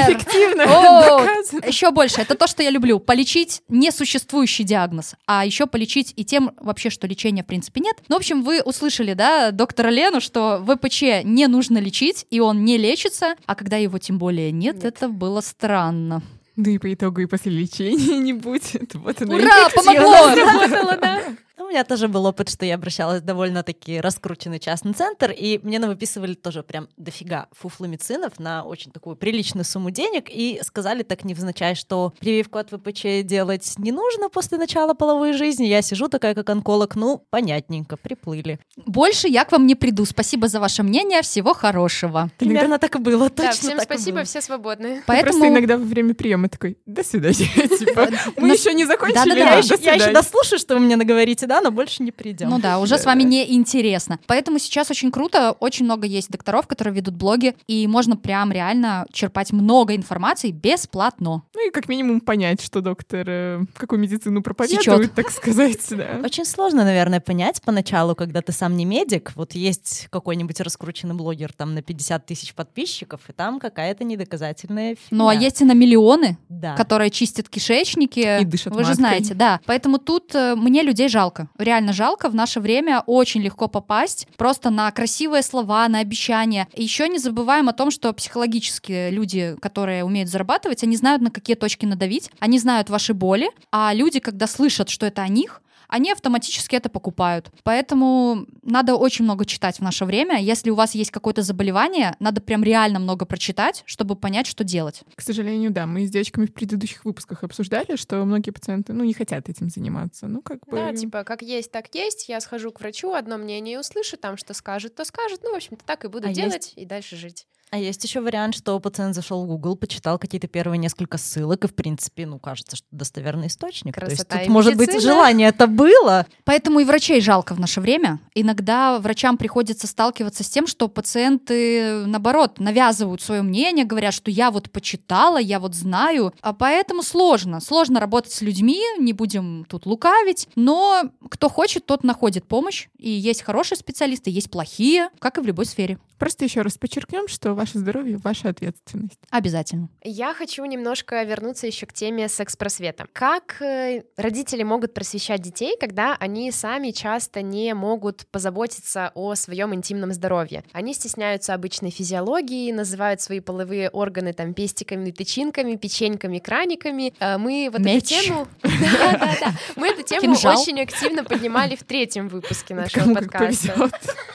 Эффективно. 0.03 0.63
Еще 1.67 1.91
больше. 1.91 2.21
Это 2.21 2.35
то, 2.35 2.47
что 2.47 2.63
я 2.63 2.71
люблю. 2.71 2.99
Полечить 2.99 3.63
несуществующий 3.69 4.65
диагноз, 4.65 5.15
а 5.27 5.45
еще 5.47 5.67
полечить 5.67 6.13
и 6.17 6.25
тем 6.25 6.53
вообще, 6.61 6.91
что 6.91 7.07
лечения 7.07 7.43
в 7.43 7.47
принципе 7.47 7.81
нет. 7.81 7.97
Ну, 8.09 8.17
в 8.17 8.19
общем, 8.19 8.43
вы 8.43 8.63
услышали, 8.63 9.15
да, 9.15 9.51
доктора 9.51 9.89
Лену, 9.89 10.21
что 10.21 10.63
ВПЧ 10.67 11.25
не 11.25 11.47
нужно 11.47 11.79
лечить, 11.79 12.27
и 12.31 12.41
он 12.41 12.65
не 12.65 12.77
лечится, 12.77 13.35
а 13.47 13.55
когда 13.55 13.77
его 13.77 13.99
тем 13.99 14.19
более 14.19 14.53
нет, 14.53 14.77
нет. 14.77 14.85
это 14.85 15.09
было 15.09 15.41
странно. 15.41 16.23
Ну 16.57 16.71
и 16.71 16.79
по 16.79 16.93
итогу 16.93 17.21
и 17.21 17.27
после 17.27 17.53
лечения 17.53 18.19
не 18.19 18.33
будет. 18.33 18.95
Вот 18.95 19.21
Ура, 19.23 19.69
помогло! 19.75 20.35
Работало, 20.35 20.99
да. 21.01 21.23
Ну, 21.61 21.67
у 21.67 21.69
меня 21.69 21.85
тоже 21.85 22.09
был 22.09 22.25
опыт, 22.25 22.49
что 22.49 22.65
я 22.65 22.77
обращалась 22.77 23.21
в 23.21 23.25
довольно-таки 23.27 24.01
раскрученный 24.01 24.59
частный 24.59 24.95
центр, 24.95 25.31
и 25.31 25.61
мне 25.63 25.79
выписывали 25.79 26.33
тоже 26.33 26.63
прям 26.63 26.89
дофига 26.97 27.49
фуфломицинов 27.53 28.39
на 28.39 28.65
очень 28.65 28.91
такую 28.91 29.15
приличную 29.15 29.67
сумму 29.67 29.91
денег, 29.91 30.31
и 30.31 30.59
сказали 30.63 31.03
так 31.03 31.23
невзначай, 31.23 31.75
что 31.75 32.15
прививку 32.19 32.57
от 32.57 32.71
ВПЧ 32.71 33.25
делать 33.25 33.75
не 33.77 33.93
нужно 33.93 34.31
после 34.31 34.57
начала 34.57 34.95
половой 34.95 35.35
жизни. 35.35 35.67
Я 35.67 35.83
сижу 35.83 36.09
такая, 36.09 36.35
как 36.35 36.49
онколог, 36.49 36.97
ну, 36.97 37.27
понятненько, 37.29 37.99
приплыли. 37.99 38.59
Больше 38.87 39.29
я 39.29 39.45
к 39.45 39.53
вам 39.53 39.67
не 39.67 39.75
приду. 39.75 40.07
Спасибо 40.07 40.49
за 40.49 40.61
ваше 40.61 40.83
мнение, 40.83 41.21
всего 41.21 41.53
хорошего. 41.53 42.31
Примерно 42.39 42.79
так 42.79 42.97
и 42.97 42.99
было, 42.99 43.29
точно 43.29 43.45
Да, 43.45 43.53
всем 43.53 43.77
так 43.77 43.85
спасибо, 43.85 44.17
было. 44.17 44.25
все 44.25 44.41
свободны. 44.41 45.03
Просто 45.05 45.05
Поэтому... 45.09 45.47
иногда 45.47 45.77
во 45.77 45.85
время 45.85 46.15
приема 46.15 46.49
такой, 46.49 46.79
до 46.87 47.05
свидания. 47.05 47.51
Типа, 47.79 48.09
мы 48.39 48.49
еще 48.49 48.73
не 48.73 48.87
закончили, 48.87 49.41
а 49.41 49.61
Я 49.61 49.95
еще, 49.95 50.11
дослушаю, 50.11 50.59
что 50.59 50.77
вы 50.77 50.81
мне 50.81 50.97
наговорите, 50.97 51.50
да, 51.51 51.61
но 51.61 51.73
больше 51.73 52.05
не 52.05 52.13
придем. 52.13 52.49
Ну 52.49 52.61
да, 52.61 52.79
уже 52.79 52.97
с 52.97 53.05
вами 53.05 53.25
не 53.25 53.57
интересно. 53.57 54.21
Поэтому 54.29 54.61
сейчас 54.61 54.89
очень 54.89 55.11
круто, 55.11 55.51
очень 55.59 55.85
много 55.85 56.07
есть 56.07 56.31
докторов, 56.31 56.69
которые 56.69 56.95
ведут 56.95 57.15
блоги, 57.17 57.57
и 57.67 57.89
можно 57.89 58.17
прям 58.17 58.53
реально 58.53 59.05
черпать 59.13 59.51
много 59.53 59.97
информации 59.97 60.53
бесплатно. 60.53 61.43
Ну 61.53 61.67
и 61.69 61.71
как 61.73 61.89
минимум 61.89 62.21
понять, 62.21 62.63
что 62.63 62.81
доктор 62.81 63.25
э, 63.29 63.61
какую 63.77 63.99
медицину 63.99 64.43
проповедует, 64.43 64.85
Сечет. 64.85 65.15
так 65.15 65.31
сказать, 65.33 65.81
да. 65.91 66.21
Очень 66.25 66.45
сложно, 66.45 66.85
наверное, 66.85 67.19
понять 67.19 67.61
поначалу, 67.63 68.15
когда 68.15 68.43
ты 68.43 68.53
сам 68.53 68.77
не 68.77 68.85
медик. 68.85 69.33
Вот 69.35 69.55
есть 69.57 70.07
какой-нибудь 70.11 70.61
раскрученный 70.61 71.15
блогер 71.17 71.53
там 71.53 71.75
на 71.75 71.83
50 71.83 72.27
тысяч 72.27 72.55
подписчиков, 72.55 73.23
и 73.29 73.33
там 73.33 73.59
какая-то 73.59 74.05
недоказательная 74.05 74.95
фигня. 74.95 75.19
Ну 75.19 75.27
а 75.29 75.35
есть 75.35 75.61
и 75.63 75.65
на 75.65 75.73
миллионы, 75.73 76.39
Да. 76.49 76.77
которые 76.77 77.11
чистят 77.11 77.49
кишечники. 77.49 78.41
И 78.41 78.45
дышат 78.45 78.73
Вы 78.73 78.85
же 78.85 78.91
маткой. 78.91 78.95
знаете, 78.95 79.35
да. 79.35 79.61
Поэтому 79.67 79.99
тут 79.99 80.33
э, 80.37 80.55
мне 80.55 80.83
людей 80.83 81.09
жалко. 81.09 81.40
Реально 81.59 81.93
жалко. 81.93 82.29
В 82.29 82.35
наше 82.35 82.61
время 82.61 83.03
очень 83.07 83.41
легко 83.41 83.69
попасть 83.69 84.27
просто 84.37 84.71
на 84.71 84.91
красивые 84.91 85.43
слова, 85.43 85.89
на 85.89 85.99
обещания. 85.99 86.69
Еще 86.75 87.09
не 87.09 87.19
забываем 87.19 87.69
о 87.69 87.73
том, 87.73 87.91
что 87.91 88.13
психологически 88.13 89.11
люди, 89.11 89.57
которые 89.61 90.05
умеют 90.05 90.29
зарабатывать, 90.29 90.83
они 90.83 90.97
знают, 90.97 91.23
на 91.23 91.31
какие 91.31 91.57
точки 91.57 91.87
надавить, 91.87 92.31
они 92.41 92.59
знают 92.59 92.91
ваши 92.91 93.15
боли, 93.15 93.51
а 93.71 93.93
люди, 93.95 94.21
когда 94.21 94.47
слышат, 94.47 94.89
что 94.89 95.07
это 95.07 95.23
о 95.23 95.29
них, 95.29 95.63
они 95.91 96.13
автоматически 96.13 96.77
это 96.77 96.89
покупают. 96.89 97.51
Поэтому 97.65 98.47
надо 98.63 98.95
очень 98.95 99.25
много 99.25 99.45
читать 99.45 99.79
в 99.79 99.83
наше 99.83 100.05
время. 100.05 100.41
Если 100.41 100.71
у 100.71 100.75
вас 100.75 100.95
есть 100.95 101.11
какое-то 101.11 101.43
заболевание, 101.43 102.17
надо 102.21 102.41
прям 102.41 102.63
реально 102.63 103.01
много 103.01 103.27
прочитать, 103.27 103.83
чтобы 103.87 104.17
понять, 104.17 104.47
что 104.47 104.65
делать. 104.65 105.03
К 105.15 105.21
сожалению, 105.21 105.71
да, 105.71 105.87
мы 105.87 106.07
с 106.07 106.11
девочками 106.11 106.47
в 106.47 106.55
предыдущих 106.55 107.05
выпусках 107.05 107.45
обсуждали, 107.45 107.97
что 107.97 108.25
многие 108.25 108.51
пациенты, 108.51 108.93
ну, 108.93 109.05
не 109.05 109.15
хотят 109.15 109.49
этим 109.49 109.69
заниматься. 109.69 110.29
Ну, 110.29 110.43
как 110.43 110.67
бы... 110.67 110.77
Да, 110.77 110.95
типа, 110.95 111.25
как 111.25 111.43
есть, 111.43 111.73
так 111.73 111.95
есть. 111.95 112.29
Я 112.29 112.41
схожу 112.41 112.71
к 112.71 112.81
врачу, 112.81 113.13
одно 113.13 113.37
мнение 113.37 113.81
услышу, 113.81 114.17
там 114.17 114.37
что 114.37 114.55
скажет, 114.55 114.95
то 114.95 115.05
скажет. 115.05 115.41
Ну, 115.43 115.53
в 115.53 115.57
общем-то, 115.57 115.85
так 115.85 116.05
и 116.05 116.09
буду 116.09 116.29
А 116.29 116.33
делать 116.33 116.73
и 116.77 116.85
дальше 116.87 117.17
жить. 117.17 117.47
А 117.71 117.79
есть 117.79 118.03
еще 118.03 118.21
вариант, 118.21 118.57
что 118.57 118.79
пациент 118.81 119.15
зашел 119.15 119.45
в 119.45 119.47
Google, 119.47 119.77
почитал 119.77 120.19
какие-то 120.19 120.49
первые 120.49 120.79
несколько 120.79 121.19
ссылок, 121.19 121.65
и, 121.65 121.69
в 121.69 121.75
принципе, 121.75 122.27
ну, 122.27 122.41
кажется, 122.41 122.75
что 122.75 122.87
достоверный 122.91 123.47
источник. 123.47 123.95
Красота 123.95 124.25
То 124.25 124.35
есть 124.35 124.43
и 124.43 124.45
тут, 124.47 124.53
может 124.53 124.77
быть, 124.77 125.01
желание 125.01 125.49
это 125.49 125.69
было. 125.69 126.27
Поэтому 126.45 126.81
и 126.81 126.85
врачей 126.85 127.21
жалко 127.21 127.55
в 127.55 127.61
наше 127.61 127.81
время. 127.81 128.19
Иногда 128.35 128.99
врачам 128.99 129.39
приходится 129.39 129.87
сталкиваться 129.87 130.43
с 130.43 130.49
тем, 130.49 130.67
что 130.67 130.89
пациенты, 130.89 132.07
наоборот, 132.07 132.59
навязывают 132.59 133.23
свое 133.23 133.43
мнение, 133.43 133.85
говорят, 133.85 134.15
что 134.15 134.33
я 134.33 134.51
вот 134.51 134.69
почитала, 134.73 135.39
я 135.39 135.61
вот 135.61 135.77
знаю. 135.77 136.35
А 136.41 136.53
поэтому 136.53 137.05
сложно. 137.05 137.61
Сложно 137.61 138.01
работать 138.01 138.33
с 138.33 138.43
людьми, 138.43 138.83
не 138.99 139.13
будем 139.13 139.65
тут 139.69 139.87
лукавить. 139.87 140.49
Но 140.57 141.05
кто 141.29 141.49
хочет, 141.49 141.87
тот 141.87 142.03
находит 142.03 142.49
помощь. 142.49 142.89
И 142.99 143.11
есть 143.11 143.43
хорошие 143.43 143.79
специалисты, 143.79 144.31
есть 144.31 144.51
плохие, 144.51 145.11
как 145.21 145.39
и 145.39 145.41
в 145.41 145.47
любой 145.47 145.67
сфере. 145.67 145.99
Просто 146.21 146.45
еще 146.45 146.61
раз 146.61 146.77
подчеркнем, 146.77 147.29
что 147.29 147.55
ваше 147.55 147.79
здоровье— 147.79 148.19
ваша 148.23 148.51
ответственность. 148.51 149.19
Обязательно. 149.31 149.89
Я 150.05 150.35
хочу 150.35 150.63
немножко 150.67 151.23
вернуться 151.23 151.67
еще 151.67 151.87
к 151.87 151.95
теме 151.95 152.29
секс-просвета. 152.29 153.07
Как 153.15 153.63
э, 153.63 154.03
родители 154.19 154.63
могут 154.63 154.93
просвещать 154.93 155.41
детей, 155.41 155.79
когда 155.81 156.15
они 156.21 156.53
сами 156.53 156.91
часто 156.91 157.41
не 157.41 157.73
могут 157.73 158.27
позаботиться 158.27 159.13
о 159.15 159.35
своем 159.35 159.75
интимном 159.75 160.13
здоровье? 160.13 160.63
Они 160.73 160.93
стесняются 160.93 161.55
обычной 161.55 161.91
физиологии, 161.91 162.71
называют 162.71 163.23
свои 163.23 163.41
половые 163.41 163.89
органы 163.89 164.35
там 164.35 164.53
пестиками, 164.53 165.13
тычинками, 165.13 165.77
печеньками, 165.77 166.39
краниками. 166.39 167.15
Э, 167.19 167.39
Мы 167.39 167.71
вот 167.73 167.81
Меч. 167.81 168.13
эту 168.13 168.25
тему... 168.25 168.49
Мы 169.77 169.89
эту 169.89 170.03
тему 170.03 170.33
очень 170.33 170.83
активно 170.83 171.25
поднимали 171.25 171.77
в 171.77 171.83
третьем 171.85 172.29
выпуске 172.29 172.75
нашего 172.75 173.15
подкаста. 173.15 173.89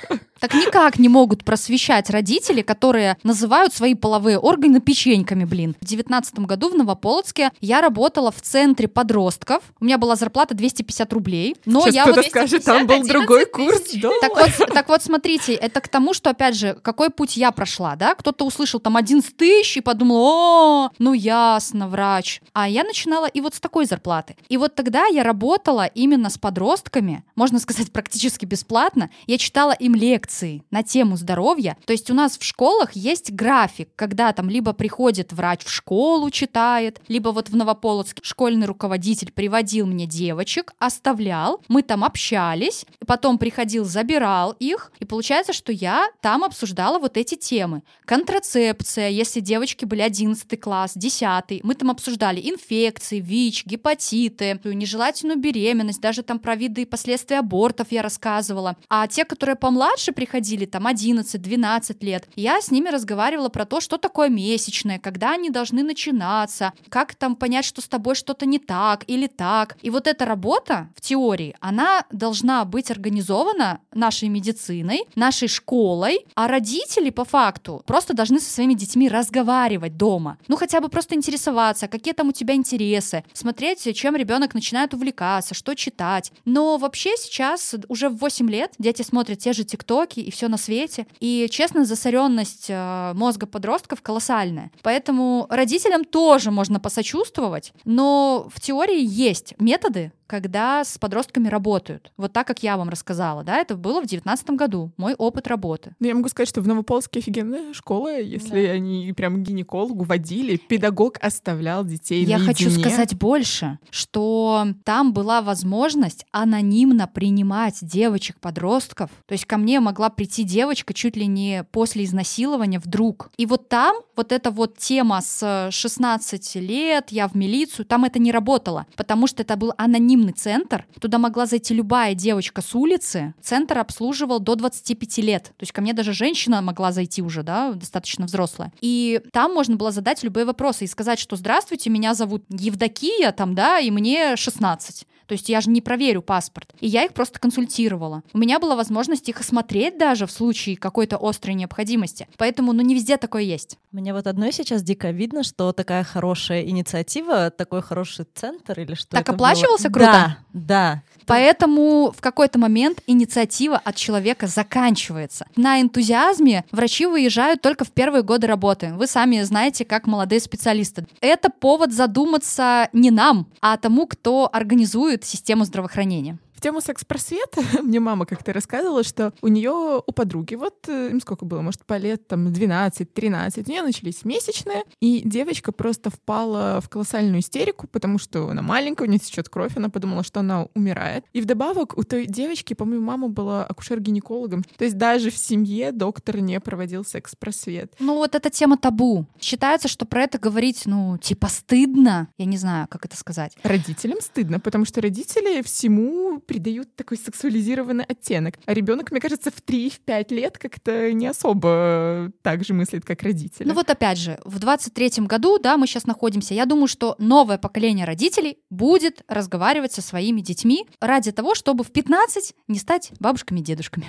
Так 0.40 0.54
никак 0.54 1.00
не 1.00 1.10
могут 1.10 1.44
просвещать 1.44 2.10
родители, 2.10 2.62
которые 2.62 3.18
называют 3.24 3.74
свои 3.74 3.96
половые 3.96 4.38
органы 4.38 4.82
печеньками, 4.82 5.46
блин. 5.46 5.76
В 5.80 5.86
девятнадцатом 5.86 6.46
году 6.46 6.70
в 6.70 6.76
Новополоцке 6.76 7.52
я 7.62 7.82
работала 7.82 8.32
в 8.32 8.42
центре 8.42 8.88
подростков. 8.88 9.64
У 9.80 9.86
меня 9.86 9.98
была 9.98 10.16
зарплата 10.16 10.54
250 10.54 11.14
рублей. 11.14 11.56
Но 11.66 11.82
Сейчас 11.82 11.96
я 11.96 12.02
кто-то 12.04 12.22
вот... 12.22 12.28
скажет, 12.28 12.64
там 12.66 12.86
был 12.86 13.02
250, 13.02 13.14
другой 13.14 13.46
11 13.46 14.02
курс. 14.02 14.20
Так 14.22 14.36
вот, 14.36 14.74
так 14.74 14.90
вот, 14.90 15.04
смотрите, 15.04 15.54
это 15.54 15.80
к 15.80 15.88
тому, 15.88 16.14
что, 16.14 16.30
опять 16.30 16.56
же, 16.56 16.78
какой 16.82 17.10
путь 17.10 17.38
я 17.38 17.52
прошла, 17.52 17.96
да? 17.96 18.14
Кто-то 18.16 18.46
услышал 18.46 18.80
там 18.80 18.98
11 18.98 19.36
тысяч 19.38 19.78
и 19.78 19.82
подумал, 19.82 20.18
о, 20.18 20.90
ну 21.00 21.14
ясно, 21.14 21.88
врач. 21.88 22.42
А 22.54 22.68
я 22.68 22.84
начинала 22.84 23.26
и 23.26 23.42
вот 23.42 23.56
с 23.56 23.60
такой 23.60 23.86
зарплаты. 23.86 24.36
И 24.50 24.58
вот 24.58 24.76
тогда 24.76 25.06
я 25.08 25.24
работала 25.24 25.86
именно 25.86 26.30
с 26.30 26.38
подростками, 26.38 27.24
можно 27.36 27.60
сказать, 27.60 27.92
практически 27.92 28.46
бесплатно. 28.46 29.10
Я 29.28 29.38
читала 29.38 29.72
им 29.72 29.96
лекции 29.96 30.25
на 30.72 30.84
тему 30.84 31.18
здоровья. 31.18 31.78
То 31.86 31.94
есть 31.94 32.10
у 32.10 32.14
нас 32.14 32.38
в 32.38 32.44
школах 32.44 32.94
есть 32.94 33.32
график, 33.32 33.90
когда 33.96 34.32
там 34.34 34.50
либо 34.50 34.74
приходит 34.74 35.34
врач 35.34 35.64
в 35.64 35.70
школу, 35.70 36.30
читает, 36.30 37.02
либо 37.08 37.30
вот 37.30 37.50
в 37.50 37.56
Новополоцке 37.56 38.22
школьный 38.24 38.68
руководитель 38.68 39.32
приводил 39.32 39.86
мне 39.86 40.06
девочек, 40.06 40.74
оставлял, 40.80 41.62
мы 41.68 41.84
там 41.84 42.04
общались, 42.04 42.86
потом 43.06 43.38
приходил, 43.38 43.86
забирал 43.86 44.56
их, 44.60 44.92
и 45.00 45.06
получается, 45.06 45.54
что 45.54 45.72
я 45.72 46.08
там 46.22 46.44
обсуждала 46.44 47.00
вот 47.00 47.18
эти 47.18 47.36
темы. 47.36 47.84
Контрацепция, 48.06 49.10
если 49.10 49.40
девочки 49.40 49.86
были 49.86 50.02
11 50.02 50.60
класс, 50.60 50.94
10, 50.96 51.64
мы 51.64 51.76
там 51.76 51.92
обсуждали 51.92 52.42
инфекции, 52.42 53.20
ВИЧ, 53.20 53.66
гепатиты, 53.66 54.60
нежелательную 54.64 55.40
беременность, 55.40 56.02
даже 56.02 56.24
там 56.24 56.40
про 56.40 56.56
виды 56.56 56.84
и 56.84 56.86
последствия 56.86 57.40
абортов 57.40 57.92
я 57.92 58.02
рассказывала. 58.02 58.76
А 58.90 59.08
те, 59.08 59.26
которые 59.26 59.56
помладше 59.56 60.12
приходили, 60.16 60.66
там 60.66 60.88
11-12 60.88 61.98
лет, 62.02 62.28
я 62.36 62.62
с 62.62 62.72
ними 62.72 62.90
разговаривала 62.90 63.50
про 63.50 63.66
то, 63.66 63.80
что 63.80 63.98
такое 63.98 64.30
месячное, 64.30 64.98
когда 64.98 65.34
они 65.34 65.50
должны 65.50 65.84
начинаться, 65.84 66.74
как 66.90 67.14
там 67.16 67.36
понять, 67.36 67.66
что 67.66 67.82
с 67.82 67.88
тобой 67.88 68.16
что-то 68.16 68.46
не 68.46 68.58
так 68.58 69.04
или 69.08 69.28
так. 69.28 69.78
И 69.82 69.90
вот 69.90 70.08
эта 70.08 70.26
работа 70.26 70.90
в 70.96 71.02
теории, 71.02 71.56
она 71.60 72.06
должна 72.12 72.66
быть 72.66 72.90
организована 72.90 73.82
нашей 73.94 74.30
медициной, 74.30 75.04
нашей 75.16 75.48
школой, 75.48 76.26
а 76.36 76.48
родители 76.48 77.10
по 77.10 77.26
факту 77.26 77.84
просто 77.86 78.14
должны 78.14 78.40
со 78.40 78.52
своими 78.52 78.74
детьми 78.74 79.10
разговаривать 79.10 79.98
дома. 79.98 80.38
Ну 80.48 80.56
хотя 80.56 80.80
бы 80.80 80.90
просто 80.90 81.16
интересоваться, 81.16 81.88
какие 81.88 82.14
там 82.14 82.30
у 82.30 82.32
тебя 82.32 82.56
интересы, 82.56 83.24
смотреть, 83.34 83.96
чем 83.96 84.16
ребенок 84.16 84.54
начинает 84.54 84.94
увлекаться, 84.94 85.54
что 85.54 85.76
читать. 85.76 86.32
Но 86.46 86.78
вообще 86.78 87.18
сейчас 87.18 87.76
уже 87.90 88.10
в 88.10 88.18
8 88.18 88.50
лет 88.50 88.74
дети 88.80 89.02
смотрят 89.02 89.40
те 89.40 89.52
же 89.54 89.64
тиктоки 89.64 90.05
и 90.14 90.32
все 90.32 90.48
на 90.48 90.58
свете. 90.58 91.08
И, 91.20 91.48
честно, 91.50 91.86
засоренность 91.86 92.68
э, 92.70 93.14
мозга 93.16 93.46
подростков 93.46 94.02
колоссальная. 94.02 94.72
Поэтому 94.82 95.48
родителям 95.50 96.04
тоже 96.04 96.52
можно 96.52 96.80
посочувствовать, 96.80 97.74
но 97.84 98.48
в 98.54 98.62
теории 98.62 99.02
есть 99.02 99.54
методы, 99.60 100.12
когда 100.28 100.84
с 100.84 100.98
подростками 100.98 101.48
работают. 101.48 102.12
Вот 102.18 102.34
так, 102.34 102.48
как 102.48 102.64
я 102.64 102.78
вам 102.78 102.90
рассказала, 102.90 103.44
да, 103.44 103.58
это 103.58 103.76
было 103.76 104.02
в 104.02 104.08
девятнадцатом 104.08 104.58
году, 104.58 104.92
мой 104.98 105.14
опыт 105.14 105.48
работы. 105.48 105.96
Ну, 106.00 106.08
я 106.08 106.16
могу 106.16 106.30
сказать, 106.30 106.50
что 106.50 106.62
в 106.62 106.68
Новополске 106.68 107.20
офигенная 107.20 107.74
школа, 107.74 108.20
если 108.20 108.66
они 108.66 109.14
прям 109.16 109.44
гинекологу 109.44 110.04
водили, 110.04 110.58
педагог 110.58 111.18
оставлял 111.22 111.86
детей 111.86 112.26
Я 112.26 112.40
хочу 112.40 112.66
наедине. 112.66 112.90
сказать 112.90 113.16
больше, 113.16 113.78
что 113.92 114.66
там 114.84 115.14
была 115.14 115.42
возможность 115.42 116.26
анонимно 116.32 117.08
принимать 117.08 117.78
девочек-подростков. 117.82 119.12
То 119.28 119.34
есть 119.34 119.46
ко 119.46 119.58
мне 119.58 119.80
могла 119.96 120.10
прийти 120.10 120.44
девочка 120.44 120.94
чуть 120.94 121.16
ли 121.16 121.26
не 121.26 121.64
после 121.72 122.04
изнасилования 122.04 122.80
вдруг. 122.80 123.32
И 123.38 123.46
вот 123.46 123.70
там 123.70 123.96
вот 124.18 124.34
эта 124.34 124.52
вот 124.52 124.78
тема 124.78 125.22
с 125.22 125.70
16 125.72 126.56
лет, 126.56 127.12
я 127.12 127.30
в 127.30 127.36
милицию, 127.36 127.86
там 127.86 128.04
это 128.04 128.20
не 128.20 128.34
работало, 128.34 128.88
потому 128.98 129.26
что 129.26 129.44
это 129.44 129.56
был 129.56 129.72
анонимный 129.78 130.34
центр. 130.34 130.86
Туда 131.00 131.18
могла 131.18 131.46
зайти 131.46 131.74
любая 131.74 132.14
девочка 132.14 132.62
с 132.62 132.76
улицы. 132.76 133.34
Центр 133.42 133.78
обслуживал 133.78 134.42
до 134.42 134.56
25 134.56 135.18
лет. 135.20 135.44
То 135.44 135.64
есть 135.64 135.72
ко 135.72 135.82
мне 135.82 135.94
даже 135.94 136.12
женщина 136.12 136.62
могла 136.62 136.92
зайти 136.92 137.22
уже, 137.22 137.44
да, 137.44 137.72
достаточно 137.72 138.26
взрослая. 138.26 138.74
И 138.82 139.22
там 139.32 139.54
можно 139.54 139.78
было 139.78 139.92
задать 139.92 140.24
любые 140.24 140.44
вопросы 140.46 140.84
и 140.84 140.88
сказать, 140.88 141.20
что 141.20 141.38
«Здравствуйте, 141.38 141.90
меня 141.90 142.14
зовут 142.16 142.44
Евдокия, 142.50 143.32
там, 143.32 143.56
да, 143.56 143.80
и 143.80 143.92
мне 143.92 144.34
16». 144.34 145.06
То 145.28 145.34
есть 145.34 145.50
я 145.50 145.62
же 145.62 145.70
не 145.70 145.82
проверю 145.82 146.22
паспорт. 146.22 146.74
И 146.80 146.88
я 146.88 147.04
их 147.04 147.14
просто 147.14 147.40
консультировала. 147.40 148.24
У 148.34 148.38
меня 148.38 148.60
была 148.60 148.76
возможность 148.76 149.28
их 149.30 149.40
осмотреть 149.40 149.98
даже 149.98 150.26
в 150.26 150.32
случае 150.32 150.78
какой-то 150.78 151.18
острой 151.22 151.56
необходимости. 151.56 152.28
Поэтому, 152.38 152.74
ну, 152.74 152.82
не 152.82 152.96
везде 152.96 153.18
такое 153.18 153.44
есть. 153.44 153.78
Мне 153.92 154.14
вот 154.14 154.28
одной 154.28 154.52
сейчас 154.52 154.84
дико 154.84 155.12
видно, 155.12 155.44
что 155.44 155.72
такая 155.72 156.04
хорошая 156.04 156.64
инициатива, 156.64 157.50
такой 157.50 157.82
хороший 157.82 158.26
центр 158.34 158.80
или 158.80 158.94
что 158.94 159.12
Так 159.12 159.30
оплачивался 159.30 159.90
было. 159.90 160.04
круто? 160.04 160.12
Да, 160.12 160.38
да. 160.54 161.04
Поэтому 161.26 162.14
в 162.16 162.22
какой-то 162.22 162.60
момент 162.60 163.02
инициатива 163.08 163.78
от 163.78 163.96
человека 163.96 164.48
заканчивается. 164.48 165.48
На 165.56 165.82
энтузиазме 165.82 166.66
врачи 166.72 167.06
выезжают 167.06 167.62
только 167.62 167.84
в 167.86 167.92
первые 167.92 168.22
годы 168.22 168.48
работы. 168.48 168.94
Вы 168.94 169.08
сами 169.08 169.42
знаете, 169.42 169.86
как 169.86 170.08
молодые 170.08 170.40
специалисты. 170.40 171.08
Это 171.22 171.50
повод 171.50 171.94
задуматься 171.94 172.90
не 172.94 173.12
нам, 173.12 173.48
а 173.62 173.78
тому, 173.78 174.08
кто 174.08 174.50
организует 174.52 175.15
систему 175.24 175.64
здравоохранения. 175.66 176.38
Тему 176.66 176.82
секс-просвета 176.82 177.62
мне 177.84 178.00
мама 178.00 178.26
как-то 178.26 178.52
рассказывала, 178.52 179.04
что 179.04 179.32
у 179.44 179.50
нее, 179.50 180.02
у 180.04 180.12
подруги, 180.12 180.56
вот 180.56 180.90
э, 180.90 181.10
им 181.12 181.22
сколько 181.22 181.46
было, 181.46 181.62
может, 181.62 181.86
по 181.86 181.96
лет 181.96 182.28
там 182.28 182.48
12-13, 182.48 183.64
у 183.68 183.70
нее 183.70 183.84
начались 183.84 184.26
месячные, 184.26 184.82
и 185.00 185.22
девочка 185.24 185.72
просто 185.72 186.10
впала 186.10 186.82
в 186.82 186.90
колоссальную 186.90 187.42
истерику, 187.42 187.86
потому 187.86 188.18
что 188.18 188.50
она 188.50 188.64
маленькая, 188.64 189.04
у 189.04 189.08
нее 189.08 189.20
течет 189.20 189.48
кровь, 189.48 189.78
она 189.78 189.90
подумала, 189.90 190.24
что 190.24 190.40
она 190.40 190.66
умирает. 190.74 191.26
И 191.34 191.42
вдобавок 191.42 191.96
у 192.00 192.04
той 192.04 192.26
девочки, 192.26 192.74
по-моему, 192.74 193.06
мама 193.06 193.28
была 193.28 193.64
акушер-гинекологом, 193.68 194.64
то 194.76 194.86
есть 194.86 194.98
даже 194.98 195.30
в 195.30 195.38
семье 195.38 195.92
доктор 195.92 196.40
не 196.40 196.60
проводил 196.60 197.06
секс-просвет. 197.06 197.94
Ну 198.00 198.16
вот 198.16 198.34
эта 198.34 198.50
тема 198.50 198.80
табу. 198.80 199.28
Считается, 199.40 199.88
что 199.88 200.08
про 200.08 200.24
это 200.24 200.40
говорить, 200.40 200.88
ну, 200.88 201.20
типа 201.20 201.48
стыдно. 201.48 202.28
Я 202.40 202.46
не 202.46 202.58
знаю, 202.58 202.88
как 202.90 203.06
это 203.06 203.16
сказать. 203.16 203.56
Родителям 203.62 204.20
стыдно, 204.20 204.60
потому 204.60 204.86
что 204.86 205.00
родители 205.00 205.62
всему 205.62 206.40
придают 206.56 206.96
такой 206.96 207.18
сексуализированный 207.18 208.06
оттенок. 208.06 208.56
А 208.66 208.74
ребенок, 208.74 209.12
мне 209.12 209.20
кажется, 209.20 209.52
в 209.52 209.62
3-5 209.62 210.34
лет 210.34 210.58
как-то 210.58 211.12
не 211.12 211.28
особо 211.28 212.32
так 212.44 212.64
же 212.64 212.74
мыслит, 212.74 213.04
как 213.04 213.24
родители. 213.24 213.68
Ну 213.68 213.74
вот 213.74 213.90
опять 213.90 214.18
же, 214.18 214.40
в 214.46 214.58
23-м 214.60 215.28
году, 215.28 215.60
да, 215.60 215.76
мы 215.76 215.86
сейчас 215.86 216.06
находимся, 216.06 216.54
я 216.54 216.66
думаю, 216.66 216.88
что 216.88 217.18
новое 217.20 217.58
поколение 217.58 218.06
родителей 218.06 218.58
будет 218.70 219.24
разговаривать 219.28 219.92
со 219.92 220.02
своими 220.02 220.40
детьми 220.40 220.88
ради 221.02 221.34
того, 221.34 221.56
чтобы 221.56 221.84
в 221.84 221.92
15 221.92 222.54
не 222.70 222.80
стать 222.80 223.12
бабушками 223.20 223.60
и 223.60 223.64
дедушками. 223.64 224.08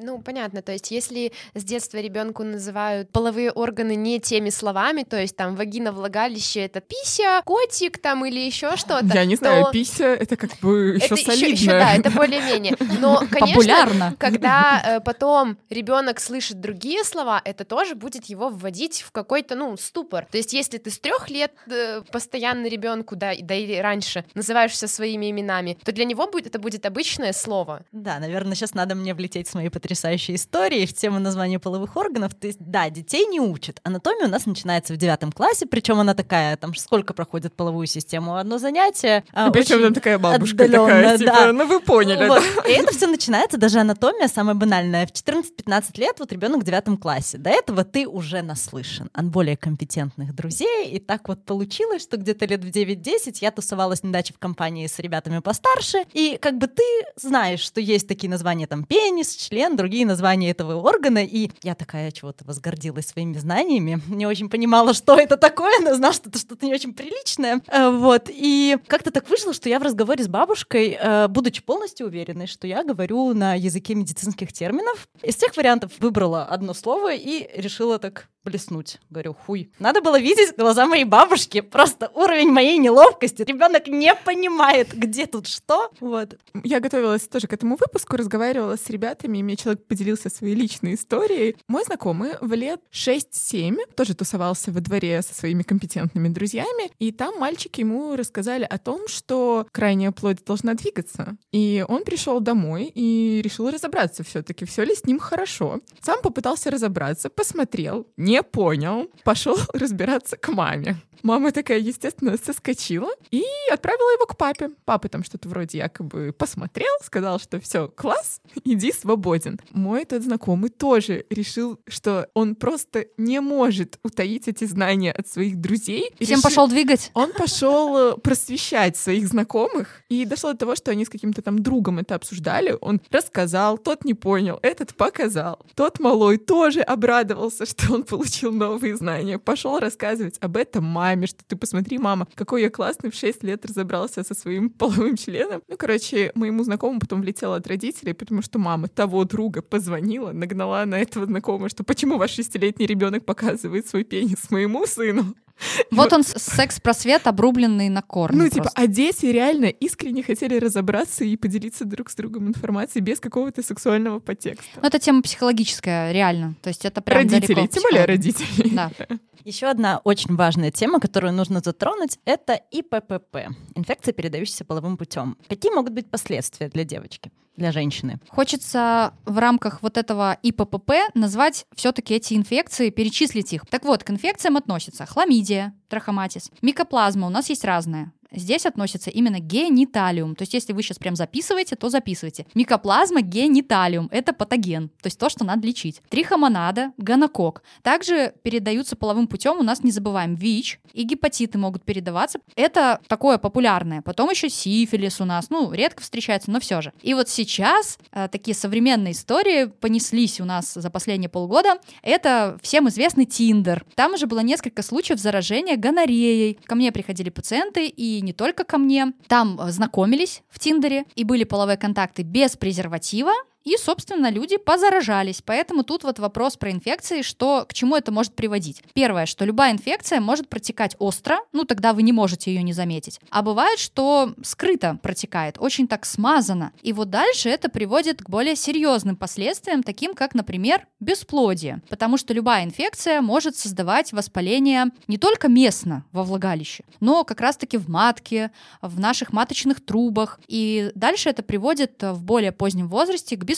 Ну, 0.00 0.20
понятно, 0.20 0.62
то 0.62 0.72
есть 0.72 0.90
если 0.90 1.32
с 1.54 1.64
детства 1.64 1.98
ребенку 1.98 2.44
называют 2.44 3.10
половые 3.10 3.50
органы 3.50 3.96
не 3.96 4.20
теми 4.20 4.50
словами, 4.50 5.02
то 5.02 5.20
есть 5.20 5.36
там 5.36 5.56
вагина, 5.56 5.92
влагалище— 5.92 6.60
это 6.66 6.80
пися, 6.80 7.42
котик 7.44 7.98
там 7.98 8.24
или 8.24 8.38
еще 8.38 8.76
что-то. 8.76 9.06
Я 9.12 9.24
не 9.24 9.36
знаю, 9.36 9.66
пися— 9.72 10.04
это 10.20 10.36
как 10.36 10.58
бы 10.60 10.96
еще 10.96 11.06
это 11.06 11.16
солидно. 11.16 11.46
Еще, 11.46 11.64
еще, 11.64 11.70
да, 11.70 11.94
это 11.94 12.10
более-менее. 12.10 12.76
Но, 13.00 13.18
конечно, 13.30 13.46
Популярно. 13.46 14.14
когда 14.18 14.82
э, 14.84 15.00
потом 15.00 15.58
ребенок 15.70 16.20
слышит 16.20 16.60
другие 16.60 17.02
слова, 17.04 17.40
это 17.44 17.64
тоже 17.64 17.94
будет 17.94 18.26
его 18.26 18.50
вводить 18.50 19.02
в 19.02 19.10
какой-то, 19.10 19.56
ну, 19.56 19.76
ступор. 19.76 20.26
То 20.30 20.38
есть 20.38 20.52
если 20.52 20.78
ты 20.78 20.90
с 20.90 20.98
трех 20.98 21.28
лет 21.30 21.52
э, 21.66 22.02
постоянно 22.12 22.66
ребенку, 22.66 23.16
да, 23.16 23.32
да 23.40 23.54
или 23.54 23.76
раньше, 23.76 24.24
называешься 24.34 24.86
своими 24.86 25.30
именами, 25.30 25.76
то 25.84 25.92
для 25.92 26.04
него 26.04 26.26
будет 26.26 26.46
это 26.46 26.58
будет 26.58 26.86
обычное 26.86 27.32
слово. 27.32 27.84
Да, 27.92 28.18
наверное, 28.18 28.54
сейчас 28.54 28.74
надо 28.74 28.94
мне 28.94 29.14
влететь 29.14 29.48
с 29.48 29.54
моей 29.54 29.68
потрясающей 29.88 30.34
историей 30.34 30.84
в 30.86 30.92
тему 30.92 31.18
названия 31.18 31.58
половых 31.58 31.96
органов. 31.96 32.34
То 32.34 32.46
есть, 32.46 32.58
да, 32.60 32.90
детей 32.90 33.24
не 33.24 33.40
учат. 33.40 33.80
Анатомия 33.84 34.26
у 34.26 34.30
нас 34.30 34.44
начинается 34.44 34.92
в 34.92 34.98
девятом 34.98 35.32
классе, 35.32 35.64
причем 35.64 35.98
она 35.98 36.12
такая, 36.12 36.58
там 36.58 36.74
сколько 36.74 37.14
проходит 37.14 37.54
половую 37.54 37.86
систему? 37.86 38.36
Одно 38.36 38.58
занятие. 38.58 39.24
а, 39.32 39.50
Причем 39.50 39.80
там 39.80 39.94
такая 39.94 40.18
бабушка 40.18 40.68
такая, 40.68 41.16
типа, 41.16 41.32
да. 41.32 41.52
ну 41.54 41.66
вы 41.66 41.80
поняли, 41.80 42.26
Вот. 42.28 42.42
да? 42.56 42.68
И 42.68 42.72
это 42.74 42.94
все 42.94 43.06
начинается, 43.06 43.56
даже 43.56 43.78
анатомия 43.78 44.28
самая 44.28 44.54
банальная. 44.54 45.06
В 45.06 45.10
14-15 45.12 45.98
лет 45.98 46.16
вот 46.18 46.32
ребенок 46.32 46.60
в 46.60 46.64
девятом 46.64 46.98
классе. 46.98 47.38
До 47.38 47.48
этого 47.48 47.82
ты 47.82 48.06
уже 48.06 48.42
наслышан 48.42 49.08
от 49.14 49.24
более 49.24 49.56
компетентных 49.56 50.34
друзей. 50.34 50.90
И 50.90 50.98
так 50.98 51.28
вот 51.28 51.46
получилось, 51.46 52.02
что 52.02 52.18
где-то 52.18 52.44
лет 52.44 52.62
в 52.62 52.68
9-10 52.68 53.38
я 53.40 53.50
тусовалась 53.52 54.02
на 54.02 54.12
даче 54.12 54.34
в 54.34 54.38
компании 54.38 54.86
с 54.86 54.98
ребятами 54.98 55.38
постарше. 55.38 56.04
И 56.12 56.36
как 56.42 56.58
бы 56.58 56.66
ты 56.66 56.82
знаешь, 57.16 57.60
что 57.60 57.80
есть 57.80 58.06
такие 58.06 58.28
названия 58.28 58.66
там 58.66 58.84
пенис, 58.84 59.34
член, 59.34 59.77
другие 59.78 60.04
названия 60.04 60.50
этого 60.50 60.74
органа. 60.74 61.24
И 61.24 61.50
я 61.62 61.74
такая 61.74 62.10
чего-то 62.10 62.44
возгордилась 62.44 63.06
своими 63.06 63.38
знаниями. 63.38 64.02
Не 64.08 64.26
очень 64.26 64.50
понимала, 64.50 64.92
что 64.92 65.14
это 65.18 65.38
такое, 65.38 65.80
но 65.80 65.94
знала, 65.94 66.12
что 66.12 66.28
это 66.28 66.38
что-то 66.38 66.66
не 66.66 66.74
очень 66.74 66.92
приличное. 66.92 67.62
Э, 67.68 67.88
Вот. 67.90 68.28
И 68.28 68.76
как-то 68.86 69.10
так 69.10 69.30
вышло, 69.30 69.54
что 69.54 69.68
я 69.68 69.78
в 69.78 69.82
разговоре 69.82 70.22
с 70.22 70.28
бабушкой, 70.28 70.98
э, 71.00 71.28
будучи 71.28 71.62
полностью 71.62 72.06
уверенной, 72.08 72.46
что 72.46 72.66
я 72.66 72.84
говорю 72.84 73.32
на 73.32 73.54
языке 73.54 73.94
медицинских 73.94 74.52
терминов, 74.52 75.08
из 75.22 75.36
всех 75.36 75.56
вариантов 75.56 75.92
выбрала 76.00 76.44
одно 76.44 76.74
слово 76.74 77.14
и 77.14 77.48
решила 77.58 77.98
так 77.98 78.28
блеснуть. 78.48 78.98
Говорю, 79.10 79.34
хуй. 79.34 79.70
Надо 79.78 80.00
было 80.00 80.18
видеть 80.18 80.56
глаза 80.56 80.86
моей 80.86 81.04
бабушки. 81.04 81.60
Просто 81.60 82.10
уровень 82.14 82.50
моей 82.50 82.78
неловкости. 82.78 83.42
Ребенок 83.42 83.86
не 83.88 84.14
понимает, 84.14 84.94
где 84.94 85.26
тут 85.26 85.46
что. 85.46 85.90
Вот. 86.00 86.38
Я 86.64 86.80
готовилась 86.80 87.28
тоже 87.28 87.46
к 87.46 87.52
этому 87.52 87.76
выпуску, 87.76 88.16
разговаривала 88.16 88.76
с 88.76 88.88
ребятами, 88.90 89.38
и 89.38 89.42
мне 89.42 89.56
человек 89.56 89.84
поделился 89.86 90.30
своей 90.30 90.54
личной 90.54 90.94
историей. 90.94 91.56
Мой 91.68 91.84
знакомый 91.84 92.32
в 92.40 92.52
лет 92.54 92.80
6-7 92.92 93.76
тоже 93.94 94.14
тусовался 94.14 94.72
во 94.72 94.80
дворе 94.80 95.22
со 95.22 95.34
своими 95.34 95.62
компетентными 95.62 96.28
друзьями, 96.28 96.90
и 96.98 97.12
там 97.12 97.38
мальчики 97.38 97.80
ему 97.80 98.16
рассказали 98.16 98.64
о 98.64 98.78
том, 98.78 99.08
что 99.08 99.66
крайняя 99.72 100.12
плоть 100.12 100.44
должна 100.44 100.74
двигаться. 100.74 101.36
И 101.52 101.84
он 101.86 102.04
пришел 102.04 102.40
домой 102.40 102.90
и 102.94 103.40
решил 103.42 103.70
разобраться 103.70 104.24
все-таки, 104.24 104.64
все 104.64 104.84
ли 104.84 104.94
с 104.94 105.04
ним 105.04 105.18
хорошо. 105.18 105.80
Сам 106.00 106.20
попытался 106.22 106.70
разобраться, 106.70 107.28
посмотрел, 107.28 108.06
не 108.16 108.37
понял, 108.42 109.10
пошел 109.24 109.56
разбираться 109.72 110.36
к 110.36 110.48
маме. 110.48 110.96
Мама 111.22 111.52
такая, 111.52 111.78
естественно, 111.78 112.36
соскочила 112.36 113.10
и 113.30 113.42
отправила 113.72 114.12
его 114.12 114.26
к 114.26 114.36
папе. 114.36 114.70
Папа 114.84 115.08
там 115.08 115.24
что-то 115.24 115.48
вроде 115.48 115.78
якобы 115.78 116.32
посмотрел, 116.36 116.92
сказал, 117.02 117.38
что 117.40 117.60
все, 117.60 117.88
класс, 117.88 118.40
иди 118.64 118.92
свободен. 118.92 119.58
Мой 119.72 120.04
тот 120.04 120.22
знакомый 120.22 120.70
тоже 120.70 121.24
решил, 121.30 121.80
что 121.86 122.28
он 122.34 122.54
просто 122.54 123.06
не 123.16 123.40
может 123.40 123.98
утаить 124.04 124.48
эти 124.48 124.64
знания 124.64 125.12
от 125.12 125.28
своих 125.28 125.60
друзей. 125.60 126.10
Всем 126.20 126.38
решил- 126.38 126.42
пошел 126.42 126.68
двигать. 126.68 127.10
он 127.14 127.32
пошел 127.32 127.96
э, 127.96 128.16
просвещать 128.18 128.96
своих 128.96 129.26
знакомых, 129.28 130.02
и 130.08 130.24
дошло 130.24 130.52
до 130.52 130.58
того, 130.58 130.76
что 130.76 130.90
они 130.90 131.04
с 131.04 131.08
каким-то 131.08 131.42
там 131.42 131.58
другом 131.60 131.98
это 131.98 132.14
обсуждали. 132.14 132.76
Он 132.80 133.00
рассказал, 133.10 133.78
тот 133.78 134.04
не 134.04 134.14
понял, 134.14 134.58
этот 134.62 134.94
показал. 134.94 135.58
Тот 135.74 136.00
малой 136.00 136.38
тоже 136.38 136.80
обрадовался, 136.80 137.66
что 137.70 137.94
он 137.94 138.04
получил 138.04 138.52
новые 138.52 138.96
знания. 138.96 139.38
Пошел 139.38 139.78
рассказывать 139.78 140.36
об 140.40 140.56
этом 140.56 140.84
маме, 140.84 141.07
что 141.26 141.44
ты 141.46 141.56
посмотри, 141.56 141.98
мама, 141.98 142.26
какой 142.34 142.62
я 142.62 142.70
классный 142.70 143.10
в 143.10 143.14
6 143.14 143.42
лет 143.44 143.64
разобрался 143.64 144.24
со 144.24 144.34
своим 144.34 144.70
половым 144.78 145.16
членом. 145.16 145.62
Ну, 145.68 145.76
короче, 145.76 146.32
моему 146.34 146.64
знакомому 146.64 147.00
потом 147.00 147.20
влетело 147.20 147.56
от 147.56 147.66
родителей, 147.66 148.14
потому 148.14 148.42
что 148.42 148.58
мама 148.58 148.88
того 148.88 149.24
друга 149.24 149.62
позвонила, 149.62 150.32
нагнала 150.32 150.84
на 150.84 150.98
этого 150.98 151.26
знакомого, 151.26 151.68
что 151.68 151.84
почему 151.84 152.18
ваш 152.18 152.32
шестилетний 152.32 152.86
ребенок 152.86 153.24
показывает 153.24 153.86
свой 153.86 154.04
пенис 154.04 154.50
моему 154.50 154.86
сыну. 154.86 155.34
Вот 155.90 156.12
он 156.12 156.22
с- 156.22 156.38
секс-просвет, 156.38 157.26
обрубленный 157.26 157.88
на 157.88 158.02
корне. 158.02 158.38
Ну, 158.42 158.48
типа, 158.48 158.70
а 158.74 158.86
дети 158.86 159.26
реально 159.26 159.66
искренне 159.66 160.22
хотели 160.22 160.58
разобраться 160.58 161.24
и 161.24 161.36
поделиться 161.36 161.84
друг 161.84 162.10
с 162.10 162.14
другом 162.14 162.48
информацией 162.48 163.02
без 163.02 163.20
какого-то 163.20 163.62
сексуального 163.62 164.18
подтекста. 164.20 164.66
Ну, 164.80 164.82
это 164.86 164.98
тема 164.98 165.22
психологическая, 165.22 166.12
реально. 166.12 166.54
То 166.62 166.68
есть 166.68 166.84
это 166.84 167.00
прям 167.00 167.18
родители, 167.18 167.54
далеко 167.54 167.66
тем 167.72 167.82
более 167.82 168.04
родители. 168.04 168.68
Да. 168.74 168.90
Еще 169.44 169.66
одна 169.66 170.00
очень 170.04 170.34
важная 170.36 170.70
тема, 170.70 171.00
которую 171.00 171.32
нужно 171.32 171.60
затронуть, 171.64 172.18
это 172.24 172.60
ИППП— 172.70 173.48
инфекция, 173.74 174.12
передающаяся 174.12 174.64
половым 174.64 174.96
путем. 174.96 175.36
Какие 175.48 175.72
могут 175.72 175.92
быть 175.92 176.10
последствия 176.10 176.68
для 176.68 176.84
девочки, 176.84 177.30
для 177.58 177.72
женщины? 177.72 178.18
Хочется 178.28 179.12
в 179.26 179.38
рамках 179.38 179.82
вот 179.82 179.96
этого 179.96 180.38
ИППП 180.42 180.92
назвать 181.14 181.66
все-таки 181.74 182.14
эти 182.14 182.34
инфекции, 182.34 182.90
перечислить 182.90 183.52
их. 183.52 183.66
Так 183.68 183.84
вот, 183.84 184.04
к 184.04 184.10
инфекциям 184.10 184.56
относятся 184.56 185.04
хламидия, 185.06 185.74
трахоматис, 185.88 186.50
микоплазма, 186.62 187.26
у 187.26 187.30
нас 187.30 187.50
есть 187.50 187.64
разные. 187.64 188.12
Здесь 188.30 188.66
относится 188.66 189.10
именно 189.10 189.40
гениталиум. 189.40 190.34
То 190.34 190.42
есть, 190.42 190.54
если 190.54 190.72
вы 190.72 190.82
сейчас 190.82 190.98
прям 190.98 191.16
записываете, 191.16 191.76
то 191.76 191.88
записывайте. 191.88 192.46
Микоплазма 192.54 193.22
гениталиум— 193.22 194.08
это 194.12 194.32
патоген, 194.32 194.88
то 194.88 195.06
есть 195.06 195.18
то, 195.18 195.28
что 195.28 195.44
надо 195.44 195.66
лечить. 195.66 196.02
Трихомонада, 196.08 196.92
гонокок. 196.98 197.62
Также 197.82 198.34
передаются 198.42 198.96
половым 198.96 199.26
путем, 199.26 199.58
у 199.58 199.62
нас 199.62 199.82
не 199.82 199.90
забываем, 199.90 200.34
ВИЧ 200.34 200.80
и 200.92 201.02
гепатиты 201.04 201.58
могут 201.58 201.84
передаваться. 201.84 202.40
Это 202.56 203.00
такое 203.06 203.38
популярное. 203.38 204.02
Потом 204.02 204.30
еще 204.30 204.48
сифилис 204.48 205.20
у 205.20 205.24
нас, 205.24 205.50
ну, 205.50 205.72
редко 205.72 206.02
встречается, 206.02 206.50
но 206.50 206.60
все 206.60 206.80
же. 206.80 206.92
И 207.02 207.14
вот 207.14 207.28
сейчас 207.28 207.98
э, 208.12 208.28
такие 208.30 208.54
современные 208.54 209.12
истории 209.12 209.66
понеслись 209.66 210.40
у 210.40 210.44
нас 210.44 210.74
за 210.74 210.90
последние 210.90 211.28
полгода. 211.28 211.78
Это 212.02 212.58
всем 212.62 212.88
известный 212.88 213.24
Тиндер. 213.24 213.84
Там 213.94 214.14
уже 214.14 214.26
было 214.26 214.40
несколько 214.40 214.82
случаев 214.82 215.18
заражения 215.18 215.76
гонореей. 215.76 216.58
Ко 216.64 216.74
мне 216.74 216.92
приходили 216.92 217.30
пациенты, 217.30 217.86
и 217.86 218.17
не 218.20 218.32
только 218.32 218.64
ко 218.64 218.78
мне. 218.78 219.12
Там 219.26 219.60
э, 219.60 219.70
знакомились 219.70 220.42
в 220.48 220.58
Тиндере, 220.58 221.04
и 221.14 221.24
были 221.24 221.44
половые 221.44 221.76
контакты 221.76 222.22
без 222.22 222.56
презерватива, 222.56 223.32
и, 223.68 223.76
собственно, 223.76 224.30
люди 224.30 224.56
позаражались. 224.56 225.42
Поэтому 225.44 225.82
тут 225.82 226.04
вот 226.04 226.18
вопрос 226.18 226.56
про 226.56 226.70
инфекции, 226.70 227.22
что 227.22 227.66
к 227.68 227.74
чему 227.74 227.96
это 227.96 228.10
может 228.12 228.34
приводить. 228.34 228.82
Первое, 228.94 229.26
что 229.26 229.44
любая 229.44 229.72
инфекция 229.72 230.20
может 230.20 230.48
протекать 230.48 230.96
остро, 230.98 231.38
ну 231.52 231.64
тогда 231.64 231.92
вы 231.92 232.02
не 232.02 232.12
можете 232.12 232.52
ее 232.52 232.62
не 232.62 232.72
заметить. 232.72 233.20
А 233.30 233.42
бывает, 233.42 233.78
что 233.78 234.32
скрыто 234.42 234.98
протекает, 235.02 235.56
очень 235.58 235.86
так 235.86 236.06
смазано. 236.06 236.72
И 236.82 236.92
вот 236.92 237.10
дальше 237.10 237.50
это 237.50 237.68
приводит 237.68 238.22
к 238.22 238.30
более 238.30 238.56
серьезным 238.56 239.16
последствиям, 239.16 239.82
таким 239.82 240.14
как, 240.14 240.34
например, 240.34 240.86
бесплодие. 241.00 241.82
Потому 241.88 242.16
что 242.16 242.32
любая 242.32 242.64
инфекция 242.64 243.20
может 243.20 243.56
создавать 243.56 244.12
воспаление 244.12 244.86
не 245.08 245.18
только 245.18 245.48
местно 245.48 246.04
во 246.12 246.22
влагалище, 246.22 246.84
но 247.00 247.24
как 247.24 247.40
раз-таки 247.40 247.76
в 247.76 247.88
матке, 247.88 248.50
в 248.80 248.98
наших 248.98 249.32
маточных 249.32 249.84
трубах. 249.84 250.40
И 250.48 250.90
дальше 250.94 251.28
это 251.28 251.42
приводит 251.42 252.02
в 252.02 252.24
более 252.24 252.52
позднем 252.52 252.88
возрасте 252.88 253.36
к 253.36 253.44
бесплодию. 253.44 253.57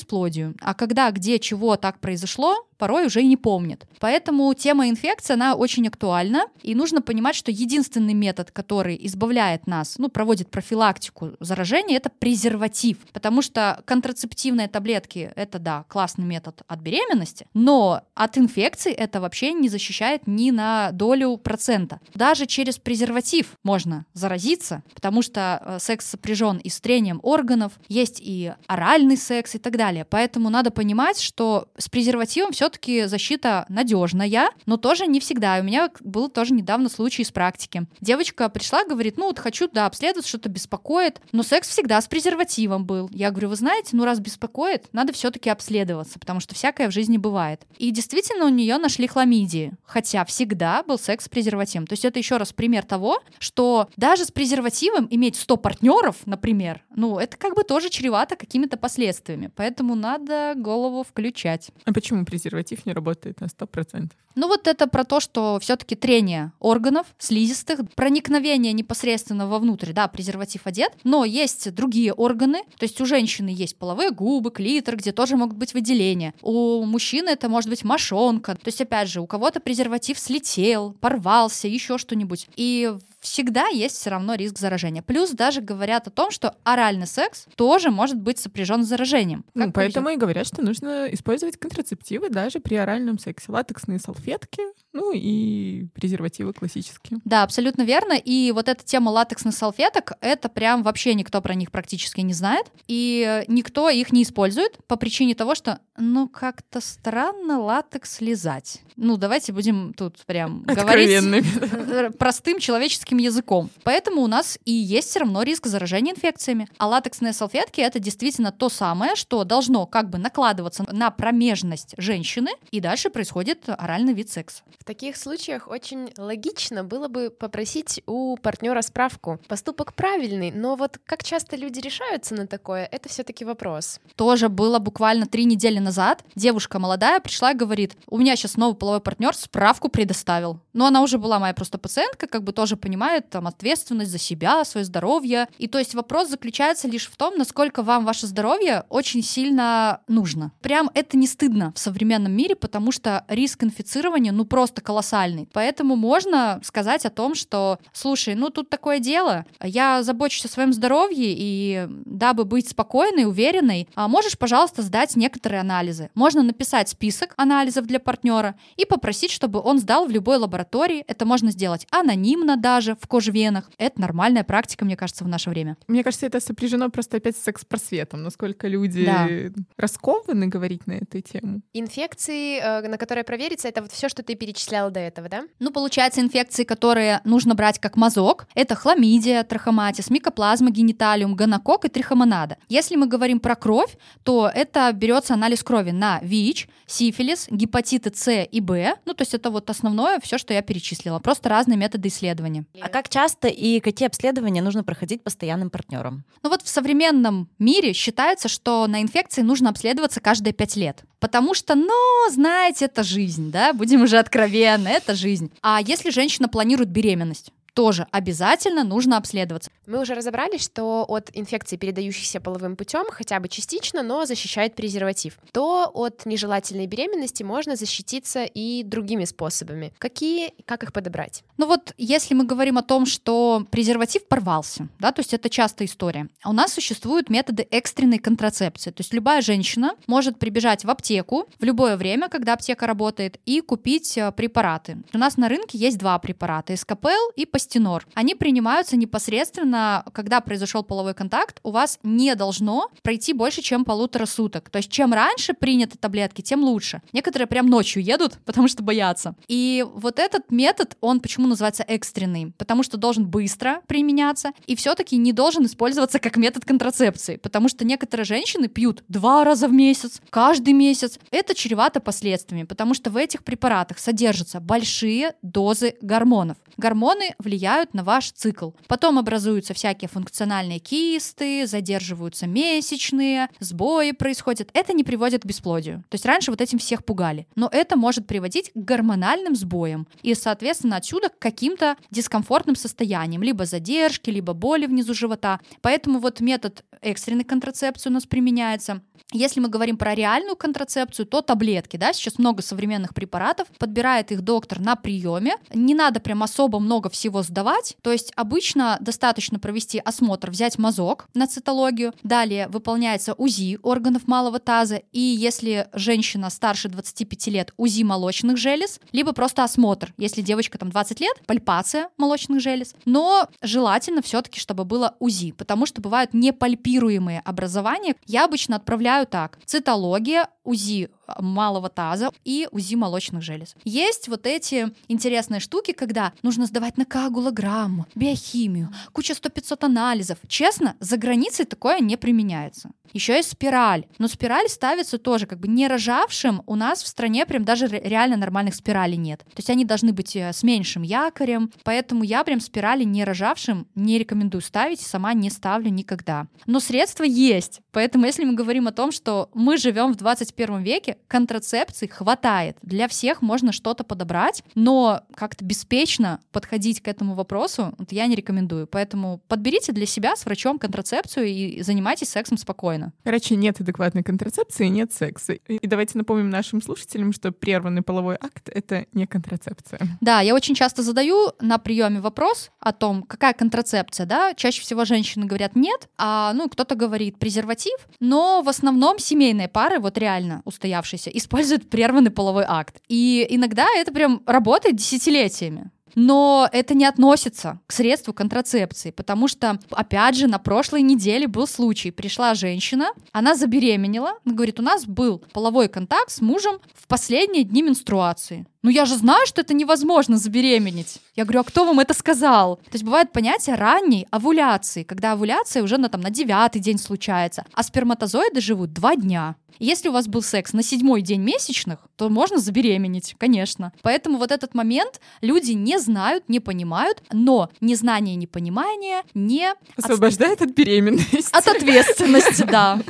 А 0.61 0.75
когда, 0.75 1.11
где, 1.11 1.39
чего 1.39 1.77
так 1.77 1.99
произошло, 2.01 2.67
порой 2.81 3.07
уже 3.07 3.21
и 3.21 3.27
не 3.27 3.37
помнят. 3.37 3.87
Поэтому 4.01 4.53
тема 4.55 4.89
инфекции, 4.89 5.35
она 5.35 5.55
очень 5.55 5.87
актуальна, 5.87 6.47
и 6.63 6.75
нужно 6.75 7.03
понимать, 7.03 7.37
что 7.37 7.51
единственный 7.51 8.15
метод, 8.15 8.51
который 8.51 8.99
избавляет 9.07 9.67
нас, 9.67 9.99
ну, 9.99 10.09
проводит 10.09 10.51
профилактику 10.51 11.33
заражения, 11.41 11.99
это 11.99 12.09
презерватив, 12.09 12.97
потому 13.13 13.43
что 13.43 13.83
контрацептивные 13.85 14.67
таблетки— 14.67 15.31
это, 15.37 15.59
да, 15.59 15.85
классный 15.89 16.25
метод 16.25 16.63
от 16.67 16.81
беременности, 16.81 17.47
но 17.53 18.03
от 18.15 18.39
инфекции 18.39 18.93
это 18.93 19.21
вообще 19.21 19.53
не 19.53 19.69
защищает 19.69 20.27
ни 20.27 20.51
на 20.51 20.91
долю 20.93 21.37
процента. 21.37 22.01
Даже 22.15 22.47
через 22.47 22.79
презерватив 22.79 23.59
можно 23.63 24.07
заразиться, 24.15 24.83
потому 24.95 25.21
что 25.21 25.63
э, 25.63 25.79
секс 25.81 26.07
сопряжен 26.07 26.57
и 26.57 26.71
с 26.71 26.81
трением 26.81 27.21
органов, 27.23 27.73
есть 27.89 28.21
и 28.23 28.55
оральный 28.67 29.19
секс 29.19 29.55
и 29.55 29.59
так 29.59 29.77
далее. 29.77 30.07
Поэтому 30.07 30.49
надо 30.49 30.71
понимать, 30.71 31.21
что 31.21 31.69
с 31.77 31.91
презервативом 31.91 32.53
все 32.53 32.70
все-таки 32.71 33.07
защита 33.07 33.67
надежная, 33.69 34.51
но 34.67 34.77
тоже 34.77 35.07
не 35.07 35.19
всегда. 35.19 35.59
У 35.59 35.65
меня 35.65 35.91
был 36.01 36.29
тоже 36.29 36.55
недавно 36.55 36.89
случай 36.89 37.23
из 37.23 37.33
практики. 37.33 37.87
Девочка 38.01 38.49
пришла, 38.49 38.85
говорит, 38.85 39.17
ну 39.17 39.27
вот 39.27 39.41
хочу, 39.41 39.69
да, 39.69 39.87
обследовать, 39.87 40.27
что-то 40.27 40.49
беспокоит, 40.49 41.21
но 41.33 41.43
секс 41.43 41.69
всегда 41.69 42.01
с 42.01 42.07
презервативом 42.07 42.85
был. 42.85 43.09
Я 43.13 43.31
говорю, 43.31 43.49
вы 43.49 43.57
знаете, 43.57 43.91
ну 43.97 44.05
раз 44.05 44.21
беспокоит, 44.21 44.87
надо 44.93 45.13
все-таки 45.13 45.51
обследоваться, 45.51 46.21
потому 46.21 46.39
что 46.39 46.55
всякое 46.55 46.89
в 46.89 46.93
жизни 46.93 47.17
бывает. 47.17 47.67
И 47.79 47.91
действительно 47.91 48.47
у 48.47 48.51
нее 48.51 48.79
нашли 48.79 49.09
хламидии, 49.09 49.73
хотя 49.85 50.25
всегда 50.25 50.85
был 50.85 50.99
секс 50.99 51.25
с 51.25 51.29
презервативом. 51.29 51.89
То 51.89 51.95
есть 51.95 52.05
это 52.05 52.19
еще 52.21 52.37
раз 52.37 52.53
пример 52.53 52.85
того, 52.85 53.21
что 53.41 53.89
даже 53.97 54.25
с 54.25 54.31
презервативом 54.31 55.09
иметь 55.11 55.37
100 55.37 55.57
партнеров, 55.57 56.17
например, 56.25 56.85
ну 56.95 57.19
это 57.19 57.37
как 57.37 57.57
бы 57.57 57.65
тоже 57.65 57.89
чревато 57.89 58.37
какими-то 58.37 58.77
последствиями. 58.77 59.51
Поэтому 59.57 59.97
надо 59.97 60.55
голову 60.57 61.03
включать. 61.03 61.71
А 61.85 61.93
почему 61.93 62.25
презерватив 62.25 62.60
не 62.87 62.93
работает 62.93 63.41
на 63.41 63.47
100%? 63.47 64.11
Ну 64.37 64.47
вот 64.47 64.69
это 64.69 64.87
про 64.87 65.05
то, 65.05 65.19
что 65.21 65.59
все-таки 65.61 65.97
трение 65.97 66.53
органов, 66.61 67.07
слизистых, 67.19 67.81
проникновение 67.97 68.73
непосредственно 68.73 69.49
вовнутрь, 69.49 69.93
да, 69.93 70.07
презерватив 70.09 70.67
одет, 70.67 70.93
но 71.03 71.25
есть 71.25 71.75
другие 71.75 72.13
органы, 72.13 72.63
то 72.79 72.85
есть 72.85 73.01
у 73.01 73.07
женщины 73.07 73.49
есть 73.49 73.77
половые 73.77 74.11
губы, 74.11 74.51
клитор, 74.51 74.97
где 74.97 75.13
тоже 75.13 75.37
могут 75.37 75.57
быть 75.57 75.75
выделения. 75.75 76.33
У 76.43 76.85
мужчины 76.85 77.31
это 77.31 77.49
может 77.49 77.69
быть 77.69 77.83
мошонка, 77.85 78.55
то 78.55 78.69
есть 78.69 78.81
опять 78.81 79.09
же, 79.09 79.21
у 79.21 79.27
кого-то 79.27 79.61
презерватив 79.61 80.19
слетел, 80.19 80.93
порвался, 81.01 81.67
еще 81.67 81.99
что-нибудь. 81.99 82.49
И 82.57 82.93
всегда 83.21 83.69
есть 83.69 83.97
все 83.97 84.11
равно 84.11 84.35
риск 84.35 84.59
заражения. 84.59 85.03
Плюс 85.03 85.31
даже 85.31 85.61
говорят 85.61 86.07
о 86.07 86.11
том, 86.11 86.31
что 86.31 86.57
оральный 86.65 87.07
секс 87.07 87.47
тоже 87.55 87.91
может 87.91 88.17
быть 88.19 88.39
сопряжен 88.39 88.85
с 88.85 88.89
заражением. 88.89 89.45
Ну, 89.55 89.67
Как 89.67 89.75
поэтому 89.75 90.07
повезет. 90.07 90.19
и 90.19 90.21
говорят, 90.21 90.47
что 90.47 90.63
нужно 90.63 91.07
использовать 91.13 91.57
контрацептивы 91.59 92.31
даже 92.31 92.61
при 92.61 92.77
оральном 92.77 93.19
сексе. 93.19 93.53
Латексные 93.53 93.99
салфетки, 93.99 94.63
ну 94.93 95.13
и 95.15 95.87
презервативы 95.95 96.53
классические. 96.53 97.21
Да, 97.25 97.43
абсолютно 97.43 97.83
верно. 97.83 98.15
И 98.15 98.53
вот 98.53 98.69
эта 98.69 98.85
тема 98.85 99.11
латексных 99.11 99.55
салфеток, 99.55 100.13
это 100.21 100.49
прям 100.49 100.83
вообще 100.83 101.15
никто 101.15 101.41
про 101.41 101.55
них 101.55 101.71
практически 101.71 102.21
не 102.21 102.33
знает. 102.33 102.67
И 102.89 103.45
никто 103.49 103.89
их 103.91 104.13
не 104.13 104.23
использует 104.23 104.79
по 104.87 104.97
причине 104.97 105.35
того, 105.35 105.55
что, 105.55 105.81
ну, 105.97 106.29
как-то 106.29 106.81
странно 106.81 107.61
латекс 107.61 108.21
лизать. 108.21 108.81
Ну, 108.97 109.17
давайте 109.17 109.53
будем 109.53 109.93
тут 109.95 110.25
прям 110.27 110.63
говорить 110.67 111.11
простым 112.19 112.59
человеческим 112.59 113.10
языком. 113.19 113.71
Поэтому 113.85 114.23
у 114.23 114.27
нас 114.27 114.59
и 114.65 114.73
есть 114.73 115.11
все 115.11 115.21
равно 115.21 115.43
риск 115.43 115.67
заражения 115.67 116.13
инфекциями. 116.13 116.69
А 116.79 116.87
латексные 116.87 117.33
салфетки 117.33 117.81
это 117.81 117.99
действительно 117.99 118.53
то 118.53 118.69
самое, 118.69 119.15
что 119.15 119.45
должно 119.45 119.87
как 119.87 120.11
бы 120.11 120.19
накладываться 120.19 120.85
на 120.91 121.11
промежность 121.11 121.95
женщины, 121.97 122.51
и 122.71 122.81
дальше 122.81 123.11
происходит 123.11 123.65
оральный 123.69 124.13
вид 124.13 124.31
секса. 124.31 124.63
В 124.79 124.85
таких 124.85 125.17
случаях 125.17 125.69
очень 125.69 126.11
логично 126.17 126.85
было 126.85 127.09
бы 127.09 127.31
попросить 127.31 128.03
у 128.07 128.37
партнера 128.37 128.83
справку. 128.83 129.39
Поступок 129.49 129.95
правильный, 129.95 130.51
но 130.51 130.77
вот 130.77 130.99
как 131.05 131.23
часто 131.25 131.57
люди 131.57 131.81
решаются 131.81 132.35
на 132.35 132.47
такое, 132.47 132.89
это 132.91 133.09
все-таки 133.09 133.45
вопрос. 133.45 134.01
Тоже 134.17 134.49
было 134.49 134.79
буквально 134.79 135.27
три 135.27 135.45
недели 135.45 135.79
назад. 135.79 136.25
Девушка 136.35 136.79
молодая 136.79 137.21
пришла 137.21 137.53
и 137.53 137.57
говорит, 137.57 137.97
у 138.09 138.19
меня 138.19 138.37
сейчас 138.37 138.57
новый 138.57 138.77
половой 138.77 139.01
партнер 139.01 139.35
справку 139.35 139.89
предоставил. 139.89 140.61
Но 140.73 140.87
она 140.87 141.03
уже 141.03 141.19
была 141.19 141.39
моя 141.39 141.55
просто 141.55 141.79
пациентка, 141.79 142.27
как 142.27 142.43
бы 142.43 142.53
тоже 142.53 142.77
понимает 143.01 143.31
там 143.31 143.47
ответственность 143.47 144.11
за 144.11 144.19
себя, 144.19 144.63
свое 144.65 144.85
здоровье. 144.85 145.49
И 145.57 145.69
то 145.69 145.79
есть 145.79 145.95
вопрос 145.95 146.29
заключается 146.29 146.87
лишь 146.87 147.09
в 147.09 147.17
том, 147.17 147.39
насколько 147.39 147.83
вам 147.83 148.05
ваше 148.05 148.27
здоровье 148.27 148.85
очень 148.91 149.23
сильно 149.23 150.01
нужно. 150.07 150.53
Прям 150.61 150.91
это 150.93 151.17
не 151.17 151.27
стыдно 151.27 151.73
в 151.75 151.79
современном 151.79 152.33
мире, 152.33 152.57
потому 152.57 152.93
что 152.93 153.25
риск 153.29 153.65
инфицирования 153.65 154.33
ну 154.33 154.45
просто 154.45 154.83
колоссальный. 154.83 155.49
Поэтому 155.55 155.97
можно 155.97 156.61
сказать 156.63 157.07
о 157.07 157.11
том, 157.11 157.35
что, 157.35 157.79
слушай, 157.95 158.35
ну 158.35 158.51
тут 158.51 158.69
такое 158.69 158.99
дело, 158.99 159.47
я 159.63 160.03
забочусь 160.03 160.45
о 160.45 160.49
своем 160.49 160.75
здоровье, 160.75 161.35
и 161.35 161.87
дабы 162.05 162.45
быть 162.45 162.69
спокойной, 162.69 163.25
уверенной, 163.25 163.89
а 163.95 164.09
можешь, 164.09 164.37
пожалуйста, 164.37 164.83
сдать 164.83 165.17
некоторые 165.17 165.61
анализы. 165.61 166.11
Можно 166.15 166.43
написать 166.43 166.91
список 166.91 167.33
анализов 167.39 167.87
для 167.87 167.99
партнера 167.99 168.57
и 168.77 168.85
попросить, 168.85 169.31
чтобы 169.31 169.61
он 169.61 169.79
сдал 169.79 170.05
в 170.05 170.11
любой 170.11 170.37
лаборатории. 170.37 171.03
Это 171.07 171.25
можно 171.25 171.51
сделать 171.51 171.87
анонимно 171.91 172.59
даже 172.59 172.90
в 173.01 173.07
кожвенах. 173.07 173.71
Это 173.79 174.01
нормальная 174.01 174.45
практика, 174.45 174.85
мне 174.85 174.97
кажется, 174.97 175.25
в 175.25 175.29
наше 175.29 175.51
время. 175.51 175.77
Мне 175.89 176.03
кажется, 176.03 176.27
это 176.27 176.41
сопряжено 176.41 176.89
просто 176.91 177.19
опять 177.19 177.37
с 177.37 177.43
секс-просветом. 177.43 178.23
Насколько 178.23 178.69
люди 178.69 179.05
Да. 179.05 179.29
раскованы 179.77 180.47
говорить 180.47 180.87
на 180.87 180.93
эту 180.95 181.21
тему. 181.21 181.61
Инфекции, 181.73 182.59
э, 182.59 182.89
на 182.89 182.97
которые 182.99 183.25
провериться, 183.25 183.69
это 183.69 183.83
вот 183.83 183.93
все, 183.93 184.09
что 184.09 184.23
ты 184.23 184.35
перечисляла 184.35 184.91
до 184.91 185.01
этого, 185.01 185.29
да? 185.29 185.45
Ну, 185.59 185.71
получается, 185.71 186.21
инфекции, 186.21 186.65
которые 186.65 187.21
нужно 187.25 187.55
брать 187.55 187.79
как 187.79 187.97
мазок, 187.97 188.47
это 188.55 188.75
хламидия, 188.75 189.43
трахоматис, 189.45 190.11
микоплазма 190.11 190.71
гениталиум, 190.71 191.35
гонокок 191.35 191.85
и 191.85 191.89
трихомонада. 191.89 192.57
Если 192.69 192.97
мы 192.97 193.07
говорим 193.07 193.41
про 193.41 193.55
кровь, 193.57 193.97
то 194.23 194.51
это 194.53 194.91
берется 194.93 195.35
анализ 195.35 195.63
крови 195.63 195.91
на 195.91 196.21
ВИЧ, 196.23 196.69
сифилис, 196.87 197.49
гепатиты 197.51 198.11
С 198.15 198.31
и 198.43 198.61
Б. 198.61 198.95
Ну, 199.05 199.15
то 199.15 199.23
есть 199.23 199.35
это 199.35 199.51
вот 199.51 199.71
основное 199.71 200.19
все, 200.21 200.39
что 200.39 200.53
я 200.55 200.63
перечислила. 200.63 201.19
Просто 201.19 201.49
разные 201.49 201.77
методы 201.77 202.09
исследования. 202.09 202.65
А 202.83 202.89
как 202.89 203.09
часто 203.09 203.49
и 203.49 203.81
какие 203.81 204.07
обследования 204.07 204.63
нужно 204.63 204.85
проходить 204.85 205.23
постоянным 205.23 205.71
партнерам? 205.71 206.25
Ну 206.43 206.51
вот 206.51 206.63
в 206.63 206.69
современном 206.69 207.49
мире 207.59 207.93
считается, 207.93 208.49
что 208.49 208.87
на 208.87 209.03
инфекции 209.03 209.43
нужно 209.43 209.71
обследоваться 209.71 210.21
каждые 210.21 210.53
пять 210.53 210.77
лет. 210.77 211.05
Потому 211.19 211.53
что, 211.53 211.75
ну, 211.75 212.31
знаете, 212.31 212.87
это 212.87 213.03
жизнь, 213.03 213.51
да, 213.51 213.73
будем 213.75 214.03
уже 214.03 214.19
откровенны, 214.19 214.89
это 214.89 215.15
жизнь. 215.15 215.53
А 215.63 215.81
если 215.81 216.11
женщина 216.11 216.49
планирует 216.49 216.89
беременность, 216.89 217.53
тоже 217.75 218.07
обязательно 218.11 218.85
нужно 218.85 219.17
обследоваться. 219.17 219.71
Мы 219.87 220.01
уже 220.01 220.15
разобрались, 220.15 220.63
что 220.63 221.05
от 221.09 221.31
инфекций, 221.33 221.77
передающихся 221.77 222.41
половым 222.41 222.77
путем, 222.77 223.05
хотя 223.11 223.41
бы 223.41 223.49
частично, 223.49 224.03
но 224.03 224.25
защищает 224.25 224.75
презерватив. 224.75 225.39
То 225.53 225.91
от 225.93 226.27
нежелательной 226.27 226.87
беременности 226.87 227.43
можно 227.43 227.77
защититься 227.77 228.45
и 228.45 228.83
другими 228.85 229.25
способами. 229.25 229.93
Какие, 229.99 230.53
как 230.65 230.85
их 230.85 230.93
подобрать? 230.93 231.43
Ну 231.57 231.67
вот, 231.67 231.93
если 231.99 232.35
мы 232.35 232.45
говорим 232.45 232.79
о 232.79 232.83
том, 232.83 233.07
что 233.07 233.67
презерватив 233.71 234.27
порвался, 234.29 234.89
да, 234.99 235.13
то 235.13 235.21
есть 235.21 235.35
это 235.35 235.51
частая 235.51 235.89
история, 235.89 236.29
у 236.45 236.53
нас 236.53 236.73
существуют 236.73 237.31
методы 237.31 237.67
экстренной 237.71 238.19
контрацепции. 238.19 238.91
То 238.91 239.01
есть 239.01 239.13
любая 239.13 239.43
женщина 239.43 239.95
может 240.07 240.39
прибежать 240.39 240.85
в 240.85 240.91
аптеку 240.91 241.49
в 241.59 241.65
любое 241.65 241.97
время, 241.97 242.29
когда 242.29 242.55
аптека 242.55 242.87
работает, 242.87 243.39
и 243.45 243.61
купить 243.61 244.17
э, 244.17 244.31
препараты. 244.33 244.99
У 245.13 245.19
нас 245.19 245.37
на 245.37 245.49
рынке 245.49 245.79
есть 245.79 245.99
два 245.99 246.19
препарата, 246.19 246.75
эскапел 246.75 247.31
и 247.37 247.45
пастенор. 247.61 248.07
Они 248.15 248.35
принимаются 248.35 248.97
непосредственно, 248.97 250.05
когда 250.13 250.41
произошел 250.41 250.83
половой 250.83 251.13
контакт, 251.13 251.61
у 251.63 251.71
вас 251.71 251.99
не 252.03 252.35
должно 252.35 252.91
пройти 253.03 253.35
больше, 253.35 253.61
чем 253.61 253.85
полутора 253.85 254.25
суток. 254.25 254.71
То 254.71 254.79
есть 254.79 254.91
чем 254.91 255.13
раньше 255.13 255.53
приняты 255.53 255.99
таблетки, 255.99 256.41
тем 256.41 256.65
лучше. 256.65 257.03
Некоторые 257.13 257.47
прям 257.47 257.67
ночью 257.67 258.03
едут, 258.03 258.39
потому 258.47 258.67
что 258.69 258.83
боятся. 258.83 259.35
И 259.47 259.85
вот 259.95 260.19
этот 260.19 260.51
метод, 260.51 260.97
он 261.03 261.21
почему 261.21 261.47
называется 261.47 261.83
экстренный? 261.83 262.53
Потому 262.57 262.83
что 262.83 262.97
должен 262.97 263.27
быстро 263.27 263.83
применяться 263.87 264.53
и 264.67 264.75
все-таки 264.75 265.19
не 265.19 265.33
должен 265.33 265.67
использоваться 265.67 266.19
как 266.19 266.37
метод 266.39 266.65
контрацепции, 266.65 267.37
потому 267.37 267.69
что 267.69 267.85
некоторые 267.85 268.25
женщины 268.25 268.69
пьют 268.69 269.05
два 269.09 269.45
раза 269.45 269.69
в 269.69 269.73
месяц, 269.73 270.23
каждый 270.31 270.73
месяц. 270.73 271.19
Это 271.31 271.55
чревато 271.55 272.01
последствиями, 272.01 272.65
потому 272.65 272.95
что 272.95 273.11
в 273.11 273.17
этих 273.19 273.45
препаратах 273.45 273.99
содержатся 273.99 274.61
большие 274.61 275.35
дозы 275.43 275.97
гормонов. 276.01 276.57
Гормоны 276.79 277.35
влияют 277.51 277.95
на 277.95 278.05
ваш 278.05 278.31
цикл. 278.31 278.71
Потом 278.87 279.19
образуются 279.19 279.75
всякие 279.75 280.09
функциональные 280.09 280.79
кисты, 280.79 281.67
задерживаются 281.67 282.47
месячные, 282.47 283.49
сбои 283.59 284.13
происходят. 284.13 284.71
Это 284.73 284.93
не 284.93 285.03
приводит 285.03 285.43
к 285.43 285.47
бесплодию. 285.47 286.05
То 286.09 286.15
есть 286.15 286.27
раньше 286.27 286.53
вот 286.53 286.61
этим 286.61 286.79
всех 286.79 287.05
пугали. 287.05 287.49
Но 287.57 287.69
это 287.73 287.97
может 287.97 288.29
приводить 288.29 288.71
к 288.73 288.77
гормональным 288.77 289.57
сбоям. 289.57 290.07
И, 290.23 290.35
соответственно, 290.35 290.97
отсюда 290.97 291.29
к 291.29 291.39
каким-то 291.41 291.97
дискомфортным 292.13 292.77
состояниям. 292.77 293.43
Либо 293.43 293.65
задержки, 293.65 294.31
либо 294.31 294.53
боли 294.53 294.87
внизу 294.87 295.13
живота. 295.13 295.59
Поэтому 295.81 296.21
вот 296.21 296.41
метод 296.41 296.85
экстренной 297.03 297.45
контрацепции 297.45 298.11
у 298.11 298.13
нас 298.13 298.27
применяется. 298.27 299.01
Если 299.33 299.61
мы 299.61 299.69
говорим 299.69 299.97
про 299.97 300.15
реальную 300.15 300.57
контрацепцию, 300.57 301.25
то 301.27 301.41
таблетки, 301.41 301.97
да, 301.97 302.13
сейчас 302.13 302.39
много 302.39 302.63
современных 302.63 303.15
препаратов, 303.15 303.69
подбирает 303.79 304.33
их 304.33 304.43
доктор 304.43 304.81
на 304.81 304.97
приеме, 304.97 305.55
не 305.73 305.95
надо 305.95 306.19
прям 306.21 306.43
особо 306.43 306.81
много 306.81 307.09
всего 307.11 307.40
сдавать, 307.43 307.97
то 308.03 308.13
есть 308.13 308.33
обычно 308.37 308.99
достаточно 309.01 309.59
провести 309.59 309.99
осмотр, 309.99 310.51
взять 310.51 310.79
мазок 310.79 311.29
на 311.35 311.47
цитологию, 311.47 312.13
далее 312.23 312.69
выполняется 312.69 313.35
УЗИ 313.35 313.79
органов 313.83 314.27
малого 314.27 314.59
таза, 314.59 315.03
и 315.13 315.21
если 315.21 315.89
женщина 315.93 316.51
старше 316.51 316.89
25 316.89 317.47
лет, 317.49 317.73
УЗИ 317.77 318.03
молочных 318.03 318.57
желез, 318.57 319.01
либо 319.13 319.33
просто 319.33 319.65
осмотр, 319.65 320.13
если 320.17 320.43
девочка 320.43 320.79
там 320.79 320.91
20 320.91 321.21
лет, 321.21 321.41
пальпация 321.47 322.09
молочных 322.17 322.61
желез, 322.61 322.95
но 323.05 323.49
желательно 323.63 324.23
все-таки, 324.23 324.61
чтобы 324.61 324.85
было 324.85 325.17
УЗИ, 325.21 325.53
потому 325.53 325.87
что 325.87 326.01
бывают 326.01 326.35
непальпируемые 326.35 327.41
образования, 327.41 328.15
я 328.27 328.45
обычно 328.45 328.77
отправляю 328.77 329.27
так. 329.27 329.59
Цитология, 329.65 330.49
УЗИ 330.65 331.09
малого 331.39 331.89
таза 331.89 332.31
и 332.45 332.69
УЗИ 332.71 332.95
молочных 332.95 333.43
желез. 333.43 333.75
Есть 333.85 334.29
вот 334.29 334.47
эти 334.47 334.93
интересные 335.09 335.61
штуки, 335.61 335.93
когда 335.93 336.33
нужно 336.43 336.67
сдавать 336.67 336.97
на 336.97 337.05
коагулограмму, 337.05 338.07
биохимию, 338.15 338.91
куча 339.13 339.33
100-500 339.33 339.85
анализов. 339.85 340.39
Честно, 340.49 340.97
за 341.01 341.17
границей 341.17 341.65
такое 341.65 342.01
не 342.01 342.17
применяется. 342.17 342.91
Еще 343.13 343.35
есть 343.35 343.51
спираль. 343.51 344.07
Но 344.19 344.29
спираль 344.29 344.69
ставится 344.69 345.19
тоже 345.19 345.47
как 345.47 345.59
бы 345.61 345.69
не 345.69 345.89
рожавшим. 345.89 346.63
У 346.67 346.77
нас 346.77 347.03
в 347.03 347.09
стране 347.09 347.47
прям 347.47 347.65
даже 347.65 347.87
реально 347.89 348.37
нормальных 348.37 348.75
спиралей 348.75 349.17
нет. 349.17 349.41
То 349.41 349.59
есть 349.59 349.71
они 349.71 349.85
должны 349.85 350.13
быть 350.13 350.37
э, 350.37 350.53
с 350.53 350.63
меньшим 350.63 351.03
якорем. 351.03 351.73
Поэтому 351.83 352.23
я 352.23 352.45
прям 352.45 352.61
спирали 352.61 353.05
не 353.05 353.25
рожавшим 353.25 353.87
не 353.95 354.19
рекомендую 354.19 354.63
ставить, 354.63 355.01
сама 355.01 355.35
не 355.35 355.51
ставлю 355.51 355.91
никогда. 355.91 356.47
Но 356.67 356.81
средства 356.81 357.25
есть. 357.25 357.81
Поэтому 357.93 358.27
если 358.27 358.45
мы 358.45 358.55
говорим 358.55 358.87
о 358.87 358.93
том, 358.93 359.13
что 359.13 359.51
мы 359.55 359.77
живем 359.77 360.13
в 360.13 360.17
21 360.17 360.83
веке, 360.83 361.19
контрацепции 361.29 362.07
хватает. 362.07 362.77
Для 362.83 363.09
всех 363.09 363.43
можно 363.43 363.73
что-то 363.73 364.05
подобрать, 364.05 364.63
но 364.75 365.23
как-то 365.35 365.65
беспечно 365.65 366.41
подходить 366.53 367.01
к 367.01 367.09
этому 367.09 367.35
вопросу 367.35 367.95
вот 367.99 368.13
я 368.13 368.27
не 368.27 368.35
рекомендую. 368.35 368.87
Поэтому 368.87 369.41
подберите 369.49 369.93
для 369.93 370.07
себя 370.07 370.37
с 370.37 370.45
врачом 370.45 370.79
контрацепцию 370.79 371.47
и 371.47 371.83
занимайтесь 371.83 372.29
сексом 372.29 372.59
спокойно. 372.59 373.13
Короче, 373.25 373.57
нет 373.57 373.81
адекватной 373.81 374.23
контрацепции, 374.23 374.87
нет 374.87 375.13
секса. 375.13 375.53
И 375.53 375.87
давайте 375.87 376.19
напомним 376.19 376.51
нашим 376.51 376.83
слушателям, 376.83 377.33
что 377.33 377.53
прерванный 377.53 378.03
половой 378.03 378.37
акт— 378.37 378.69
это 378.75 379.07
не 379.13 379.27
контрацепция. 379.27 380.01
Да, 380.21 380.41
я 380.41 380.55
очень 380.55 380.75
часто 380.75 381.03
задаю 381.03 381.53
на 381.61 381.79
приеме 381.79 382.21
вопрос 382.21 382.71
о 382.81 382.93
том, 382.93 383.23
какая 383.23 383.53
контрацепция, 383.53 384.27
да, 384.27 384.55
чаще 384.55 384.83
всего 384.83 385.05
женщины 385.05 385.47
говорят 385.47 385.77
нет, 385.77 386.09
а, 386.19 386.53
ну, 386.53 386.69
кто-то 386.69 386.95
говорит 386.95 387.39
презерватив, 387.39 387.97
но 388.21 388.63
в 388.63 388.69
основном 388.69 389.19
семейные 389.19 389.69
пары, 389.69 389.99
вот 389.99 390.19
реально 390.19 390.63
устоявшиеся, 391.11 391.31
используют 391.31 391.89
прерванный 391.91 392.31
половой 392.31 392.65
акт. 392.67 393.01
И 393.09 393.47
иногда 393.51 393.87
это 393.97 394.13
прям 394.13 394.43
работает 394.47 394.97
десятилетиями. 394.97 395.91
Но 396.17 396.69
это 396.73 396.95
не 396.95 397.05
относится 397.05 397.79
к 397.87 397.93
средству 397.93 398.33
контрацепции, 398.33 399.13
потому 399.13 399.47
что, 399.47 399.79
опять 399.91 400.37
же, 400.37 400.49
на 400.49 400.59
прошлой 400.59 401.03
неделе 401.03 401.47
был 401.47 401.69
случай. 401.69 402.11
Пришла 402.11 402.55
женщина, 402.55 403.11
она 403.31 403.55
забеременела, 403.55 404.33
говорит, 404.45 404.81
у 404.81 404.83
нас 404.83 405.05
был 405.05 405.41
половой 405.53 405.89
контакт 405.89 406.33
с 406.33 406.41
мужем 406.41 406.79
в 406.95 407.07
последние 407.07 407.63
дни 407.63 407.83
менструации. 407.83 408.67
Ну 408.83 408.89
я 408.89 409.05
же 409.05 409.17
знаю, 409.17 409.47
что 409.47 409.61
это 409.61 409.75
невозможно 409.75 410.39
забеременеть. 410.39 411.19
Я 411.37 411.45
говорю, 411.45 411.61
а 411.61 411.65
кто 411.65 411.85
вам 411.85 412.01
это 412.01 412.15
сказал? 412.15 412.77
То 412.77 412.93
есть 412.93 413.05
бывает 413.05 413.31
понятие 413.31 413.77
ранней 413.77 414.27
овуляции, 414.31 415.03
когда 415.03 415.33
овуляция 415.33 415.83
уже 415.83 415.99
на, 415.99 416.09
там, 416.09 416.23
на 416.23 416.31
девятый 416.31 416.81
день 416.81 416.99
случается, 416.99 417.67
а 417.75 417.83
сперматозоиды 417.83 418.63
живут 418.63 418.95
два 418.95 419.17
дня. 419.17 419.57
Если 419.79 420.09
у 420.09 420.13
вас 420.13 420.29
был 420.29 420.43
секс 420.43 420.73
на 420.73 420.83
седьмой 420.83 421.21
день 421.21 421.43
месячных, 421.43 422.01
то 422.17 422.29
можно 422.29 422.59
забеременеть, 422.59 423.35
конечно. 423.39 423.93
Поэтому 424.03 424.39
вот 424.39 424.51
этот 424.51 424.75
момент 424.75 425.21
люди 425.43 425.73
не 425.73 425.99
знают, 425.99 426.49
не 426.49 426.61
понимают, 426.61 427.23
но 427.33 427.71
незнание 427.81 428.35
и 428.35 428.39
непонимание 428.39 429.23
не... 429.35 429.75
Освобождает 429.97 430.63
от 430.63 430.71
беременности. 430.71 431.51
От 431.53 431.67
ответственности, 431.69 432.63
да. 432.63 433.01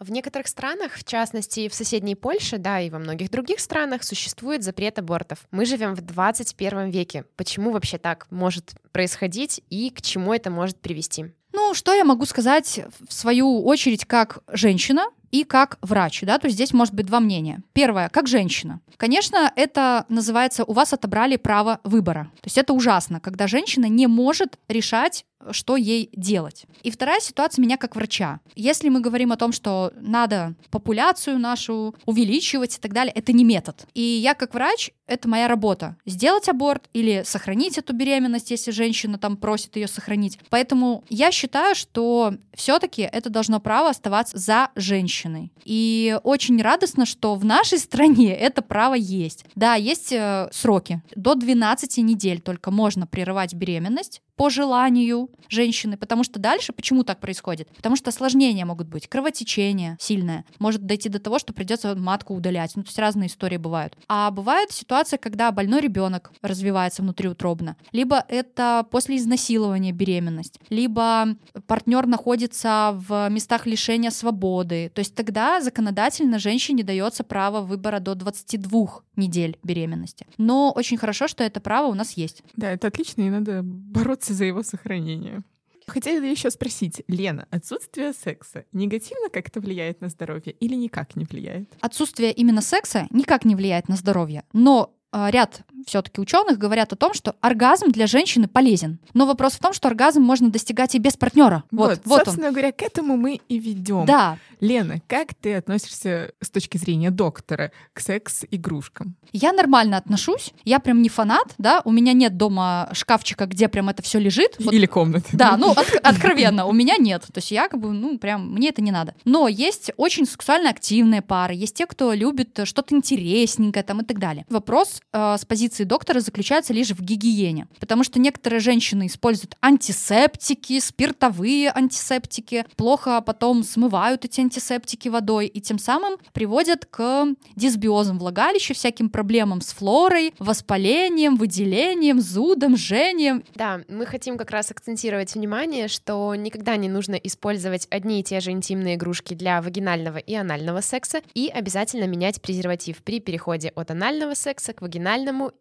В 0.00 0.10
некоторых 0.10 0.48
странах, 0.48 0.94
в 0.94 1.04
частности 1.04 1.68
в 1.68 1.74
соседней 1.74 2.14
Польше, 2.14 2.56
да, 2.56 2.80
и 2.80 2.88
во 2.88 2.98
многих 2.98 3.30
других 3.30 3.60
странах 3.60 4.02
существует 4.02 4.62
запрет 4.62 4.98
абортов. 4.98 5.46
Мы 5.50 5.66
живем 5.66 5.94
в 5.94 6.00
21 6.00 6.88
веке. 6.88 7.26
Почему 7.36 7.70
вообще 7.70 7.98
так 7.98 8.26
может 8.30 8.72
происходить 8.92 9.60
и 9.68 9.90
к 9.90 10.00
чему 10.00 10.32
это 10.32 10.50
может 10.50 10.80
привести? 10.80 11.26
Ну, 11.52 11.74
что 11.74 11.92
я 11.92 12.04
могу 12.04 12.24
сказать 12.24 12.80
в 13.06 13.12
свою 13.12 13.62
очередь 13.62 14.06
как 14.06 14.42
женщина, 14.50 15.04
и 15.30 15.44
как 15.44 15.78
врач, 15.82 16.22
да, 16.22 16.38
то 16.38 16.46
есть 16.46 16.56
здесь 16.56 16.72
может 16.72 16.94
быть 16.94 17.06
два 17.06 17.20
мнения. 17.20 17.62
Первое, 17.72 18.08
как 18.08 18.26
женщина. 18.26 18.80
Конечно, 18.96 19.52
это 19.56 20.04
называется, 20.08 20.64
у 20.64 20.72
вас 20.72 20.92
отобрали 20.92 21.36
право 21.36 21.80
выбора. 21.84 22.30
То 22.40 22.46
есть 22.46 22.58
это 22.58 22.72
ужасно, 22.72 23.20
когда 23.20 23.46
женщина 23.46 23.86
не 23.86 24.06
может 24.06 24.58
решать 24.68 25.24
что 25.52 25.76
ей 25.76 26.10
делать. 26.12 26.66
И 26.82 26.90
вторая 26.90 27.20
ситуация 27.20 27.62
меня 27.62 27.76
как 27.76 27.96
врача. 27.96 28.40
Если 28.54 28.88
мы 28.88 29.00
говорим 29.00 29.32
о 29.32 29.36
том, 29.36 29.52
что 29.52 29.92
надо 30.00 30.54
популяцию 30.70 31.38
нашу 31.38 31.94
увеличивать 32.04 32.76
и 32.76 32.80
так 32.80 32.92
далее, 32.92 33.12
это 33.14 33.32
не 33.32 33.44
метод. 33.44 33.86
И 33.94 34.02
я 34.02 34.34
как 34.34 34.54
врач, 34.54 34.90
это 35.10 35.28
моя 35.28 35.48
работа. 35.48 35.96
Сделать 36.06 36.48
аборт 36.48 36.88
или 36.92 37.22
сохранить 37.24 37.76
эту 37.78 37.92
беременность, 37.92 38.50
если 38.50 38.70
женщина 38.70 39.18
там 39.18 39.36
просит 39.36 39.76
ее 39.76 39.88
сохранить. 39.88 40.38
Поэтому 40.50 41.04
я 41.08 41.32
считаю, 41.32 41.74
что 41.74 42.34
все-таки 42.54 43.02
это 43.02 43.28
должно 43.28 43.60
право 43.60 43.90
оставаться 43.90 44.38
за 44.38 44.70
женщиной. 44.76 45.52
И 45.64 46.18
очень 46.22 46.62
радостно, 46.62 47.06
что 47.06 47.34
в 47.34 47.44
нашей 47.44 47.78
стране 47.78 48.34
это 48.36 48.62
право 48.62 48.94
есть. 48.94 49.44
Да, 49.54 49.74
есть 49.74 50.12
э, 50.12 50.48
сроки. 50.52 51.02
До 51.16 51.34
12 51.34 51.98
недель 51.98 52.40
только 52.40 52.70
можно 52.70 53.06
прерывать 53.06 53.54
беременность 53.54 54.22
по 54.40 54.48
желанию 54.48 55.28
женщины, 55.50 55.98
потому 55.98 56.24
что 56.24 56.40
дальше 56.40 56.72
почему 56.72 57.04
так 57.04 57.20
происходит? 57.20 57.68
Потому 57.76 57.94
что 57.94 58.08
осложнения 58.08 58.64
могут 58.64 58.88
быть, 58.88 59.06
кровотечение 59.06 59.98
сильное, 60.00 60.46
может 60.58 60.86
дойти 60.86 61.10
до 61.10 61.18
того, 61.18 61.38
что 61.38 61.52
придется 61.52 61.94
матку 61.94 62.34
удалять. 62.34 62.74
Ну, 62.74 62.82
то 62.82 62.88
есть 62.88 62.98
разные 62.98 63.26
истории 63.26 63.58
бывают. 63.58 63.98
А 64.08 64.30
бывает 64.30 64.72
ситуация, 64.72 65.18
когда 65.18 65.52
больной 65.52 65.82
ребенок 65.82 66.32
развивается 66.40 67.02
внутриутробно, 67.02 67.76
либо 67.92 68.24
это 68.28 68.86
после 68.90 69.18
изнасилования 69.18 69.92
беременность, 69.92 70.58
либо 70.70 71.36
партнер 71.66 72.06
находится 72.06 72.92
в 72.94 73.28
местах 73.28 73.66
лишения 73.66 74.10
свободы. 74.10 74.90
То 74.94 75.00
есть 75.00 75.14
тогда 75.14 75.60
законодательно 75.60 76.38
женщине 76.38 76.82
дается 76.82 77.24
право 77.24 77.60
выбора 77.60 78.00
до 78.00 78.14
22 78.14 79.02
недель 79.16 79.58
беременности. 79.62 80.26
Но 80.38 80.72
очень 80.74 80.96
хорошо, 80.96 81.28
что 81.28 81.44
это 81.44 81.60
право 81.60 81.88
у 81.88 81.94
нас 81.94 82.12
есть. 82.12 82.42
Да, 82.56 82.70
это 82.70 82.86
отлично, 82.86 83.20
и 83.20 83.28
надо 83.28 83.60
бороться 83.62 84.29
бороться 84.30 84.34
за 84.34 84.44
его 84.44 84.62
сохранение. 84.62 85.42
Хотела 85.86 86.22
еще 86.22 86.50
спросить, 86.50 87.02
Лена, 87.08 87.46
отсутствие 87.50 88.12
секса 88.12 88.64
негативно 88.72 89.28
как-то 89.28 89.60
влияет 89.60 90.00
на 90.00 90.08
здоровье 90.08 90.52
или 90.52 90.76
никак 90.76 91.16
не 91.16 91.24
влияет? 91.24 91.68
Отсутствие 91.80 92.32
именно 92.32 92.62
секса 92.62 93.06
никак 93.10 93.44
не 93.44 93.56
влияет 93.56 93.88
на 93.88 93.96
здоровье, 93.96 94.44
но 94.52 94.94
ряд 95.12 95.62
все-таки 95.86 96.20
ученых 96.20 96.58
говорят 96.58 96.92
о 96.92 96.96
том, 96.96 97.14
что 97.14 97.34
оргазм 97.40 97.90
для 97.90 98.06
женщины 98.06 98.48
полезен. 98.48 98.98
Но 99.14 99.26
вопрос 99.26 99.54
в 99.54 99.58
том, 99.58 99.72
что 99.72 99.88
оргазм 99.88 100.22
можно 100.22 100.50
достигать 100.50 100.94
и 100.94 100.98
без 100.98 101.16
партнера. 101.16 101.64
Вот, 101.70 101.90
вот, 101.90 102.00
вот 102.04 102.24
собственно 102.24 102.48
он. 102.48 102.52
говоря, 102.52 102.72
к 102.72 102.82
этому 102.82 103.16
мы 103.16 103.40
и 103.48 103.58
ведем. 103.58 104.04
Да. 104.06 104.38
Лена, 104.60 105.00
как 105.06 105.34
ты 105.34 105.54
относишься 105.54 106.32
с 106.40 106.50
точки 106.50 106.76
зрения 106.76 107.10
доктора 107.10 107.72
к 107.94 108.00
секс-игрушкам? 108.00 109.16
Я 109.32 109.52
нормально 109.52 109.96
отношусь. 109.96 110.52
Я 110.64 110.80
прям 110.80 111.00
не 111.00 111.08
фанат, 111.08 111.54
да. 111.56 111.80
У 111.84 111.90
меня 111.90 112.12
нет 112.12 112.36
дома 112.36 112.90
шкафчика, 112.92 113.46
где 113.46 113.68
прям 113.68 113.88
это 113.88 114.02
все 114.02 114.18
лежит. 114.18 114.56
Вот. 114.58 114.74
Или 114.74 114.86
комнаты. 114.86 115.28
Да, 115.32 115.56
ну 115.56 115.70
от, 115.70 115.94
откровенно, 116.02 116.66
у 116.66 116.72
меня 116.72 116.96
нет. 116.98 117.22
То 117.22 117.38
есть 117.38 117.50
я 117.50 117.68
как 117.68 117.80
бы, 117.80 117.90
ну 117.92 118.18
прям, 118.18 118.52
мне 118.52 118.68
это 118.68 118.82
не 118.82 118.90
надо. 118.90 119.14
Но 119.24 119.48
есть 119.48 119.92
очень 119.96 120.26
сексуально 120.26 120.70
активные 120.70 121.22
пары, 121.22 121.54
есть 121.54 121.74
те, 121.74 121.86
кто 121.86 122.12
любит 122.12 122.60
что-то 122.64 122.94
интересненькое 122.94 123.82
там 123.82 124.02
и 124.02 124.04
так 124.04 124.18
далее. 124.18 124.44
Вопрос 124.50 124.99
э, 125.12 125.36
с 125.38 125.44
позиции 125.44 125.84
доктора 125.84 126.20
заключается 126.20 126.72
лишь 126.72 126.90
в 126.90 127.02
гигиене. 127.02 127.66
Потому 127.78 128.04
что 128.04 128.18
некоторые 128.18 128.60
женщины 128.60 129.06
используют 129.06 129.56
антисептики, 129.60 130.78
спиртовые 130.80 131.72
антисептики, 131.74 132.64
плохо 132.76 133.20
потом 133.20 133.62
смывают 133.62 134.24
эти 134.24 134.40
антисептики 134.40 135.08
водой 135.08 135.46
и 135.46 135.60
тем 135.60 135.78
самым 135.78 136.16
приводят 136.32 136.86
к 136.86 137.26
дисбиозам 137.56 138.18
влагалища, 138.18 138.74
всяким 138.74 139.10
проблемам 139.10 139.60
с 139.60 139.72
флорой, 139.72 140.34
воспалением, 140.38 141.36
выделением, 141.36 142.20
зудом, 142.20 142.76
жжением. 142.76 143.42
Да, 143.54 143.80
мы 143.88 144.06
хотим 144.06 144.36
как 144.36 144.50
раз 144.50 144.70
акцентировать 144.70 145.34
внимание, 145.34 145.88
что 145.88 146.34
никогда 146.34 146.76
не 146.76 146.88
нужно 146.88 147.14
использовать 147.14 147.86
одни 147.90 148.20
и 148.20 148.24
те 148.24 148.40
же 148.40 148.50
интимные 148.50 148.96
игрушки 148.96 149.34
для 149.34 149.60
вагинального 149.62 150.18
и 150.18 150.34
анального 150.34 150.80
секса 150.80 151.22
и 151.34 151.48
обязательно 151.48 152.04
менять 152.04 152.40
презерватив 152.40 152.98
при 152.98 153.20
переходе 153.20 153.72
от 153.74 153.90
анального 153.90 154.34
секса 154.34 154.72
к 154.72 154.82
вагинальному 154.82 154.89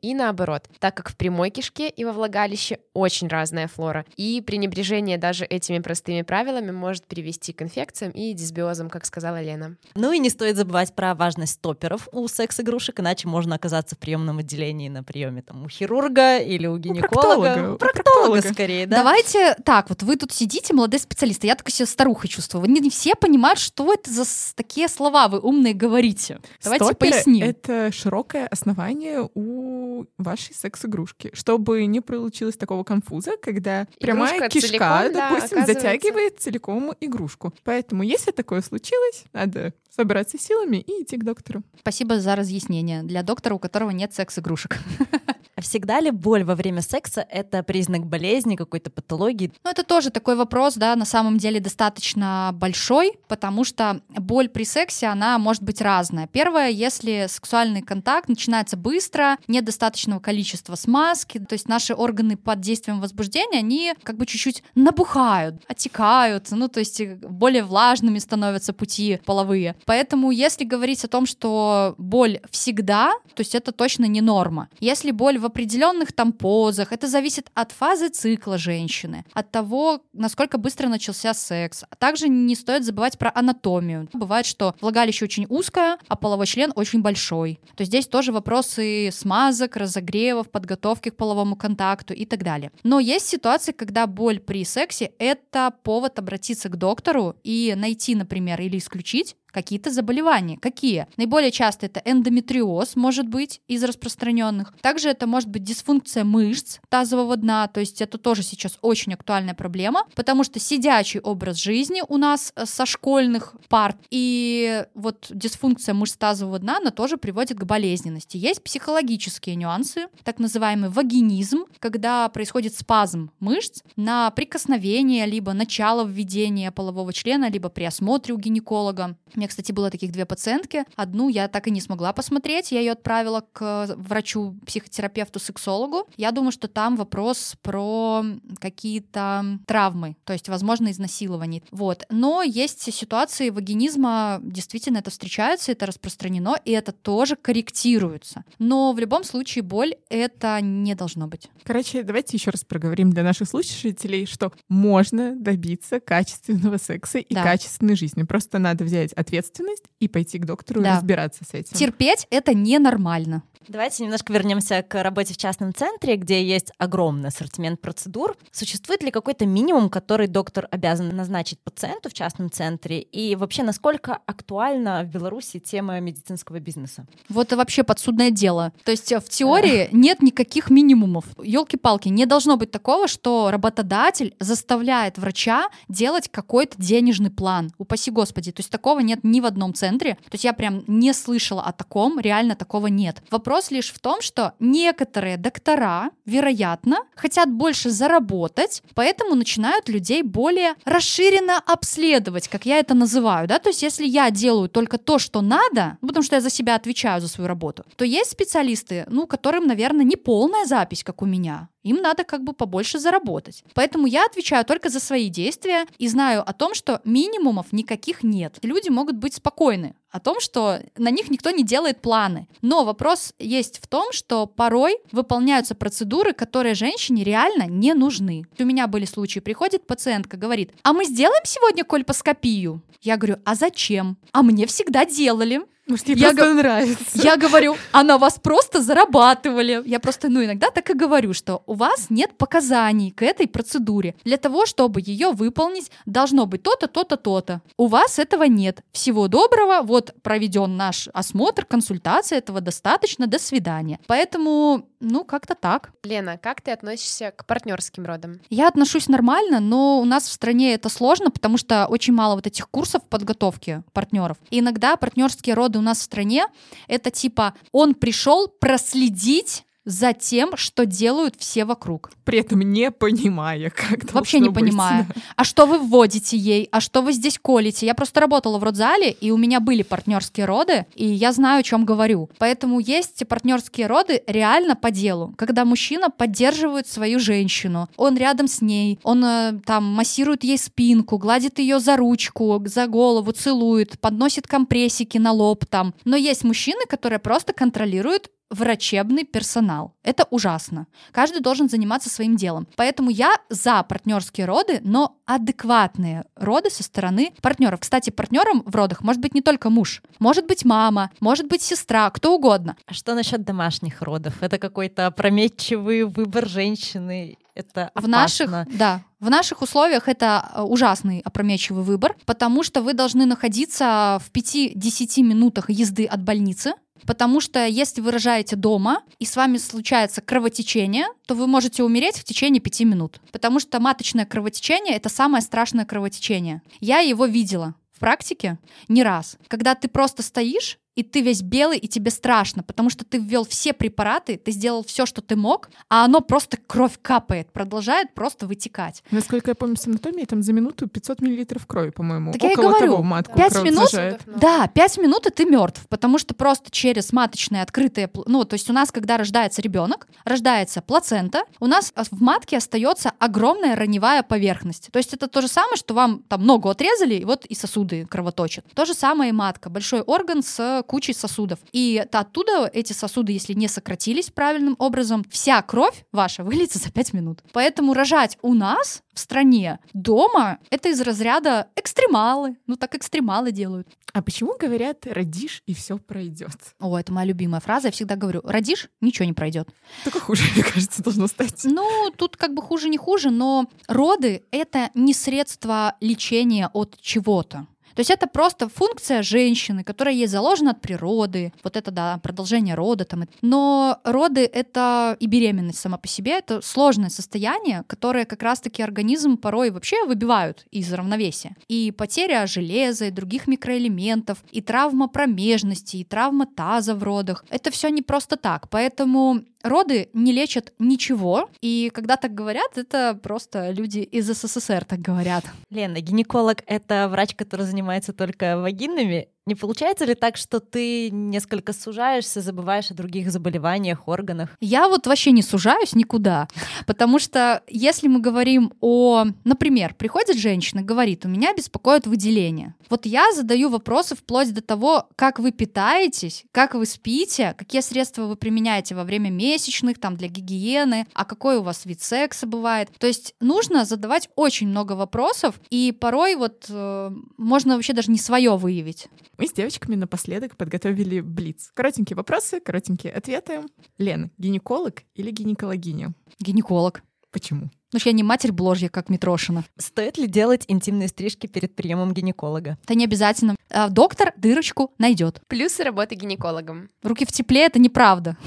и 0.01 0.13
наоборот, 0.13 0.67
так 0.80 0.95
как 0.95 1.09
в 1.09 1.17
прямой 1.17 1.49
кишке 1.49 1.89
и 1.89 2.05
во 2.05 2.11
влагалище 2.11 2.80
очень 2.93 3.27
разная 3.27 3.67
флора, 3.67 4.05
и 4.15 4.41
пренебрежение 4.45 5.17
даже 5.17 5.45
этими 5.45 5.80
простыми 5.80 6.21
правилами 6.21 6.71
может 6.71 7.05
привести 7.05 7.53
к 7.53 7.61
инфекциям 7.61 8.11
и 8.11 8.34
дисбиозам, 8.34 8.89
как 8.89 9.05
сказала 9.05 9.41
Лена. 9.41 9.77
Ну 9.95 10.11
и 10.11 10.19
не 10.19 10.30
стоит 10.30 10.57
забывать 10.57 10.93
про 10.93 11.15
важность 11.15 11.53
стопперов 11.53 12.07
у 12.11 12.27
секс-игрушек, 12.27 12.99
иначе 12.99 13.27
можно 13.27 13.55
оказаться 13.55 13.95
в 13.95 13.99
приемном 13.99 14.39
отделении 14.39 14.89
на 14.89 15.03
приеме 15.03 15.41
там 15.41 15.63
у 15.63 15.69
хирурга 15.69 16.38
или 16.38 16.67
у 16.67 16.77
гинеколога. 16.77 17.05
У 17.05 17.07
проктолога, 17.09 17.73
у 17.73 17.77
проктолога 17.77 18.41
скорее, 18.41 18.88
да? 18.88 18.97
Давайте 18.97 19.55
так, 19.65 19.89
вот 19.89 20.03
вы 20.03 20.15
тут 20.15 20.32
сидите, 20.32 20.73
молодые 20.73 20.99
специалисты, 20.99 21.47
я 21.47 21.55
только 21.55 21.71
себя 21.71 21.86
старухой 21.86 22.30
чувствую. 22.30 22.61
Вы 22.61 22.67
не 22.67 22.89
все 22.89 23.15
понимают, 23.15 23.59
что 23.59 23.93
это 23.93 24.11
за 24.11 24.23
такие 24.55 24.88
слова 24.88 25.27
вы 25.27 25.39
умные 25.39 25.73
говорите. 25.73 26.39
Давайте 26.63 26.86
Стопперы 26.86 27.11
поясним.— 27.11 27.47
это 27.49 27.91
широкое 27.91 28.47
основание 28.47 29.18
у 29.34 30.05
вашей 30.17 30.53
секс-игрушки, 30.53 31.32
чтобы 31.34 31.86
не 31.86 32.01
получилось 32.01 32.57
такого 32.57 32.84
конфуза, 32.84 33.32
когда 33.41 33.88
прямая 33.99 34.38
Игрушка 34.38 34.49
кишка, 34.49 34.67
целиком, 34.67 34.88
да, 34.88 35.30
допустим, 35.30 35.57
оказывается- 35.59 35.74
затягивает 35.74 36.39
целиком 36.39 36.93
игрушку. 36.99 37.53
Поэтому, 37.63 38.03
если 38.03 38.32
такое 38.32 38.61
случилось, 38.61 39.26
надо 39.34 39.74
собраться 39.95 40.38
силами 40.38 40.78
и 40.78 41.03
идти 41.03 41.17
к 41.17 41.24
доктору. 41.24 41.63
Спасибо 41.80 42.20
за 42.20 42.36
разъяснение 42.36 43.03
для 43.03 43.24
доктора, 43.24 43.55
у 43.55 43.59
которого 43.59 43.89
нет 43.91 44.13
секс-игрушек. 44.13 44.78
А 45.60 45.62
всегда 45.62 45.99
ли 45.99 46.10
боль 46.10 46.45
во 46.45 46.55
время 46.55 46.82
секса— 46.82 47.20
это 47.30 47.64
признак 47.64 48.05
болезни, 48.05 48.55
какой-то 48.55 48.89
патологии? 48.89 49.51
Ну, 49.66 49.70
это 49.70 49.84
тоже 49.84 50.10
такой 50.10 50.38
вопрос, 50.38 50.76
да, 50.76 50.95
на 50.95 51.03
самом 51.03 51.38
деле 51.38 51.60
достаточно 51.60 52.51
большой, 52.53 53.20
потому 53.28 53.66
что 53.66 53.99
боль 54.07 54.47
при 54.47 54.64
сексе, 54.64 55.07
она 55.07 55.38
может 55.38 55.62
быть 55.62 55.82
разная. 55.82 56.28
Первое, 56.28 56.70
если 56.70 57.26
сексуальный 57.28 57.82
контакт 57.82 58.30
начинается 58.30 58.78
быстро, 58.78 59.36
нет 59.49 59.66
достаточного 59.66 60.22
количества 60.22 60.76
смазки, 60.76 61.39
то 61.39 61.51
есть 61.51 61.68
наши 61.68 61.93
органы 61.93 62.38
под 62.38 62.62
действием 62.62 63.01
возбуждения, 63.01 63.60
они 63.60 63.93
как 64.03 64.16
бы 64.16 64.26
чуть-чуть 64.26 64.64
набухают, 64.76 65.62
отекают, 65.68 66.51
ну, 66.51 66.70
то 66.70 66.80
есть 66.80 67.03
более 67.16 67.66
влажными 67.66 68.20
становятся 68.20 68.72
пути 68.72 69.20
половые. 69.26 69.76
Поэтому, 69.84 70.32
если 70.32 70.64
говорить 70.64 71.03
о 71.03 71.10
том, 71.10 71.26
что 71.26 71.95
боль 71.97 72.39
всегда, 72.49 73.12
то 73.36 73.41
есть 73.41 73.55
это 73.55 73.74
точно 73.74 74.05
не 74.05 74.22
норма. 74.22 74.70
Если 74.80 75.12
боль 75.12 75.38
в 75.38 75.48
определенных 75.49 76.13
там 76.13 76.31
позах, 76.31 76.91
это 76.91 77.07
зависит 77.07 77.51
от 77.53 77.71
фазы 77.71 78.09
цикла 78.09 78.57
женщины, 78.57 79.25
от 79.33 79.51
того, 79.51 80.01
насколько 80.13 80.57
быстро 80.57 80.87
начался 80.87 81.33
секс. 81.33 81.83
А 81.89 81.95
также 81.95 82.29
не 82.29 82.55
стоит 82.55 82.85
забывать 82.85 83.17
про 83.17 83.31
анатомию. 83.33 84.07
Бывает, 84.13 84.45
что 84.45 84.75
влагалище 84.81 85.25
очень 85.25 85.45
узкое, 85.49 85.97
а 86.07 86.15
половой 86.15 86.45
член 86.45 86.71
очень 86.75 87.01
большой. 87.01 87.59
То 87.75 87.83
здесь 87.83 88.07
тоже 88.07 88.31
вопросы 88.31 89.09
смазок, 89.11 89.75
разогревов, 89.75 90.49
подготовки 90.49 91.09
к 91.09 91.17
половому 91.17 91.55
контакту 91.55 92.13
и 92.13 92.25
так 92.25 92.43
далее. 92.43 92.71
Но 92.83 92.99
есть 92.99 93.27
ситуации, 93.27 93.71
когда 93.71 94.07
боль 94.07 94.39
при 94.39 94.63
сексе— 94.63 95.11
это 95.19 95.73
повод 95.83 96.19
обратиться 96.19 96.69
к 96.69 96.77
доктору 96.77 97.35
и 97.43 97.73
найти, 97.75 98.15
например, 98.15 98.61
или 98.61 98.77
исключить 98.77 99.35
какие-то 99.51 99.91
заболевания. 99.91 100.57
Какие? 100.57 101.07
Наиболее 101.17 101.51
часто 101.51 101.85
это 101.85 102.01
эндометриоз, 102.05 102.95
может 102.95 103.27
быть, 103.27 103.61
из 103.67 103.83
распространенных. 103.83 104.73
Также 104.81 105.09
это 105.09 105.27
может 105.27 105.49
быть 105.49 105.63
дисфункция 105.63 106.23
мышц 106.23 106.79
тазового 106.89 107.35
дна, 107.35 107.67
то 107.67 107.79
есть 107.79 108.01
это 108.01 108.17
тоже 108.17 108.43
сейчас 108.43 108.77
очень 108.81 109.13
актуальная 109.13 109.53
проблема, 109.53 110.05
потому 110.15 110.43
что 110.43 110.59
сидячий 110.59 111.19
образ 111.19 111.57
жизни 111.57 112.01
у 112.07 112.17
нас 112.17 112.53
э, 112.55 112.65
со 112.65 112.85
школьных 112.85 113.55
парт 113.67 113.97
и 114.09 114.85
вот 114.93 115.27
дисфункция 115.29 115.93
мышц 115.93 116.15
тазового 116.15 116.59
дна, 116.59 116.77
она 116.77 116.91
тоже 116.91 117.17
приводит 117.17 117.57
к 117.57 117.63
болезненности. 117.63 118.37
Есть 118.37 118.63
психологические 118.63 119.55
нюансы, 119.55 120.07
так 120.23 120.39
называемый 120.39 120.89
вагинизм, 120.89 121.65
когда 121.79 122.27
происходит 122.29 122.75
спазм 122.75 123.31
мышц 123.39 123.81
на 123.95 124.29
прикосновение, 124.31 125.25
либо 125.25 125.53
начало 125.53 126.05
введения 126.05 126.71
полового 126.71 127.13
члена, 127.13 127.49
либо 127.49 127.69
при 127.69 127.85
осмотре 127.85 128.33
у 128.33 128.37
гинеколога. 128.37 129.17
У 129.39 129.41
меня, 129.41 129.47
кстати, 129.47 129.71
было 129.71 129.89
таких 129.89 130.11
две 130.11 130.25
пациентки. 130.25 130.83
Одну 130.97 131.29
я 131.29 131.47
так 131.47 131.65
и 131.67 131.71
не 131.71 131.79
смогла 131.79 132.11
посмотреть. 132.11 132.73
Я 132.73 132.81
ее 132.81 132.91
отправила 132.91 133.45
к 133.53 133.87
врачу, 133.95 134.57
психотерапевту, 134.65 135.39
сексологу. 135.39 136.09
Я 136.17 136.31
думаю, 136.31 136.51
что 136.51 136.67
там 136.67 136.97
вопрос 136.97 137.55
про 137.61 138.25
какие-то 138.59 139.59
травмы, 139.65 140.17
то 140.25 140.33
есть, 140.33 140.49
возможно, 140.49 140.91
изнасилование. 140.91 141.63
Вот. 141.71 142.03
Но 142.09 142.43
есть 142.43 142.81
ситуации 142.93 143.49
вагинизма, 143.49 144.41
действительно 144.43 144.97
это 144.97 145.09
встречается, 145.09 145.71
это 145.71 145.85
распространено, 145.85 146.57
и 146.65 146.71
это 146.71 146.91
тоже 146.91 147.37
корректируется. 147.37 148.43
Но 148.57 148.91
в 148.91 148.99
любом 148.99 149.23
случае 149.23 149.63
боль 149.63 149.95
это 150.09 150.59
не 150.59 150.95
должно 150.95 151.27
быть. 151.27 151.47
Короче, 151.63 152.03
давайте 152.03 152.35
еще 152.35 152.51
раз 152.51 152.65
проговорим 152.65 153.11
для 153.11 153.23
наших 153.23 153.47
слушателей, 153.47 154.25
что 154.25 154.51
можно 154.67 155.33
добиться 155.33 156.01
качественного 156.01 156.75
секса 156.75 157.19
и 157.19 157.33
Да. 157.33 157.43
качественной 157.43 157.95
жизни. 157.95 158.23
Просто 158.23 158.59
надо 158.59 158.83
взять 158.83 159.13
ответственность 159.30 159.84
и 159.99 160.07
пойти 160.07 160.39
к 160.39 160.45
доктору 160.45 160.82
и 160.82 160.84
Да. 160.84 160.95
разбираться 160.95 161.45
с 161.45 161.53
этим. 161.53 161.77
Терпеть 161.77 162.27
это 162.32 162.53
ненормально. 162.53 163.43
Давайте 163.67 164.01
немножко 164.03 164.34
вернемся 164.34 164.82
к 164.82 165.03
работе 165.03 165.36
в 165.36 165.38
частном 165.38 165.75
центре, 165.75 166.15
где 166.15 166.43
есть 166.43 166.71
огромный 166.80 167.27
ассортимент 167.27 167.80
процедур. 167.80 168.36
Существует 168.51 169.03
ли 169.03 169.11
какой-то 169.11 169.45
минимум, 169.45 169.89
который 169.91 170.25
доктор 170.25 170.67
обязан 170.71 171.15
назначить 171.15 171.59
пациенту 171.59 172.09
в 172.09 172.13
частном 172.13 172.49
центре? 172.49 172.99
И 172.99 173.36
вообще, 173.36 173.61
насколько 173.61 174.17
актуальна 174.25 175.03
в 175.03 175.09
Беларуси 175.13 175.59
тема 175.59 175.99
медицинского 175.99 176.59
бизнеса? 176.59 177.05
Вот 177.27 177.47
это 177.47 177.57
вообще 177.57 177.84
подсудное 177.84 178.32
дело. 178.32 178.73
То 178.86 178.91
есть 178.91 179.11
э, 179.11 179.19
в 179.19 179.30
теории 179.30 179.89
нет 179.91 180.23
никаких 180.23 180.71
минимумов. 180.71 181.25
Елки-палки, 181.43 182.07
не 182.07 182.25
должно 182.25 182.57
быть 182.57 182.71
такого, 182.71 183.07
что 183.07 183.51
работодатель 183.51 184.36
заставляет 184.39 185.19
врача 185.19 185.69
делать 185.88 186.27
какой-то 186.30 186.82
денежный 186.82 187.30
план. 187.30 187.71
Упаси 187.77 188.09
господи. 188.09 188.51
То 188.51 188.61
есть 188.61 188.71
такого 188.71 189.01
нет 189.01 189.18
ни 189.24 189.41
в 189.41 189.45
одном 189.45 189.74
центре. 189.74 190.15
То 190.15 190.34
есть 190.34 190.43
я 190.43 190.53
прям 190.53 190.84
не 190.88 191.13
слышала 191.13 191.63
о 191.63 191.72
таком, 191.72 192.20
реально 192.20 192.55
такого 192.55 192.88
нет. 192.88 193.22
Вопрос 193.32 193.72
лишь 193.72 193.91
в 193.91 193.99
том, 193.99 194.22
что 194.22 194.53
некоторые 194.59 195.38
доктора, 195.38 196.11
вероятно, 196.26 196.97
хотят 197.15 197.51
больше 197.51 197.89
заработать, 197.89 198.84
поэтому 198.95 199.36
начинают 199.36 199.89
людей 199.89 200.24
более 200.24 200.74
расширенно 200.86 201.57
обследовать, 201.57 202.47
как 202.47 202.65
я 202.65 202.80
это 202.80 202.93
называю, 202.93 203.47
да, 203.47 203.59
то 203.59 203.70
есть 203.70 203.84
если 203.84 204.05
я 204.05 204.32
делаю 204.32 204.70
только 204.70 204.97
то, 204.97 205.20
что 205.20 205.41
надо, 205.41 205.97
ну, 206.01 206.07
потому 206.07 206.24
что 206.24 206.36
я 206.36 206.41
за 206.41 206.49
себя 206.49 206.76
отвечаю 206.76 207.22
за 207.22 207.28
свою 207.28 207.47
работу, 207.47 207.86
то 207.95 208.05
есть 208.05 208.32
специалисты, 208.32 209.05
ну, 209.09 209.28
которым, 209.28 209.67
наверное, 209.67 210.05
не 210.05 210.15
полная 210.15 210.65
запись, 210.65 211.03
как 211.03 211.22
у 211.22 211.26
меня, 211.26 211.70
им 211.84 211.97
надо 211.97 212.23
как 212.23 212.43
бы 212.43 212.53
побольше 212.53 212.99
заработать. 212.99 213.63
Поэтому 213.73 214.07
я 214.07 214.25
отвечаю 214.25 214.65
только 214.65 214.89
за 214.89 214.99
свои 214.99 215.30
действия 215.30 215.86
и 215.97 216.07
знаю 216.07 216.47
о 216.47 216.53
том, 216.53 216.73
что 216.73 217.01
минимумов 217.05 217.71
никаких 217.71 218.23
нет. 218.23 218.57
Люди 218.61 218.89
могут 218.89 219.15
быть 219.15 219.36
спокойны 219.36 219.95
о 220.12 220.20
том, 220.20 220.39
что 220.39 220.80
на 220.97 221.12
них 221.12 221.30
никто 221.30 221.51
не 221.51 221.64
делает 221.64 222.01
планы. 222.01 222.47
Но 222.62 222.84
вопрос 222.84 223.34
есть 223.39 223.80
в 223.82 223.88
том, 223.88 224.12
что 224.12 224.47
порой 224.47 224.97
выполняются 225.12 225.76
процедуры, 225.76 226.34
которые 226.34 226.76
женщине 226.76 227.24
реально 227.24 227.68
не 227.68 227.93
нужны. 227.93 228.45
У 228.57 228.64
меня 228.64 228.88
были 228.88 229.05
случаи, 229.05 229.39
приходит 229.39 229.88
пациентка, 229.88 230.38
говорит, 230.38 230.72
а 230.84 230.93
мы 230.93 231.05
сделаем 231.05 231.43
сегодня 231.45 231.84
кольпоскопию? 231.84 232.82
Я 233.01 233.18
говорю, 233.18 233.38
а 233.45 233.55
зачем? 233.55 234.18
А 234.34 234.41
мне 234.41 234.66
всегда 234.66 235.05
делали. 235.05 235.62
Может, 235.89 236.07
ей 236.07 236.18
Я 236.18 236.34
просто 236.34 236.53
нравится. 236.53 237.03
Я 237.16 237.36
говорю, 237.36 237.76
а 237.91 238.03
на 238.03 238.20
вас 238.20 238.38
просто 238.38 238.82
зарабатывали. 238.82 239.82
Я 239.86 239.99
просто, 239.99 240.30
ну, 240.30 240.43
иногда 240.45 240.70
так 240.70 240.88
и 240.91 240.93
говорю, 240.93 241.34
что 241.34 241.64
у 241.66 241.74
вас 241.74 242.07
нет 242.10 242.38
показаний 242.38 243.10
к 243.10 243.24
этой 243.24 243.47
процедуре. 243.47 244.14
Для 244.24 244.38
того, 244.38 244.68
чтобы 244.68 245.01
ее 245.01 245.32
выполнить, 245.32 245.91
должно 246.05 246.45
быть 246.45 246.62
то-то, 246.62 246.88
то-то, 246.88 247.18
то-то. 247.18 247.62
У 247.76 247.88
вас 247.88 248.20
этого 248.20 248.43
нет. 248.43 248.84
Всего 248.91 249.28
доброго, 249.28 249.82
вот 249.82 249.98
проведен 250.23 250.77
наш 250.77 251.07
осмотр, 251.13 251.65
консультация, 251.65 252.39
этого 252.39 252.61
достаточно, 252.61 253.27
до 253.27 253.39
свидания. 253.39 253.99
Поэтому, 254.07 254.87
ну, 254.99 255.23
как-то 255.23 255.55
так. 255.55 255.91
Лена, 256.03 256.37
как 256.37 256.61
ты 256.61 256.71
относишься 256.71 257.31
к 257.31 257.45
партнерским 257.45 258.05
родам? 258.05 258.39
Я 258.49 258.67
отношусь 258.67 259.07
нормально, 259.07 259.59
но 259.59 259.99
у 259.99 260.05
нас 260.05 260.27
в 260.27 260.31
стране 260.31 260.73
это 260.73 260.89
сложно, 260.89 261.31
потому 261.31 261.57
что 261.57 261.87
очень 261.87 262.13
мало 262.13 262.35
вот 262.35 262.47
этих 262.47 262.69
курсов 262.69 263.03
подготовки 263.09 263.83
партнеров. 263.93 264.37
И 264.49 264.59
иногда 264.59 264.95
партнерские 264.95 265.55
роды 265.55 265.79
у 265.79 265.81
нас 265.81 265.99
в 265.99 266.03
стране 266.03 266.47
это 266.87 267.11
типа 267.11 267.53
он 267.71 267.93
пришел 267.93 268.47
проследить 268.47 269.65
за 269.86 270.13
тем, 270.13 270.55
что 270.55 270.86
делают 270.86 271.36
все 271.38 271.65
вокруг. 271.65 272.11
При 272.23 272.39
этом 272.39 272.61
не 272.61 272.91
понимая, 272.91 273.69
как 273.69 274.11
Вообще 274.13 274.39
не 274.39 274.49
быть, 274.49 274.65
понимаю. 274.65 275.07
да. 275.15 275.21
А 275.36 275.43
что 275.43 275.65
вы 275.65 275.80
вводите 275.80 276.38
ей? 276.38 276.67
А 276.71 276.80
что 276.82 277.01
вы 277.01 277.13
здесь 277.13 277.39
колите? 277.41 277.86
Я 277.86 277.95
просто 277.95 278.19
работала 278.19 278.57
в 278.59 278.63
родзале, 278.63 279.11
и 279.11 279.32
у 279.32 279.38
меня 279.38 279.59
были 279.59 279.84
партнерские 279.84 280.45
роды, 280.45 280.86
и 280.95 281.05
я 281.05 281.32
знаю, 281.32 281.61
о 281.61 281.63
чем 281.63 281.86
говорю. 281.86 282.30
Поэтому 282.38 282.80
есть 282.80 283.27
партнерские 283.27 283.88
роды 283.88 284.21
реально 284.27 284.75
по 284.75 284.91
делу, 284.91 285.34
когда 285.38 285.65
мужчина 285.65 286.09
поддерживает 286.09 286.88
свою 286.88 287.19
женщину, 287.19 287.89
он 287.97 288.17
рядом 288.17 288.47
с 288.47 288.61
ней, 288.61 288.99
он 289.03 289.23
э, 289.23 289.59
там 289.65 289.86
массирует 289.86 290.43
ей 290.43 290.57
спинку, 290.57 291.17
гладит 291.17 291.59
ее 291.59 291.80
за 291.80 291.97
ручку, 291.97 292.61
за 292.65 292.88
голову, 292.88 293.32
целует, 293.32 293.99
подносит 293.99 294.47
компрессики 294.47 295.17
на 295.17 295.32
лоб 295.32 295.65
там. 295.65 295.93
Но 296.05 296.15
есть 296.15 296.43
мужчины, 296.43 296.82
которые 296.88 297.19
просто 297.19 297.53
контролируют 297.53 298.30
врачебный 298.49 299.23
персонал. 299.25 299.95
Это 300.03 300.25
ужасно. 300.29 300.87
Каждый 301.11 301.41
должен 301.41 301.69
заниматься 301.69 302.09
своим 302.09 302.35
делом. 302.35 302.67
Поэтому 302.75 303.09
я 303.09 303.35
за 303.49 303.83
партнерские 303.83 304.45
роды, 304.45 304.79
но 304.83 305.17
адекватные 305.25 306.25
роды 306.35 306.69
со 306.69 306.83
стороны 306.83 307.33
партнеров. 307.41 307.79
Кстати, 307.81 308.09
партнером 308.09 308.63
в 308.65 308.75
родах 308.75 309.01
может 309.01 309.21
быть 309.21 309.33
не 309.33 309.41
только 309.41 309.69
муж, 309.69 310.01
может 310.19 310.47
быть 310.47 310.65
мама, 310.65 311.11
может 311.19 311.47
быть 311.47 311.61
сестра, 311.61 312.09
кто 312.09 312.35
угодно. 312.35 312.75
А 312.85 312.93
что 312.93 313.13
насчет 313.15 313.43
домашних 313.43 314.01
родов? 314.01 314.41
Это 314.41 314.57
какой-то 314.57 315.07
опрометчивый 315.07 316.03
выбор 316.03 316.47
женщины? 316.47 317.37
Это 317.55 317.91
В 317.93 318.07
наших, 318.07 318.47
опасно. 318.49 318.67
да, 318.77 319.01
В 319.20 319.30
наших 319.30 319.61
условиях 319.61 320.07
это 320.07 320.49
э, 320.53 320.61
ужасный 320.61 321.20
опрометчивый 321.20 321.84
выбор, 321.84 322.15
потому 322.26 322.63
что 322.63 322.82
вы 322.82 322.93
должны 322.93 323.26
находиться 323.26 324.22
в 324.26 324.32
5-10 324.32 325.24
минутах 325.24 325.70
езды 325.70 326.05
от 326.05 326.24
больницы, 326.24 326.74
Потому 327.05 327.39
что 327.39 327.65
если 327.65 328.01
вы 328.01 328.11
рожаете 328.11 328.57
дома 328.57 329.03
и 329.20 329.26
с 329.26 329.38
вами 329.38 329.57
случается 329.57 330.22
кровотечение, 330.22 331.07
то 331.28 331.34
вы 331.34 331.47
можете 331.47 331.82
умереть 331.82 332.17
в 332.17 332.26
течение 332.26 332.59
пяти 332.61 332.84
минут. 332.84 333.22
Потому 333.32 333.61
что 333.61 333.80
маточное 333.80 334.26
кровотечение 334.26 334.95
это 334.95 335.07
самое 335.07 335.41
страшное 335.41 335.86
кровотечение. 335.86 336.61
Я 336.82 336.99
его 336.99 337.26
видела 337.26 337.76
в 337.93 337.99
практике 337.99 338.59
не 338.89 339.01
раз. 339.01 339.38
Когда 339.47 339.76
ты 339.76 339.88
просто 339.88 340.24
стоишь 340.24 340.78
и 340.99 341.03
ты 341.03 341.21
весь 341.21 341.41
белый, 341.41 341.77
и 341.77 341.87
тебе 341.87 342.11
страшно, 342.11 342.61
потому 342.61 342.89
что 342.89 343.05
ты 343.05 343.19
ввел 343.19 343.45
все 343.45 343.71
препараты, 343.71 344.35
ты 344.37 344.51
сделал 344.51 344.83
все, 344.83 345.05
что 345.05 345.21
ты 345.21 345.37
мог, 345.37 345.69
а 345.89 346.03
оно 346.03 346.19
просто 346.19 346.57
кровь 346.57 346.99
капает, 347.01 347.53
продолжает 347.53 348.13
просто 348.13 348.47
вытекать. 348.47 349.01
Насколько 349.11 349.51
я 349.51 349.55
помню 349.55 349.77
с 349.77 349.87
анатомией, 349.87 350.25
там 350.25 350.43
за 350.43 350.51
минуту 350.51 350.87
500 350.87 351.21
миллилитров 351.21 351.65
крови, 351.67 351.91
по-моему. 351.91 352.33
Так 352.33 352.43
я 352.43 352.51
и 352.51 352.53
Около 352.53 352.69
говорю, 352.71 352.91
того 352.91 353.03
матку 353.03 353.37
пять 353.37 353.53
кровь 353.53 353.65
минут? 353.65 353.89
сажает. 353.89 354.21
Да, 354.25 354.67
пять 354.67 354.97
минут 354.97 355.25
и 355.25 355.29
ты 355.29 355.45
мертв, 355.45 355.87
потому 355.87 356.17
что 356.17 356.33
просто 356.33 356.69
через 356.69 357.13
маточное 357.13 357.63
открытое, 357.63 358.07
пл- 358.07 358.23
ну, 358.25 358.43
то 358.43 358.55
есть 358.55 358.69
у 358.69 358.73
нас, 358.73 358.91
когда 358.91 359.15
рождается 359.15 359.61
ребенок, 359.61 360.07
рождается 360.25 360.81
плацента, 360.81 361.43
у 361.61 361.67
нас 361.67 361.93
в 361.95 362.21
матке 362.21 362.57
остается 362.57 363.13
огромная 363.19 363.77
раневая 363.77 364.21
поверхность. 364.21 364.89
То 364.91 364.97
есть 364.97 365.13
это 365.13 365.29
то 365.29 365.39
же 365.39 365.47
самое, 365.47 365.77
что 365.77 365.93
вам 365.93 366.23
там 366.27 366.45
ногу 366.45 366.67
отрезали, 366.67 367.15
и 367.15 367.23
вот 367.23 367.45
и 367.45 367.55
сосуды 367.55 368.05
кровоточат. 368.05 368.65
То 368.75 368.83
же 368.83 368.93
самое 368.93 369.29
и 369.29 369.33
матка, 369.33 369.69
большой 369.69 370.01
орган 370.01 370.43
с 370.43 370.83
кучей 370.89 371.13
сосудов. 371.13 371.59
И 371.71 372.03
оттуда 372.11 372.67
эти 372.73 372.93
сосуды, 372.93 373.31
если 373.31 373.53
не 373.53 373.67
сократились 373.67 374.31
правильным 374.31 374.75
образом, 374.79 375.23
вся 375.29 375.61
кровь 375.61 376.03
ваша 376.11 376.43
выльется 376.43 376.79
за 376.79 376.91
5 376.91 377.13
минут. 377.13 377.43
Поэтому 377.53 377.93
рожать 377.93 378.39
у 378.41 378.55
нас 378.55 379.03
в 379.13 379.19
стране 379.19 379.79
дома 379.93 380.57
это 380.71 380.89
из 380.89 380.99
разряда 381.01 381.67
экстремалы. 381.75 382.57
Ну 382.65 382.75
так 382.75 382.95
экстремалы 382.95 383.51
делают. 383.51 383.87
А 384.13 384.23
почему 384.23 384.57
говорят, 384.57 385.05
родишь 385.05 385.61
и 385.67 385.75
все 385.75 385.99
пройдет? 385.99 386.57
О, 386.79 386.97
это 386.97 387.13
моя 387.13 387.27
любимая 387.27 387.61
фраза. 387.61 387.89
Я 387.89 387.91
всегда 387.91 388.15
говорю, 388.15 388.41
родишь, 388.43 388.89
ничего 388.99 389.25
не 389.25 389.33
пройдет. 389.33 389.69
Только 390.03 390.19
хуже, 390.19 390.43
мне 390.55 390.63
кажется, 390.63 391.03
должно 391.03 391.27
стать. 391.27 391.65
Ну, 391.65 392.11
тут 392.17 392.35
как 392.35 392.55
бы 392.55 392.63
хуже 392.63 392.89
не 392.89 392.97
хуже, 392.97 393.29
но 393.29 393.67
роды— 393.87 394.43
это 394.51 394.89
не 394.95 395.13
средство 395.13 395.95
лечения 395.99 396.71
от 396.73 396.99
чего-то. 396.99 397.67
То 397.95 398.01
есть 398.01 398.11
это 398.11 398.27
просто 398.27 398.69
функция 398.69 399.23
женщины, 399.23 399.83
которая 399.83 400.15
ей 400.15 400.27
заложена 400.27 400.71
от 400.71 400.81
природы. 400.81 401.53
Вот 401.63 401.75
это, 401.75 401.91
да, 401.91 402.19
продолжение 402.21 402.75
рода. 402.75 403.05
Там. 403.05 403.25
Но 403.41 403.99
роды— 404.03 404.49
это 404.53 405.17
и 405.19 405.27
беременность 405.27 405.79
сама 405.79 405.97
по 405.97 406.07
себе. 406.07 406.33
Это 406.33 406.61
сложное 406.61 407.09
состояние, 407.09 407.83
которое 407.87 408.25
как 408.25 408.43
раз-таки 408.43 408.81
организм 408.81 409.37
порой 409.37 409.71
вообще 409.71 410.05
выбивают 410.05 410.65
из 410.71 410.91
равновесия. 410.93 411.55
И 411.67 411.91
потеря 411.91 412.45
железа, 412.47 413.05
и 413.05 413.11
других 413.11 413.47
микроэлементов, 413.47 414.37
и 414.51 414.61
травма 414.61 415.07
промежности, 415.07 415.97
и 415.97 416.03
травма 416.03 416.45
таза 416.45 416.95
в 416.95 417.03
родах. 417.03 417.45
Это 417.49 417.71
все 417.71 417.89
не 417.89 418.01
просто 418.01 418.37
так. 418.37 418.69
Поэтому 418.69 419.41
роды 419.64 420.10
не 420.14 420.32
лечат 420.32 420.74
ничего. 420.80 421.49
И 421.62 421.91
когда 421.93 422.16
так 422.18 422.34
говорят, 422.34 422.78
это 422.78 423.18
просто 423.22 423.72
люди 423.72 423.99
из 423.99 424.28
СССР 424.28 424.86
так 424.86 424.99
говорят. 424.99 425.45
Лена, 425.70 426.01
гинеколог— 426.01 426.64
это 426.68 427.07
врач, 427.10 427.36
который 427.36 427.66
занимается 427.66 428.14
только 428.14 428.57
вагинами. 428.57 429.30
Не 429.49 429.55
получается 429.55 430.05
ли 430.05 430.13
так, 430.13 430.37
что 430.37 430.59
ты 430.59 431.09
несколько 431.09 431.73
сужаешься, 431.73 432.39
забываешь 432.39 432.91
о 432.91 432.93
других 432.93 433.31
заболеваниях, 433.31 434.07
органах? 434.07 434.55
Я 434.59 434.87
вот 434.87 435.07
вообще 435.07 435.31
не 435.31 435.41
сужаюсь 435.41 435.95
никуда, 435.95 436.47
потому 436.85 437.17
что 437.17 437.63
если 437.67 438.07
мы 438.07 438.19
говорим 438.19 438.73
о, 438.79 439.25
например, 439.45 439.95
приходит 439.95 440.37
женщина, 440.37 440.83
говорит, 440.83 441.25
у 441.25 441.29
меня 441.29 441.55
беспокоит 441.55 442.05
выделение. 442.05 442.75
Вот 442.91 443.07
я 443.07 443.31
задаю 443.33 443.69
вопросы 443.69 444.15
вплоть 444.15 444.53
до 444.53 444.61
того, 444.61 445.07
как 445.15 445.39
вы 445.39 445.51
питаетесь, 445.51 446.45
как 446.51 446.75
вы 446.75 446.85
спите, 446.85 447.55
какие 447.57 447.81
средства 447.81 448.25
вы 448.25 448.35
применяете 448.35 448.93
во 448.93 449.03
время 449.03 449.31
месячных, 449.31 449.99
там, 449.99 450.15
для 450.15 450.27
гигиены, 450.27 451.07
а 451.15 451.25
какой 451.25 451.57
у 451.57 451.63
вас 451.63 451.87
вид 451.87 452.03
секса 452.03 452.45
бывает. 452.45 452.89
То 452.99 453.07
есть 453.07 453.33
нужно 453.39 453.85
задавать 453.85 454.29
очень 454.35 454.67
много 454.67 454.93
вопросов, 454.93 455.59
и 455.71 455.91
порой 455.91 456.35
вот 456.35 456.67
э, 456.69 457.11
можно 457.37 457.73
вообще 457.73 457.93
даже 457.93 458.11
не 458.11 458.19
свое 458.19 458.55
выявить. 458.55 459.07
Мы 459.39 459.47
с 459.47 459.53
девочками 459.53 459.95
напоследок 459.95 460.57
подготовили 460.57 461.21
блиц. 461.21 461.71
Коротенькие 461.73 462.17
вопросы, 462.17 462.59
коротенькие 462.59 463.13
ответы. 463.13 463.61
Лена, 463.97 464.31
гинеколог 464.37 465.03
или 465.15 465.31
гинекологиня? 465.31 466.13
Гинеколог. 466.41 467.03
Почему? 467.31 467.71
Что 467.95 468.09
я 468.09 468.13
не 468.13 468.21
матерь 468.21 468.51
бложья, 468.51 468.87
как 468.87 469.09
Митрошина. 469.09 469.63
Стоит 469.77 470.17
ли 470.19 470.27
делать 470.27 470.63
интимные 470.67 471.07
стрижки 471.07 471.47
перед 471.47 471.75
приемом 471.75 472.13
гинеколога? 472.13 472.77
Это 472.83 472.93
не 472.93 473.03
обязательно. 473.05 473.55
А, 473.71 473.89
доктор 473.89 474.31
дырочку 474.37 474.91
найдет. 474.99 475.41
Плюсы 475.47 475.83
работы 475.83 476.13
гинекологом. 476.13 476.89
Руки 477.01 477.25
в 477.25 477.31
тепле 477.31 477.65
это 477.65 477.79
неправда. 477.79 478.37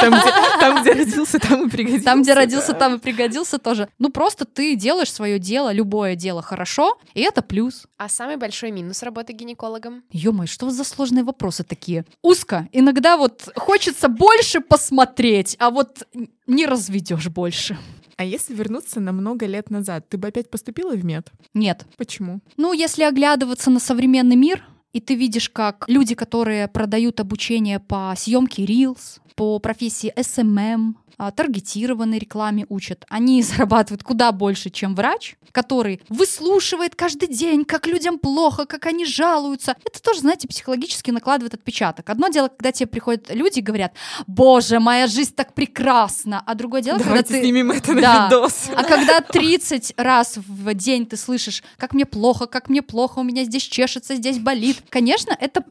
Там, 0.00 0.12
где, 0.12 0.30
там, 0.60 0.82
где 0.82 0.92
родился, 0.92 1.38
там 1.38 1.66
и 1.66 1.70
пригодился. 1.70 2.04
Там, 2.04 2.22
где 2.22 2.34
родился, 2.34 2.72
да. 2.72 2.78
там 2.78 2.94
и 2.96 2.98
пригодился 2.98 3.58
тоже. 3.58 3.88
Ну 3.98 4.10
просто 4.10 4.44
ты 4.44 4.76
делаешь 4.76 5.12
свое 5.12 5.38
дело, 5.38 5.72
любое 5.72 6.14
дело 6.14 6.42
хорошо, 6.42 6.98
и 7.14 7.22
это 7.22 7.42
плюс. 7.42 7.86
А 7.96 8.08
самый 8.08 8.36
большой 8.36 8.70
минус 8.70 9.02
работы 9.02 9.32
гинекологом? 9.32 10.04
Ё-моё, 10.12 10.46
что 10.46 10.70
за 10.70 10.84
сложные 10.84 11.24
вопросы 11.24 11.64
такие? 11.64 12.04
Узко. 12.22 12.68
Иногда 12.72 13.16
вот 13.16 13.48
хочется 13.56 14.08
больше 14.08 14.60
посмотреть, 14.60 15.56
а 15.58 15.70
вот 15.70 16.06
не 16.46 16.66
разведешь 16.66 17.28
больше. 17.28 17.78
А 18.20 18.22
если 18.22 18.52
вернуться 18.52 19.00
на 19.00 19.12
много 19.12 19.46
лет 19.46 19.70
назад, 19.70 20.10
ты 20.10 20.18
бы 20.18 20.28
опять 20.28 20.50
поступила 20.50 20.94
в 20.94 21.02
мед? 21.02 21.32
Нет. 21.54 21.86
Почему? 21.96 22.42
Ну, 22.58 22.74
если 22.74 23.04
оглядываться 23.04 23.70
на 23.70 23.80
современный 23.80 24.36
мир, 24.36 24.62
и 24.92 25.00
ты 25.00 25.14
видишь, 25.14 25.48
как 25.48 25.86
люди, 25.88 26.14
которые 26.14 26.68
продают 26.68 27.18
обучение 27.18 27.80
по 27.80 28.12
съемке 28.14 28.66
Reels, 28.66 29.22
по 29.36 29.58
профессии 29.58 30.12
SMM, 30.14 30.96
таргетированной 31.30 32.18
рекламе 32.18 32.66
учат, 32.68 33.04
они 33.08 33.42
зарабатывают 33.42 34.02
куда 34.02 34.32
больше, 34.32 34.70
чем 34.70 34.94
врач, 34.94 35.36
который 35.52 36.00
выслушивает 36.08 36.94
каждый 36.94 37.28
день, 37.28 37.64
как 37.64 37.86
людям 37.86 38.18
плохо, 38.18 38.64
как 38.66 38.86
они 38.86 39.04
жалуются. 39.04 39.76
Это 39.84 40.00
тоже, 40.00 40.20
знаете, 40.20 40.48
психологически 40.48 41.10
накладывает 41.10 41.54
отпечаток. 41.54 42.08
Одно 42.08 42.28
дело, 42.28 42.48
когда 42.48 42.72
тебе 42.72 42.86
приходят 42.86 43.32
люди 43.34 43.58
и 43.58 43.62
говорят, 43.62 43.92
боже, 44.26 44.78
моя 44.80 45.06
жизнь 45.06 45.34
так 45.34 45.54
прекрасна, 45.54 46.42
а 46.46 46.54
другое 46.54 46.82
дело, 46.82 46.98
Давайте 46.98 47.24
когда 47.24 47.34
ты... 47.34 47.42
снимем 47.44 47.70
это 47.70 47.92
на 47.92 48.00
Да. 48.00 48.26
видос. 48.26 48.68
А 48.74 48.84
когда 48.84 49.20
30 49.20 49.94
раз 49.96 50.36
в 50.36 50.72
день 50.74 51.06
ты 51.06 51.16
слышишь, 51.16 51.62
как 51.76 51.92
мне 51.94 52.06
плохо, 52.06 52.46
как 52.46 52.68
мне 52.68 52.82
плохо, 52.82 53.18
у 53.18 53.22
меня 53.22 53.44
здесь 53.44 53.64
чешется, 53.64 54.14
здесь 54.14 54.38
болит, 54.38 54.78
конечно, 54.88 55.36
это 55.38 55.64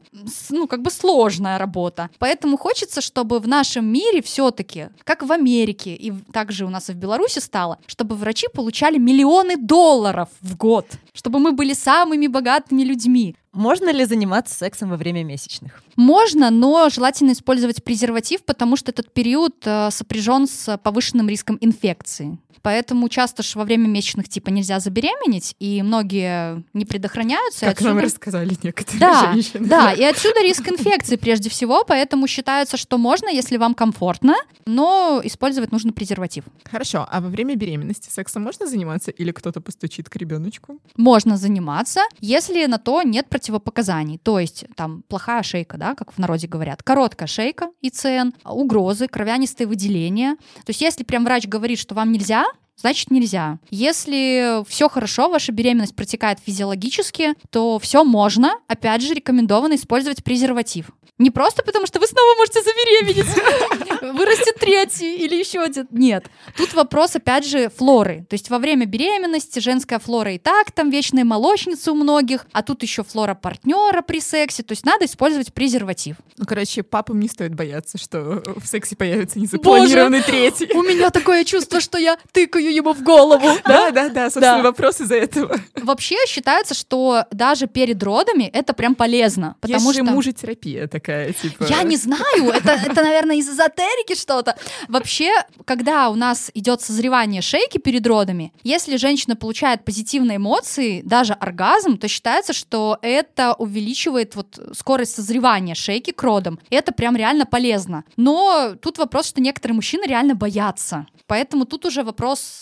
ну 0.50 0.66
как 0.66 0.82
бы 0.82 0.90
сложная 0.90 1.58
работа. 1.58 2.10
Поэтому 2.18 2.56
хочется, 2.56 3.00
чтобы 3.00 3.38
в 3.38 3.48
нашем 3.48 3.86
мире 3.86 4.22
все-таки, 4.22 4.88
как 5.04 5.22
в 5.22 5.32
Америке 5.40 5.94
и 5.94 6.12
также 6.32 6.64
у 6.64 6.70
нас 6.70 6.90
и 6.90 6.92
в 6.92 6.96
Беларуси 6.96 7.40
стало, 7.40 7.78
чтобы 7.86 8.14
врачи 8.14 8.46
получали 8.54 8.98
миллионы 8.98 9.56
долларов 9.56 10.28
в 10.40 10.56
год, 10.56 10.86
чтобы 11.12 11.38
мы 11.38 11.52
были 11.52 11.74
самыми 11.74 12.28
богатыми 12.28 12.82
людьми. 12.82 13.34
Можно 13.52 13.92
ли 13.92 14.04
заниматься 14.04 14.54
сексом 14.54 14.90
во 14.90 14.96
время 14.96 15.24
месячных? 15.24 15.82
Можно, 15.96 16.50
но 16.50 16.88
желательно 16.88 17.32
использовать 17.32 17.82
презерватив, 17.82 18.44
потому 18.44 18.76
что 18.76 18.92
этот 18.92 19.12
период 19.12 19.56
э, 19.64 19.90
сопряжен 19.90 20.46
с 20.46 20.78
повышенным 20.78 21.28
риском 21.28 21.58
инфекции. 21.60 22.38
Поэтому 22.62 23.08
часто 23.08 23.42
ж 23.42 23.54
во 23.56 23.64
время 23.64 23.86
месячных 23.88 24.28
типа 24.28 24.50
нельзя 24.50 24.80
забеременеть, 24.80 25.56
и 25.60 25.82
многие 25.82 26.62
не 26.74 26.84
предохраняются. 26.84 27.66
Как 27.66 27.80
нам 27.80 27.96
отсюда- 27.96 28.04
рассказали 28.04 28.56
некоторые 28.62 29.00
да, 29.00 29.32
женщины. 29.32 29.66
да, 29.66 29.92
и 29.92 30.02
отсюда 30.02 30.42
риск 30.42 30.68
инфекции 30.68 31.16
прежде 31.16 31.48
всего, 31.48 31.84
поэтому 31.84 32.26
считается, 32.26 32.76
что 32.76 32.98
можно, 32.98 33.28
если 33.28 33.56
вам 33.56 33.74
комфортно, 33.74 34.34
но 34.66 35.20
использовать 35.24 35.72
нужно 35.72 35.92
презерватив. 35.92 36.44
Хорошо, 36.70 37.06
а 37.10 37.20
во 37.20 37.28
время 37.28 37.56
беременности 37.56 38.10
сексом 38.10 38.42
можно 38.42 38.66
заниматься 38.66 39.10
или 39.10 39.32
кто-то 39.32 39.60
постучит 39.60 40.08
к 40.10 40.16
ребеночку? 40.16 40.78
Можно 40.96 41.36
заниматься, 41.36 42.02
если 42.20 42.66
на 42.66 42.78
то 42.78 43.02
нет 43.02 43.28
противопоказаний. 43.40 44.18
То 44.18 44.38
есть 44.38 44.66
там 44.76 45.02
плохая 45.08 45.42
шейка, 45.42 45.78
да, 45.78 45.94
как 45.94 46.12
в 46.12 46.18
народе 46.18 46.46
говорят, 46.46 46.82
короткая 46.82 47.26
шейка, 47.26 47.70
ИЦН, 47.80 48.36
угрозы, 48.44 49.08
кровянистые 49.08 49.66
выделения. 49.66 50.36
То 50.36 50.68
есть 50.70 50.82
если 50.82 51.04
прям 51.04 51.24
врач 51.24 51.46
говорит, 51.46 51.78
что 51.78 51.94
вам 51.94 52.12
нельзя, 52.12 52.44
значит 52.80 53.10
нельзя. 53.10 53.58
Если 53.70 54.64
все 54.68 54.88
хорошо, 54.88 55.28
ваша 55.28 55.52
беременность 55.52 55.94
протекает 55.94 56.38
физиологически, 56.44 57.34
то 57.50 57.78
все 57.78 58.04
можно. 58.04 58.54
Опять 58.68 59.02
же, 59.02 59.14
рекомендовано 59.14 59.74
использовать 59.74 60.24
презерватив. 60.24 60.90
Не 61.20 61.30
просто 61.30 61.62
потому, 61.62 61.86
что 61.86 62.00
вы 62.00 62.06
снова 62.06 62.34
можете 62.38 62.62
забеременеть, 62.62 64.14
вырастет 64.18 64.54
третий 64.58 65.16
или 65.16 65.36
еще 65.36 65.60
один. 65.60 65.86
Нет. 65.90 66.24
Тут 66.56 66.72
вопрос, 66.72 67.14
опять 67.14 67.46
же, 67.46 67.68
флоры. 67.68 68.24
То 68.30 68.34
есть 68.34 68.48
во 68.48 68.58
время 68.58 68.86
беременности 68.86 69.58
женская 69.58 69.98
флора 69.98 70.32
и 70.32 70.38
так, 70.38 70.72
там 70.72 70.88
вечные 70.88 71.24
молочницы 71.24 71.92
у 71.92 71.94
многих, 71.94 72.46
а 72.52 72.62
тут 72.62 72.82
еще 72.82 73.04
флора 73.04 73.34
партнера 73.34 74.00
при 74.00 74.18
сексе. 74.18 74.62
То 74.62 74.72
есть 74.72 74.86
надо 74.86 75.04
использовать 75.04 75.52
презерватив. 75.52 76.16
Ну, 76.38 76.46
короче, 76.46 76.82
папам 76.82 77.20
не 77.20 77.28
стоит 77.28 77.54
бояться, 77.54 77.98
что 77.98 78.42
в 78.56 78.66
сексе 78.66 78.96
появится 78.96 79.38
незапланированный 79.38 80.22
третий. 80.22 80.70
У 80.72 80.82
меня 80.82 81.10
такое 81.10 81.44
чувство, 81.44 81.80
что 81.80 81.98
я 81.98 82.16
тыкаю 82.32 82.69
сую 82.70 82.76
ему 82.76 82.92
в 82.92 83.02
голову. 83.02 83.48
Да, 83.70 83.90
да, 83.90 84.08
да, 84.08 84.30
собственно, 84.30 84.62
вопрос 84.62 85.00
из-за 85.00 85.16
этого. 85.16 85.56
Вообще 85.76 86.16
считается, 86.26 86.74
что 86.74 87.24
даже 87.30 87.66
перед 87.66 88.02
родами 88.02 88.44
это 88.44 88.72
прям 88.72 88.94
полезно, 88.94 89.56
потому 89.60 89.92
что... 89.92 90.04
мужетерапия 90.04 90.86
такая, 90.86 91.32
типа... 91.32 91.66
Я 91.68 91.82
не 91.82 91.96
знаю, 91.96 92.50
это, 92.50 92.72
это, 92.72 93.02
наверное, 93.02 93.36
из 93.36 93.48
эзотерики 93.48 94.14
что-то. 94.14 94.56
Вообще, 94.88 95.30
когда 95.64 96.08
у 96.08 96.14
нас 96.14 96.50
идет 96.54 96.80
созревание 96.80 97.42
шейки 97.42 97.78
перед 97.78 98.06
родами, 98.06 98.52
если 98.64 98.96
женщина 98.96 99.36
получает 99.36 99.84
позитивные 99.84 100.36
эмоции, 100.36 101.02
даже 101.04 101.34
оргазм, 101.34 101.96
то 101.98 102.08
считается, 102.08 102.52
что 102.52 102.98
это 103.02 103.54
увеличивает 103.54 104.34
вот 104.34 104.58
скорость 104.72 105.14
созревания 105.14 105.74
шейки 105.74 106.10
к 106.10 106.22
родам. 106.22 106.58
И 106.70 106.76
это 106.76 106.92
прям 106.92 107.16
реально 107.16 107.46
полезно. 107.46 108.04
Но 108.16 108.74
тут 108.80 108.98
вопрос, 108.98 109.28
что 109.28 109.40
некоторые 109.40 109.76
мужчины 109.76 110.06
реально 110.06 110.34
боятся. 110.34 111.06
Поэтому 111.26 111.64
тут 111.64 111.86
уже 111.86 112.02
вопрос 112.02 112.59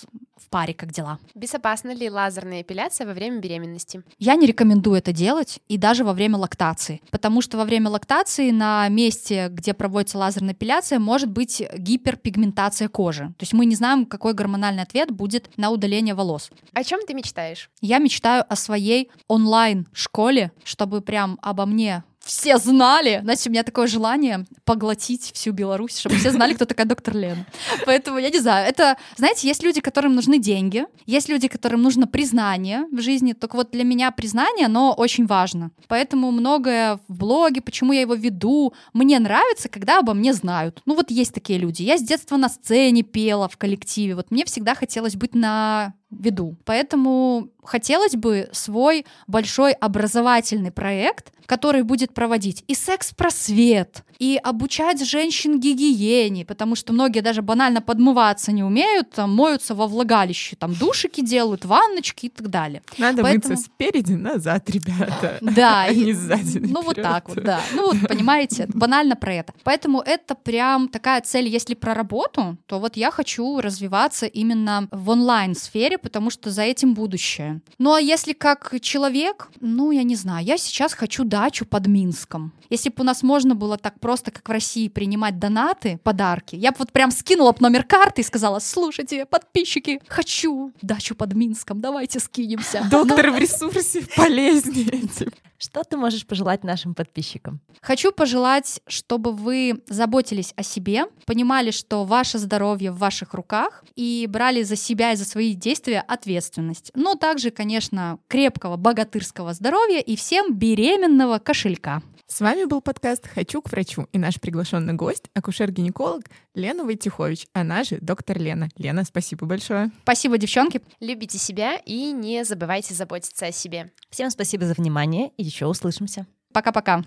в 0.49 0.51
паре, 0.51 0.73
как 0.73 0.93
дела. 0.93 1.19
Безопасна 1.35 1.95
ли 1.95 2.09
лазерная 2.09 2.63
эпиляция 2.63 3.07
во 3.07 3.13
время 3.13 3.39
беременности? 3.39 4.03
Я 4.19 4.35
не 4.35 4.47
рекомендую 4.47 4.97
это 4.97 5.13
делать 5.13 5.61
и 5.69 5.77
даже 5.77 6.05
во 6.05 6.15
время 6.15 6.39
лактации, 6.39 7.03
потому 7.11 7.43
что 7.43 7.59
во 7.59 7.65
время 7.67 7.91
лактации 7.91 8.51
на 8.51 8.89
месте, 8.89 9.49
где 9.51 9.75
проводится 9.75 10.17
лазерная 10.17 10.55
эпиляция, 10.55 10.99
может 10.99 11.29
быть 11.29 11.63
гиперпигментация 11.77 12.89
кожи. 12.89 13.27
То 13.37 13.43
есть 13.43 13.53
мы 13.53 13.67
не 13.67 13.75
знаем, 13.75 14.07
какой 14.07 14.33
гормональный 14.33 14.83
ответ 14.83 15.11
будет 15.11 15.51
на 15.59 15.71
удаление 15.71 16.15
волос. 16.15 16.51
О 16.73 16.83
чем 16.83 17.01
ты 17.07 17.13
мечтаешь? 17.13 17.69
Я 17.83 17.99
мечтаю 17.99 18.43
о 18.49 18.57
своей 18.57 19.11
онлайн-школе, 19.29 20.53
чтобы 20.65 21.03
прям 21.03 21.39
обо 21.43 21.67
мне 21.67 22.05
все 22.29 22.59
знали. 22.59 23.21
Знаете, 23.23 23.49
у 23.49 23.53
меня 23.53 23.63
такое 23.63 23.87
желание 23.87 24.45
поглотить 24.65 25.31
всю 25.33 25.53
Беларусь, 25.53 25.97
чтобы 25.97 26.17
все 26.17 26.31
знали, 26.31 26.53
кто 26.53 26.67
такая 26.67 26.87
доктор 26.87 27.17
Лена. 27.17 27.47
Поэтому, 27.87 28.19
я 28.19 28.29
не 28.29 28.39
знаю, 28.39 28.69
это, 28.69 28.99
знаете, 29.17 29.49
есть 29.49 29.63
люди, 29.63 29.81
которым 29.81 30.15
нужны 30.15 30.39
деньги, 30.39 30.85
есть 31.07 31.31
люди, 31.31 31.49
которым 31.49 31.81
нужно 31.83 32.07
признание 32.07 32.85
в 32.93 33.01
жизни, 33.01 33.33
только 33.33 33.57
вот 33.57 33.71
для 33.71 33.83
меня 33.83 34.11
признание, 34.11 34.67
оно 34.67 34.93
очень 34.93 35.25
важно. 35.27 35.71
Поэтому 35.89 36.31
многое 36.31 37.01
в 37.09 37.17
блоге, 37.17 37.63
почему 37.63 37.95
я 37.95 38.03
его 38.03 38.15
веду, 38.15 38.75
мне 38.93 39.19
нравится, 39.19 39.71
когда 39.71 40.01
обо 40.01 40.13
мне 40.13 40.35
знают. 40.35 40.83
Ну 40.85 40.95
вот 40.95 41.11
есть 41.11 41.33
такие 41.33 41.59
люди. 41.59 41.83
Я 41.83 41.97
с 41.97 42.03
детства 42.03 42.37
на 42.37 42.51
сцене 42.51 43.03
пела 43.03 43.49
в 43.49 43.57
коллективе, 43.57 44.15
вот 44.15 44.31
мне 44.31 44.45
всегда 44.45 44.75
хотелось 44.75 45.17
быть 45.17 45.35
на 45.35 45.95
виду. 46.11 46.57
Поэтому 46.65 47.49
хотелось 47.65 48.15
бы 48.17 48.49
свой 48.53 49.05
большой 49.27 49.73
образовательный 49.73 50.71
проект, 50.71 51.33
который 51.47 51.83
будет 51.83 52.13
проводить 52.15 52.65
и 52.67 52.75
секс-просвет, 52.75 54.05
и 54.19 54.39
обучать 54.43 55.05
женщин 55.07 55.61
гигиене, 55.61 56.45
потому 56.45 56.75
что 56.75 56.93
многие 56.93 57.21
даже 57.21 57.41
банально 57.43 57.81
подмываться 57.81 58.53
не 58.53 58.63
умеют, 58.65 59.11
там, 59.13 59.35
моются 59.35 59.75
во 59.75 59.87
влагалище, 59.87 60.57
там 60.57 60.75
душики 60.75 61.21
делают, 61.25 61.65
ванночки 61.65 62.27
и 62.27 62.29
так 62.29 62.49
далее. 62.49 62.83
Надо 62.99 63.23
Поэтому- 63.23 63.55
мыться 63.55 63.71
спереди 63.71 64.13
назад, 64.15 64.69
ребята. 64.71 65.39
Да, 65.41 65.85
а 65.85 65.91
и- 65.91 66.05
не 66.05 66.13
сзади 66.15 66.59
Ну 66.59 66.83
вот 66.83 66.97
так 66.97 67.29
вот, 67.29 67.43
да. 67.43 67.61
Ну 67.73 67.93
вот, 67.93 68.09
понимаете, 68.09 68.67
банально 68.73 69.15
про 69.17 69.35
это. 69.35 69.53
Поэтому 69.63 70.01
это 70.01 70.35
прям 70.35 70.89
такая 70.89 71.21
цель, 71.21 71.49
если 71.49 71.75
про 71.75 71.95
работу, 71.95 72.57
то 72.67 72.79
вот 72.81 72.97
я 72.97 73.11
хочу 73.11 73.61
развиваться 73.61 74.27
именно 74.27 74.89
в 74.91 75.09
онлайн-сфере, 75.11 75.98
потому 75.99 76.31
что 76.31 76.51
за 76.51 76.63
этим 76.63 76.95
будущее. 76.95 77.61
Ну 77.79 77.93
а 77.93 78.01
если 78.01 78.33
как 78.33 78.75
человек, 78.81 79.51
ну 79.61 79.91
я 79.91 80.03
не 80.03 80.17
знаю, 80.17 80.45
я 80.45 80.57
сейчас 80.57 80.95
хочу 80.95 81.25
дачу 81.25 81.67
под 81.67 81.87
Минском. 81.87 82.53
Если 82.71 82.91
бы 82.91 82.97
у 82.99 83.05
нас 83.05 83.23
можно 83.23 83.55
было 83.55 83.77
так 83.77 84.01
просто, 84.01 84.31
как 84.31 84.49
в 84.49 84.53
России, 84.53 84.89
принимать 84.89 85.39
донаты, 85.39 85.99
подарки, 86.03 86.57
я 86.57 86.71
бы 86.71 86.77
вот 86.81 86.93
прям 86.93 87.11
скинула 87.11 87.53
бы 87.53 87.59
номер 87.61 87.85
карты 87.85 88.21
и 88.21 88.25
сказала, 88.25 88.59
слушайте, 88.59 89.27
подписчики, 89.27 90.01
хочу 90.09 90.73
дачу 90.83 91.15
под 91.15 91.35
Минском, 91.35 91.81
давайте 91.81 92.21
скинемся. 92.21 92.87
Доктор 92.91 93.31
в 93.33 93.39
ресурсе 93.39 94.07
полезнее. 94.17 95.09
типа. 95.09 95.33
Что 95.59 95.83
ты 95.83 95.97
можешь 95.97 96.25
пожелать 96.25 96.63
нашим 96.63 96.95
подписчикам? 96.95 97.61
Хочу 97.81 98.13
пожелать, 98.13 98.81
чтобы 98.87 99.33
вы 99.33 99.83
заботились 99.89 100.55
о 100.57 100.63
себе, 100.63 101.07
понимали, 101.27 101.73
что 101.73 102.05
ваше 102.05 102.39
здоровье 102.39 102.93
в 102.93 102.99
ваших 102.99 103.35
руках 103.35 103.85
и 103.97 104.27
брали 104.29 104.63
за 104.63 104.77
себя 104.77 105.13
и 105.13 105.17
за 105.17 105.25
свои 105.25 105.55
действия 105.55 106.01
ответственность. 106.01 106.93
Но 106.95 107.17
также, 107.17 107.51
конечно, 107.51 108.21
крепкого 108.29 108.77
богатырского 108.77 109.53
здоровья 109.53 110.01
и 110.01 110.15
всем 110.15 110.55
беременного 110.55 111.39
кошелька. 111.39 112.03
С 112.29 112.41
вами 112.41 112.58
был 112.67 112.81
подкаст 112.81 113.27
«Хочу 113.27 113.63
к 113.63 113.71
врачу» 113.71 114.09
и 114.13 114.19
наш 114.19 114.41
приглашенный 114.41 114.95
гость, 114.95 115.31
акушер-гинеколог 115.35 116.25
Лена 116.55 116.85
Войтюхович, 116.85 117.47
она 117.53 117.85
же 117.85 117.99
доктор 118.01 118.39
Лена. 118.39 118.69
Лена, 118.77 119.05
спасибо 119.05 119.47
большое. 119.47 119.91
Спасибо, 120.03 120.39
девчонки. 120.39 120.81
Любите 121.01 121.39
себя 121.39 121.77
и 121.77 122.13
не 122.13 122.45
забывайте 122.45 122.95
заботиться 122.95 123.47
о 123.47 123.53
себе. 123.53 123.93
Всем 124.11 124.31
спасибо 124.31 124.65
за 124.65 124.75
внимание 124.75 125.31
и 125.37 125.45
еще 125.45 125.67
услышимся. 125.67 126.27
Пока-пока. 126.53 127.05